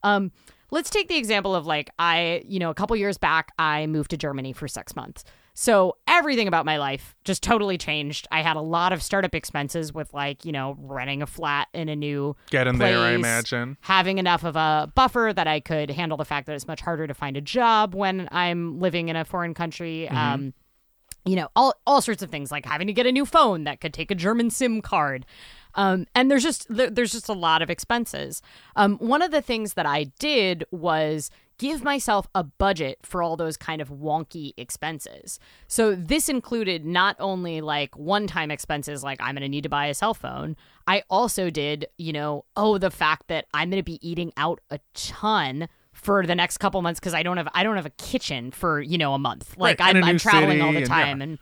Um, 0.03 0.31
let's 0.71 0.89
take 0.89 1.09
the 1.09 1.17
example 1.17 1.53
of 1.53 1.65
like 1.65 1.89
I, 1.99 2.43
you 2.45 2.59
know, 2.59 2.69
a 2.69 2.73
couple 2.73 2.95
years 2.95 3.17
back, 3.17 3.51
I 3.59 3.85
moved 3.87 4.11
to 4.11 4.17
Germany 4.17 4.53
for 4.53 4.67
six 4.67 4.95
months. 4.95 5.23
So 5.61 5.95
everything 6.07 6.47
about 6.47 6.65
my 6.65 6.79
life 6.79 7.15
just 7.23 7.43
totally 7.43 7.77
changed. 7.77 8.27
I 8.31 8.41
had 8.41 8.55
a 8.55 8.61
lot 8.61 8.93
of 8.93 9.03
startup 9.03 9.35
expenses 9.35 9.93
with 9.93 10.11
like, 10.11 10.43
you 10.43 10.51
know, 10.51 10.75
renting 10.79 11.21
a 11.21 11.27
flat 11.27 11.67
in 11.71 11.87
a 11.87 11.95
new 11.95 12.35
Get 12.49 12.65
in 12.65 12.79
there, 12.79 12.97
I 12.97 13.11
imagine. 13.11 13.77
Having 13.81 14.17
enough 14.17 14.43
of 14.43 14.55
a 14.55 14.91
buffer 14.95 15.31
that 15.35 15.45
I 15.45 15.59
could 15.59 15.91
handle 15.91 16.17
the 16.17 16.25
fact 16.25 16.47
that 16.47 16.55
it's 16.55 16.65
much 16.65 16.81
harder 16.81 17.05
to 17.05 17.13
find 17.13 17.37
a 17.37 17.41
job 17.41 17.93
when 17.93 18.27
I'm 18.31 18.79
living 18.79 19.09
in 19.09 19.15
a 19.15 19.23
foreign 19.23 19.53
country. 19.53 20.09
Um, 20.09 20.55
you 21.25 21.35
know, 21.35 21.49
all 21.55 21.75
all 21.85 22.01
sorts 22.01 22.23
of 22.23 22.31
things 22.31 22.51
like 22.51 22.65
having 22.65 22.87
to 22.87 22.93
get 22.93 23.05
a 23.05 23.11
new 23.11 23.27
phone 23.27 23.65
that 23.65 23.81
could 23.81 23.93
take 23.93 24.09
a 24.09 24.15
German 24.15 24.49
SIM 24.49 24.81
card. 24.81 25.27
Um, 25.75 26.07
and 26.15 26.31
there's 26.31 26.41
just 26.41 26.65
there's 26.69 27.11
just 27.11 27.29
a 27.29 27.33
lot 27.33 27.61
of 27.61 27.69
expenses. 27.69 28.41
Um, 28.75 28.97
one 28.97 29.21
of 29.21 29.29
the 29.29 29.43
things 29.43 29.75
that 29.75 29.85
I 29.85 30.05
did 30.17 30.63
was 30.71 31.29
give 31.61 31.83
myself 31.83 32.27
a 32.33 32.43
budget 32.43 32.97
for 33.03 33.21
all 33.21 33.37
those 33.37 33.55
kind 33.55 33.83
of 33.83 33.89
wonky 33.89 34.51
expenses. 34.57 35.39
So 35.67 35.93
this 35.93 36.27
included 36.27 36.83
not 36.83 37.15
only 37.19 37.61
like 37.61 37.95
one-time 37.95 38.49
expenses 38.49 39.03
like 39.03 39.21
I'm 39.21 39.35
going 39.35 39.43
to 39.43 39.47
need 39.47 39.61
to 39.61 39.69
buy 39.69 39.85
a 39.85 39.93
cell 39.93 40.15
phone, 40.15 40.55
I 40.87 41.03
also 41.07 41.51
did, 41.51 41.85
you 41.99 42.13
know, 42.13 42.45
oh 42.57 42.79
the 42.79 42.89
fact 42.89 43.27
that 43.27 43.45
I'm 43.53 43.69
going 43.69 43.79
to 43.79 43.83
be 43.83 43.99
eating 44.01 44.33
out 44.37 44.59
a 44.71 44.79
ton 44.95 45.69
for 45.93 46.25
the 46.25 46.33
next 46.33 46.57
couple 46.57 46.81
months 46.81 46.99
because 46.99 47.13
I 47.13 47.21
don't 47.21 47.37
have 47.37 47.47
I 47.53 47.61
don't 47.61 47.75
have 47.75 47.85
a 47.85 47.91
kitchen 47.91 48.49
for 48.49 48.81
you 48.81 48.97
know 48.97 49.13
a 49.13 49.19
month. 49.19 49.55
Like 49.55 49.79
Right, 49.79 49.95
I'm, 49.95 50.03
I'm 50.03 50.17
traveling 50.17 50.61
all 50.61 50.71
the 50.71 50.79
and- 50.79 50.87
yeah. 50.89 50.95
time, 51.05 51.21
and 51.21 51.37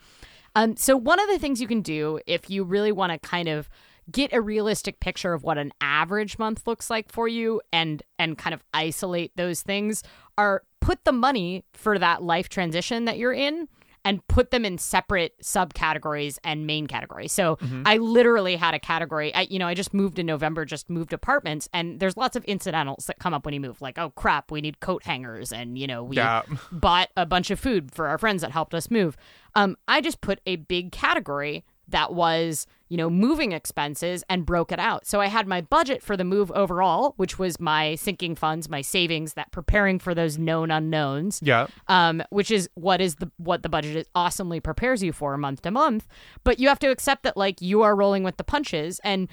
um, 0.55 0.75
so 0.75 0.97
one 0.97 1.19
of 1.19 1.29
the 1.29 1.39
things 1.39 1.61
you 1.61 1.67
can 1.67 1.81
do 1.81 2.19
if 2.25 2.49
you 2.49 2.65
really 2.65 2.91
want 2.91 3.13
to 3.13 3.19
kind 3.19 3.47
of 3.47 3.69
get 4.11 4.33
a 4.33 4.41
realistic 4.41 4.99
picture 4.99 5.33
of 5.33 5.43
what 5.43 5.57
an 5.57 5.71
average 5.81 6.37
month 6.39 6.65
looks 6.67 6.89
like 6.89 7.11
for 7.11 7.27
you 7.27 7.61
and 7.73 8.01
and 8.17 8.37
kind 8.37 8.53
of 8.53 8.63
isolate 8.73 9.35
those 9.35 9.61
things 9.61 10.03
are 10.37 10.63
put 10.81 11.03
the 11.05 11.11
money 11.11 11.63
for 11.73 11.99
that 11.99 12.23
life 12.23 12.49
transition 12.49 13.05
that 13.05 13.17
you're 13.17 13.33
in 13.33 13.67
and 14.05 14.25
put 14.29 14.49
them 14.51 14.63
in 14.63 14.77
separate 14.77 15.33
subcategories 15.43 16.37
and 16.45 16.65
main 16.65 16.87
categories. 16.87 17.33
So 17.33 17.57
Mm-hmm. 17.57 17.83
I 17.85 17.97
literally 17.97 18.55
had 18.55 18.73
a 18.73 18.79
category. 18.79 19.35
I, 19.35 19.41
you 19.49 19.59
know, 19.59 19.67
I 19.67 19.73
just 19.73 19.93
moved 19.93 20.17
in 20.19 20.25
November, 20.25 20.63
just 20.63 20.89
moved 20.89 21.11
apartments, 21.11 21.67
and 21.73 21.99
there's 21.99 22.15
lots 22.15 22.37
of 22.37 22.45
incidentals 22.45 23.05
that 23.07 23.19
come 23.19 23.33
up 23.33 23.43
when 23.43 23.53
you 23.53 23.59
move. 23.59 23.81
Like, 23.81 23.97
oh 23.99 24.11
crap, 24.11 24.51
we 24.51 24.61
need 24.61 24.79
coat 24.79 25.03
hangers, 25.03 25.51
and 25.51 25.77
you 25.77 25.85
know, 25.87 26.03
we 26.03 26.15
Yeah. 26.15 26.43
bought 26.71 27.09
a 27.17 27.25
bunch 27.25 27.51
of 27.51 27.59
food 27.59 27.91
for 27.93 28.07
our 28.07 28.17
friends 28.17 28.41
that 28.41 28.51
helped 28.51 28.73
us 28.73 28.89
move. 28.89 29.17
Um, 29.55 29.75
I 29.87 29.99
just 29.99 30.21
put 30.21 30.39
a 30.45 30.55
big 30.55 30.93
category 30.93 31.65
that 31.89 32.13
was, 32.13 32.67
you 32.89 32.97
know, 32.97 33.09
moving 33.09 33.51
expenses 33.51 34.23
and 34.29 34.45
broke 34.45 34.71
it 34.71 34.79
out. 34.79 35.05
So 35.05 35.21
I 35.21 35.27
had 35.27 35.47
my 35.47 35.61
budget 35.61 36.01
for 36.01 36.17
the 36.17 36.23
move 36.23 36.51
overall, 36.51 37.13
which 37.17 37.37
was 37.39 37.59
my 37.59 37.95
sinking 37.95 38.35
funds, 38.35 38.67
my 38.67 38.81
savings, 38.81 39.35
that 39.35 39.51
preparing 39.51 39.99
for 39.99 40.15
those 40.15 40.37
known 40.37 40.71
unknowns 40.71 41.39
Yeah. 41.43 41.67
um, 41.87 42.23
which 42.31 42.49
is 42.49 42.67
what 42.73 42.99
is 42.99 43.15
the 43.15 43.31
what 43.37 43.61
the 43.63 43.69
budget 43.69 43.95
is 43.95 44.07
awesomely 44.15 44.59
prepares 44.59 45.01
you 45.03 45.13
for 45.13 45.37
month 45.37 45.61
to 45.61 45.71
month. 45.71 46.07
But 46.43 46.59
you 46.59 46.67
have 46.67 46.79
to 46.79 46.89
accept 46.89 47.23
that 47.23 47.37
like 47.37 47.61
you 47.61 47.83
are 47.83 47.95
rolling 47.95 48.23
with 48.23 48.37
the 48.37 48.43
punches, 48.43 48.99
and 49.03 49.29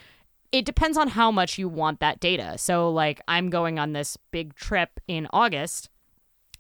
it 0.53 0.65
depends 0.65 0.97
on 0.97 1.09
how 1.09 1.31
much 1.31 1.59
you 1.59 1.69
want 1.69 2.01
that 2.01 2.21
data. 2.21 2.59
So 2.59 2.91
like 2.91 3.21
I'm 3.27 3.49
going 3.51 3.79
on 3.79 3.95
this 3.95 4.17
big 4.31 4.55
trip 4.55 5.01
in 5.09 5.27
August, 5.33 5.89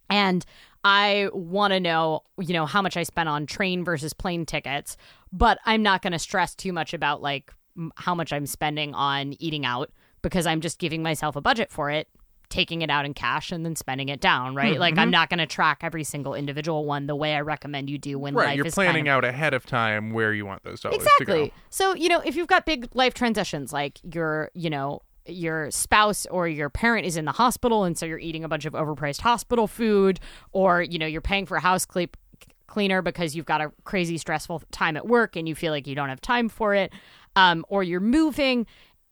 and 0.09 0.45
I 0.85 1.29
want 1.33 1.73
to 1.73 1.81
know, 1.81 2.23
you 2.39 2.53
know, 2.53 2.65
how 2.65 2.81
much 2.81 2.97
I 2.97 3.03
spent 3.03 3.29
on 3.29 3.45
train 3.47 3.85
versus 3.85 4.13
plane 4.13 4.47
tickets, 4.47 4.97
but 5.37 5.59
I'm 5.67 5.83
not 5.83 6.03
going 6.03 6.13
to 6.13 6.19
stress 6.19 6.55
too 6.55 6.73
much 6.73 6.95
about 6.95 7.21
like 7.21 7.53
m- 7.77 7.93
how 7.97 8.15
much 8.15 8.33
I'm 8.33 8.47
spending 8.47 8.95
on 8.95 9.35
eating 9.41 9.67
out 9.67 9.91
because 10.23 10.47
I'm 10.47 10.61
just 10.61 10.79
giving 10.79 11.03
myself 11.03 11.37
a 11.37 11.41
budget 11.41 11.71
for 11.71 11.91
it, 11.91 12.09
taking 12.49 12.83
it 12.83 12.91
out 12.91 13.05
in 13.05 13.13
cash 13.13 13.53
and 13.53 13.65
then 13.65 13.77
spending 13.77 14.09
it 14.09 14.21
down, 14.21 14.55
right? 14.55 14.73
Mm-hmm. 14.73 14.81
Like 14.81 14.99
I'm 14.99 15.11
not 15.11 15.29
going 15.29 15.39
to 15.39 15.47
track 15.47 15.81
every 15.83 16.05
single 16.05 16.35
individual 16.35 16.85
one 16.85 17.07
the 17.07 17.17
way 17.17 17.35
I 17.35 17.41
recommend 17.43 17.91
you 17.91 17.99
do 17.99 18.19
when 18.19 18.35
Right. 18.35 18.47
life 18.47 18.57
You're 18.57 18.67
is 18.67 18.75
planning 18.75 19.05
kind 19.05 19.09
of 19.09 19.25
out 19.25 19.25
ahead 19.25 19.53
of 19.53 19.67
time 19.67 20.11
where 20.13 20.33
you 20.33 20.47
want 20.47 20.63
those 20.65 20.81
dollars 20.81 20.99
to 20.99 21.03
exactly 21.03 21.53
so 21.71 21.95
you 21.95 22.09
know 22.09 22.21
if 22.21 22.35
you've 22.37 22.47
got 22.47 22.65
big 22.65 22.89
life 22.95 23.15
transitions 23.15 23.73
like 23.73 23.99
your 24.15 24.51
you 24.55 24.71
know 24.71 25.03
your 25.29 25.73
spouse 25.73 26.25
or 26.27 26.47
your 26.47 26.71
parent 26.71 27.05
is 27.05 27.17
in 27.17 27.25
the 27.25 27.33
hospital 27.33 27.83
and 27.83 27.99
so 27.99 28.07
you're 28.07 28.19
eating 28.19 28.45
a 28.45 28.49
bunch 28.49 28.65
of 28.65 28.75
overpriced 28.75 29.21
hospital 29.21 29.67
food 29.67 30.21
or 30.53 30.83
you 30.83 30.99
know 31.01 31.07
you're 31.07 31.21
paying 31.21 31.47
for 31.47 31.57
a 31.57 31.61
house 31.61 31.85
cleaner 32.67 33.03
because 33.03 33.35
you've 33.35 33.47
got 33.47 33.61
a 33.61 33.73
crazy 33.85 34.19
stressful 34.19 34.63
time 34.71 34.97
at 34.97 35.07
work 35.07 35.37
and 35.37 35.49
you 35.49 35.55
feel 35.55 35.73
like 35.73 35.87
you 35.87 35.95
don't 35.95 36.09
have 36.09 36.21
time 36.21 36.49
for 36.49 36.75
it 36.75 36.93
um, 37.37 37.65
or 37.69 37.83
you're 37.83 38.01
moving 38.01 38.67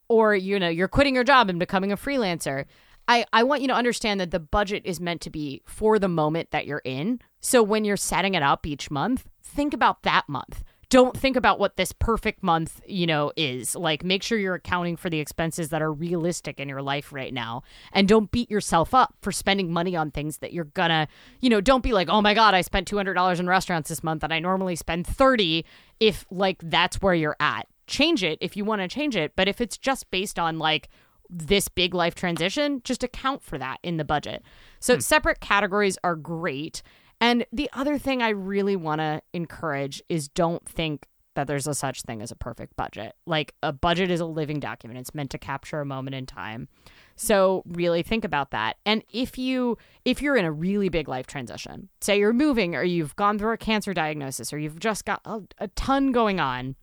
or 0.09 0.35
you 0.35 0.59
know 0.59 0.69
you're 0.69 0.89
quitting 0.89 1.15
your 1.15 1.25
job 1.25 1.49
and 1.49 1.59
becoming 1.59 1.93
a 1.93 1.97
freelancer. 1.97 2.65
I, 3.07 3.27
I 3.35 3.43
want 3.43 3.61
you 3.61 3.69
to 3.69 3.75
understand 3.75 4.21
that 4.21 4.31
the 4.31 4.41
budget 4.41 4.83
is 4.87 4.99
meant 4.99 5.21
to 5.23 5.31
be 5.31 5.63
for 5.67 5.99
the 5.99 6.09
moment 6.09 6.53
that 6.53 6.67
you're 6.67 6.81
in. 6.87 7.21
So 7.41 7.63
when 7.63 7.85
you're 7.85 7.99
setting 7.99 8.35
it 8.35 8.43
up 8.43 8.67
each 8.67 8.91
month 8.91 9.27
think 9.55 9.73
about 9.73 10.03
that 10.03 10.29
month 10.29 10.65
don't 10.95 11.17
think 11.17 11.35
about 11.35 11.59
what 11.59 11.77
this 11.77 11.91
perfect 11.91 12.41
month 12.41 12.81
you 12.87 13.05
know 13.05 13.33
is 13.37 13.75
like 13.75 14.05
make 14.05 14.23
sure 14.23 14.39
you're 14.39 14.55
accounting 14.55 14.95
for 14.97 15.11
the 15.11 15.19
expenses 15.19 15.71
that 15.71 15.83
are 15.83 15.93
realistic 15.93 16.61
in 16.61 16.69
your 16.69 16.83
life 16.83 17.13
right 17.13 17.35
now 17.35 17.65
and 17.91 18.07
don't 18.07 18.31
beat 18.31 18.49
yourself 18.49 18.95
up 18.95 19.13
for 19.21 19.33
spending 19.33 19.73
money 19.73 19.97
on 19.97 20.13
things 20.13 20.39
that 20.39 20.53
you're 20.53 20.67
gonna 20.67 21.09
you 21.41 21.51
know 21.51 21.61
don't 21.61 21.83
be 21.83 21.93
like 21.93 22.09
oh 22.09 22.23
my 22.23 22.33
god 22.33 22.55
i 22.55 22.61
spent 22.61 22.89
$200 22.89 23.41
in 23.41 23.49
restaurants 23.49 23.89
this 23.89 24.05
month 24.05 24.23
and 24.23 24.33
i 24.33 24.39
normally 24.39 24.77
spend 24.77 25.05
30 25.05 25.65
if 25.99 26.27
like 26.31 26.59
that's 26.63 27.03
where 27.03 27.15
you're 27.15 27.37
at 27.41 27.67
change 27.89 28.23
it 28.23 28.39
if 28.41 28.57
you 28.57 28.65
want 28.65 28.81
to 28.81 28.87
change 28.87 29.17
it 29.17 29.33
but 29.35 29.49
if 29.49 29.61
it's 29.61 29.77
just 29.77 30.09
based 30.13 30.39
on 30.39 30.61
like 30.61 30.89
this 31.31 31.69
big 31.69 31.95
life 31.95 32.15
transition, 32.15 32.81
just 32.85 33.03
account 33.03 33.43
for 33.43 33.59
that 33.59 33.79
in 33.83 33.97
the 33.97 34.05
budget. 34.05 34.43
So 34.79 34.95
hmm. 34.95 35.01
separate 35.01 35.41
categories 35.41 35.99
are 36.05 36.17
great. 36.17 36.83
And 37.21 37.47
the 37.53 37.71
other 37.73 37.99
thing 37.99 38.23
I 38.23 38.31
really 38.31 38.77
want 38.77 39.01
to 39.01 39.23
encourage 39.33 40.03
is 40.09 40.29
don't 40.29 40.67
think 40.69 41.07
that 41.35 41.47
there's 41.47 41.67
a 41.67 41.75
such 41.75 42.03
thing 42.03 42.23
as 42.23 42.31
a 42.31 42.37
perfect 42.37 42.77
budget. 42.77 43.15
Like 43.27 43.55
a 43.63 43.73
budget 43.73 44.11
is 44.11 44.21
a 44.21 44.27
living 44.27 44.61
document. 44.61 45.01
It's 45.01 45.15
meant 45.15 45.31
to 45.33 45.39
capture 45.39 45.81
a 45.81 45.85
moment 45.85 46.15
in 46.15 46.27
time. 46.27 46.69
So 47.17 47.63
really 47.67 48.03
think 48.03 48.25
about 48.25 48.51
that. 48.53 48.77
And 48.87 49.03
if 49.13 49.39
you 49.39 49.79
if 50.05 50.23
you're 50.23 50.37
in 50.37 50.45
a 50.45 50.53
really 50.53 50.89
big 50.89 51.09
life 51.09 51.27
transition, 51.27 51.89
say 52.01 52.19
you're 52.19 52.33
moving 52.33 52.75
or 52.75 52.83
you've 52.83 53.17
gone 53.17 53.39
through 53.39 53.53
a 53.53 53.59
cancer 53.59 53.95
diagnosis 53.95 54.53
or 54.53 54.59
you've 54.59 54.81
just 54.81 55.05
got 55.05 55.21
a, 55.25 55.43
a 55.59 55.69
ton 55.69 56.13
going 56.13 56.41
on, 56.41 56.77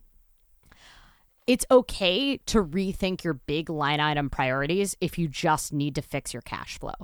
it's 1.46 1.66
okay 1.70 2.36
to 2.36 2.62
rethink 2.62 3.24
your 3.24 3.34
big 3.34 3.68
line 3.68 3.98
item 3.98 4.30
priorities 4.30 4.96
if 5.00 5.18
you 5.18 5.26
just 5.26 5.72
need 5.72 5.94
to 5.96 6.02
fix 6.02 6.32
your 6.32 6.42
cash 6.42 6.78
flow. 6.78 6.94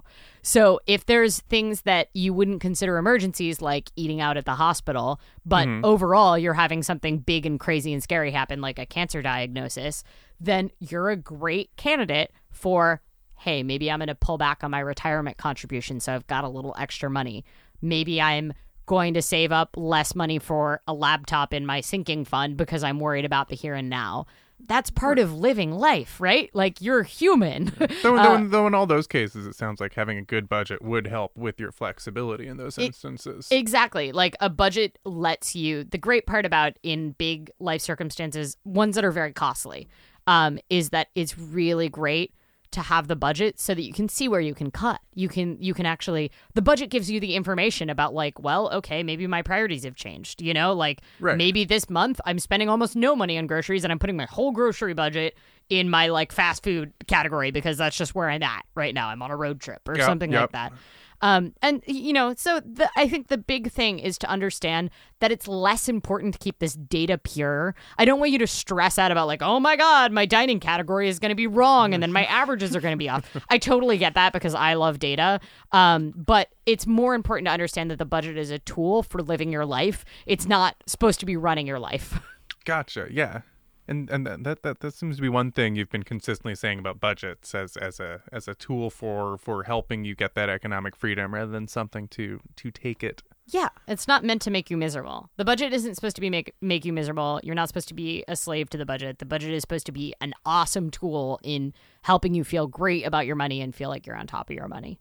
So, 0.43 0.81
if 0.87 1.07
there's 1.07 1.41
things 1.41 1.83
that 1.83 2.09
you 2.15 2.33
wouldn't 2.33 2.61
consider 2.61 2.99
emergencies 2.99 3.61
like 3.61 3.91
eating 3.97 4.21
out 4.21 4.37
at 4.37 4.45
the 4.45 4.55
hospital, 4.55 5.21
but 5.45 5.67
mm-hmm. 5.67 5.85
overall 5.85 6.39
you're 6.39 6.55
having 6.55 6.83
something 6.83 7.19
big 7.19 7.47
and 7.47 7.59
crazy 7.59 7.93
and 7.93 8.03
scary 8.03 8.31
happen 8.31 8.61
like 8.61 8.79
a 8.79 8.87
cancer 8.87 9.23
diagnosis, 9.23 10.05
then 10.41 10.71
you're 10.79 11.11
a 11.11 11.17
great 11.17 11.75
candidate 11.77 12.33
for 12.51 13.03
hey, 13.39 13.63
maybe 13.63 13.89
I'm 13.89 14.01
going 14.01 14.09
to 14.09 14.17
pull 14.17 14.37
back 14.37 14.65
on 14.65 14.73
my 14.73 14.81
retirement 14.81 15.37
contribution 15.37 16.01
so 16.01 16.13
I've 16.13 16.27
got 16.27 16.43
a 16.43 16.49
little 16.49 16.75
extra 16.77 17.09
money. 17.09 17.45
Maybe 17.81 18.21
I'm 18.21 18.53
going 18.89 19.15
to 19.15 19.23
save 19.23 19.53
up 19.53 19.77
less 19.77 20.17
money 20.17 20.41
for 20.41 20.81
a 20.89 20.93
laptop 20.93 21.55
in 21.55 21.65
my 21.65 21.81
sinking 21.81 22.25
fund 22.25 22.57
because 22.57 22.83
I'm 22.83 22.99
worried 22.99 23.25
about 23.25 23.49
the 23.49 23.55
here 23.55 23.75
and 23.75 23.89
now. 23.89 24.27
That's 24.67 24.91
part 24.91 25.21
of 25.21 25.33
living 25.33 25.71
life, 25.71 26.21
right? 26.21 26.51
Like 26.53 26.81
you're 26.81 27.05
human. 27.05 27.67
though, 28.03 28.17
uh, 28.17 28.23
though, 28.23 28.35
in, 28.35 28.51
though, 28.51 28.67
in 28.67 28.75
all 28.75 28.87
those 28.87 29.07
cases, 29.07 29.47
it 29.47 29.55
sounds 29.55 29.81
like 29.81 29.95
having 29.95 30.19
a 30.19 30.23
good 30.23 30.49
budget 30.49 30.83
would 30.83 31.07
help 31.07 31.37
with 31.37 31.61
your 31.61 31.71
flexibility 31.71 32.49
in 32.49 32.57
those 32.57 32.77
instances. 32.77 33.47
It, 33.53 33.57
exactly. 33.57 34.11
Like 34.11 34.35
a 34.41 34.51
budget 34.51 34.99
lets 35.05 35.55
you, 35.55 35.85
the 35.85 35.99
great 35.99 36.27
part 36.27 36.45
about 36.45 36.73
in 36.83 37.13
big 37.13 37.53
life 37.61 37.83
circumstances, 37.83 38.57
ones 38.65 38.97
that 38.97 39.05
are 39.05 39.13
very 39.13 39.33
costly, 39.33 39.89
um, 40.27 40.59
is 40.69 40.91
that 40.91 41.09
it's 41.15 41.39
really 41.39 41.89
great 41.89 42.35
to 42.71 42.81
have 42.81 43.09
the 43.09 43.17
budget 43.17 43.59
so 43.59 43.75
that 43.75 43.83
you 43.83 43.93
can 43.93 44.09
see 44.09 44.29
where 44.29 44.41
you 44.41 44.55
can 44.55 44.71
cut. 44.71 45.01
You 45.15 45.29
can 45.29 45.57
you 45.61 45.75
can 45.75 45.87
actually 45.87 46.31
the 46.55 46.63
budget 46.63 46.91
gives 46.91 47.11
you 47.11 47.21
the 47.21 47.35
information 47.35 47.91
about 47.91 48.15
like, 48.15 48.39
well, 48.41 48.71
okay, 48.73 49.03
maybe 49.03 49.27
my 49.27 49.43
priorities 49.43 49.85
have 49.85 49.95
changed, 49.95 50.43
you 50.43 50.53
know? 50.53 50.73
Like 50.73 51.01
right. 51.21 51.37
maybe 51.37 51.65
this 51.65 51.89
month 51.89 52.21
I'm 52.25 52.39
spending 52.39 52.69
almost 52.69 52.97
no 52.97 53.17
money 53.17 53.39
on 53.39 53.47
groceries 53.47 53.85
and 53.85 53.93
I'm 53.93 53.99
putting 53.99 54.17
my 54.17 54.27
whole 54.27 54.53
grocery 54.53 54.95
budget 54.95 55.37
in 55.69 55.91
my 55.91 56.09
like 56.09 56.33
fast 56.33 56.63
food 56.63 56.93
category 57.07 57.51
because 57.51 57.77
that's 57.79 57.97
just 57.97 58.15
where 58.15 58.29
I'm 58.29 58.43
at 58.43 58.65
right 58.75 58.95
now. 58.95 59.09
I'm 59.09 59.23
on 59.23 59.31
a 59.31 59.37
road 59.37 59.61
trip 59.61 59.87
or 59.89 59.97
yep, 59.97 60.07
something 60.07 60.33
yep. 60.33 60.41
like 60.43 60.53
that. 60.53 60.73
Um, 61.21 61.55
and 61.63 61.83
you 61.87 62.13
know, 62.13 62.35
so 62.37 62.61
the, 62.61 62.89
I 62.97 63.09
think 63.09 63.29
the 63.29 63.39
big 63.39 63.71
thing 63.71 63.99
is 63.99 64.19
to 64.19 64.29
understand 64.29 64.91
that 65.21 65.33
it's 65.33 65.49
less 65.49 65.89
important 65.89 66.35
to 66.35 66.39
keep 66.39 66.59
this 66.59 66.75
data 66.75 67.19
pure. 67.19 67.75
I 67.99 68.05
don't 68.05 68.21
want 68.21 68.31
you 68.31 68.39
to 68.39 68.47
stress 68.47 68.99
out 68.99 69.11
about 69.11 69.27
like, 69.27 69.43
oh 69.43 69.59
my 69.59 69.77
god, 69.77 70.13
my 70.13 70.27
dining 70.27 70.61
category 70.61 71.09
is 71.09 71.19
going 71.19 71.31
to 71.31 71.35
be 71.35 71.47
wrong, 71.47 71.93
and 71.93 72.03
then 72.03 72.13
my 72.13 72.25
averages 72.27 72.77
are 72.77 72.81
going 72.81 72.93
to 72.93 72.99
be 72.99 73.09
off. 73.09 73.25
I 73.51 73.59
totally 73.59 73.99
get 73.99 74.15
that 74.15 74.33
because 74.33 74.55
I 74.55 74.75
love 74.75 74.99
data. 74.99 75.41
Um, 75.73 76.13
but 76.17 76.49
it's 76.67 76.87
more 76.87 77.15
important 77.15 77.47
to 77.47 77.53
understand 77.53 77.91
that 77.91 77.99
the 77.99 78.05
budget 78.05 78.37
is 78.37 78.51
a 78.51 78.59
tool 78.61 79.03
for 79.03 79.23
living 79.23 79.53
your 79.53 79.67
life. 79.67 80.05
It's 80.27 80.47
not 80.47 80.77
supposed 80.87 81.21
to 81.21 81.27
be 81.27 81.37
running 81.37 81.67
your 81.67 81.79
life. 81.79 82.21
Gotcha. 82.65 83.09
Yeah 83.11 83.41
and 83.89 84.11
and 84.11 84.27
that, 84.27 84.63
that 84.63 84.81
that 84.81 84.95
seems 84.95 85.17
to 85.17 85.23
be 85.23 85.29
one 85.29 85.51
thing 85.51 85.75
you've 85.75 85.91
been 85.91 86.03
consistently 86.03 86.55
saying 86.55 86.79
about 86.79 87.01
budgets 87.01 87.55
as 87.55 87.77
as 87.77 87.99
a 87.99 88.23
as 88.31 88.47
a 88.47 88.55
tool 88.55 88.91
for 88.91 89.39
for 89.39 89.65
helping 89.65 90.05
you 90.05 90.15
get 90.15 90.35
that 90.35 90.49
economic 90.49 90.95
freedom 90.95 91.35
rather 91.35 91.51
than 91.51 91.67
something 91.67 92.07
to 92.09 92.41
to 92.57 92.71
take 92.71 93.03
it 93.03 93.23
yeah 93.47 93.69
it's 93.87 94.07
not 94.07 94.23
meant 94.23 94.43
to 94.43 94.51
make 94.51 94.71
you 94.71 94.77
miserable 94.77 95.31
the 95.37 95.45
budget 95.45 95.73
isn't 95.73 95.95
supposed 95.95 96.15
to 96.15 96.21
be 96.21 96.31
make 96.31 96.55
make 96.61 96.85
you 96.85 96.93
miserable 96.93 97.41
you're 97.43 97.55
not 97.55 97.69
supposed 97.69 97.89
to 97.89 97.95
be 97.95 98.25
a 98.29 98.37
slave 98.37 98.69
to 98.69 98.79
the 98.79 98.87
budget 98.87 99.19
the 99.19 99.27
budget 99.27 99.51
is 99.51 99.63
supposed 99.63 99.87
to 99.87 99.93
be 99.93 100.15
an 100.21 100.35
awesome 100.45 100.91
tool 100.91 101.41
in 101.43 101.73
helping 102.03 102.35
you 102.35 102.45
feel 102.45 102.67
great 102.67 103.07
about 103.07 103.27
your 103.27 103.37
money 103.37 103.61
and 103.61 103.75
feel 103.75 103.89
like 103.89 104.07
you're 104.07 104.17
on 104.17 104.27
top 104.27 104.51
of 104.51 104.55
your 104.55 104.69
money 104.69 104.99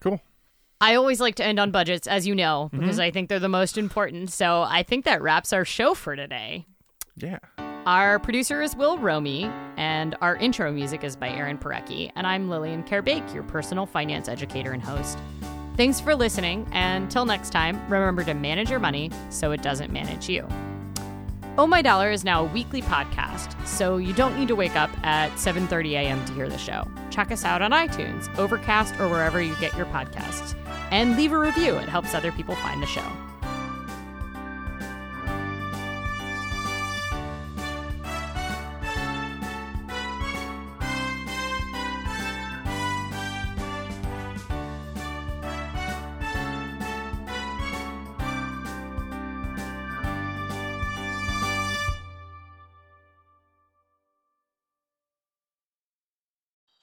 cool 0.00 0.20
I 0.78 0.96
always 0.96 1.22
like 1.22 1.36
to 1.36 1.42
end 1.42 1.58
on 1.58 1.70
budgets, 1.70 2.06
as 2.06 2.26
you 2.26 2.34
know, 2.34 2.68
because 2.70 2.96
mm-hmm. 2.96 3.00
I 3.00 3.10
think 3.10 3.30
they're 3.30 3.38
the 3.38 3.48
most 3.48 3.78
important. 3.78 4.30
So 4.30 4.60
I 4.60 4.82
think 4.82 5.06
that 5.06 5.22
wraps 5.22 5.54
our 5.54 5.64
show 5.64 5.94
for 5.94 6.14
today. 6.14 6.66
Yeah. 7.16 7.38
Our 7.86 8.18
producer 8.18 8.62
is 8.62 8.74
Will 8.74 8.98
Romy, 8.98 9.44
and 9.76 10.16
our 10.20 10.36
intro 10.36 10.72
music 10.72 11.04
is 11.04 11.14
by 11.14 11.28
Aaron 11.28 11.56
Parecki. 11.56 12.10
And 12.16 12.26
I'm 12.26 12.50
Lillian 12.50 12.82
Karabaic, 12.82 13.32
your 13.32 13.44
personal 13.44 13.86
finance 13.86 14.28
educator 14.28 14.72
and 14.72 14.82
host. 14.82 15.16
Thanks 15.76 16.00
for 16.00 16.14
listening, 16.14 16.66
and 16.72 17.10
till 17.10 17.26
next 17.26 17.50
time, 17.50 17.80
remember 17.88 18.24
to 18.24 18.34
manage 18.34 18.70
your 18.70 18.80
money 18.80 19.10
so 19.30 19.52
it 19.52 19.62
doesn't 19.62 19.92
manage 19.92 20.28
you. 20.28 20.48
Oh 21.58 21.66
My 21.66 21.80
Dollar 21.80 22.10
is 22.10 22.24
now 22.24 22.42
a 22.42 22.52
weekly 22.52 22.82
podcast, 22.82 23.66
so 23.66 23.96
you 23.96 24.12
don't 24.12 24.38
need 24.38 24.48
to 24.48 24.56
wake 24.56 24.76
up 24.76 24.90
at 25.06 25.30
7:30 25.32 25.92
a.m. 25.92 26.24
to 26.26 26.32
hear 26.32 26.48
the 26.48 26.58
show. 26.58 26.86
Check 27.10 27.30
us 27.30 27.44
out 27.44 27.62
on 27.62 27.70
iTunes, 27.70 28.36
Overcast, 28.36 28.98
or 29.00 29.08
wherever 29.08 29.40
you 29.40 29.54
get 29.56 29.76
your 29.76 29.86
podcasts. 29.86 30.54
And 30.90 31.16
leave 31.16 31.32
a 31.32 31.38
review. 31.38 31.76
It 31.76 31.88
helps 31.88 32.14
other 32.14 32.32
people 32.32 32.56
find 32.56 32.82
the 32.82 32.86
show. 32.86 33.06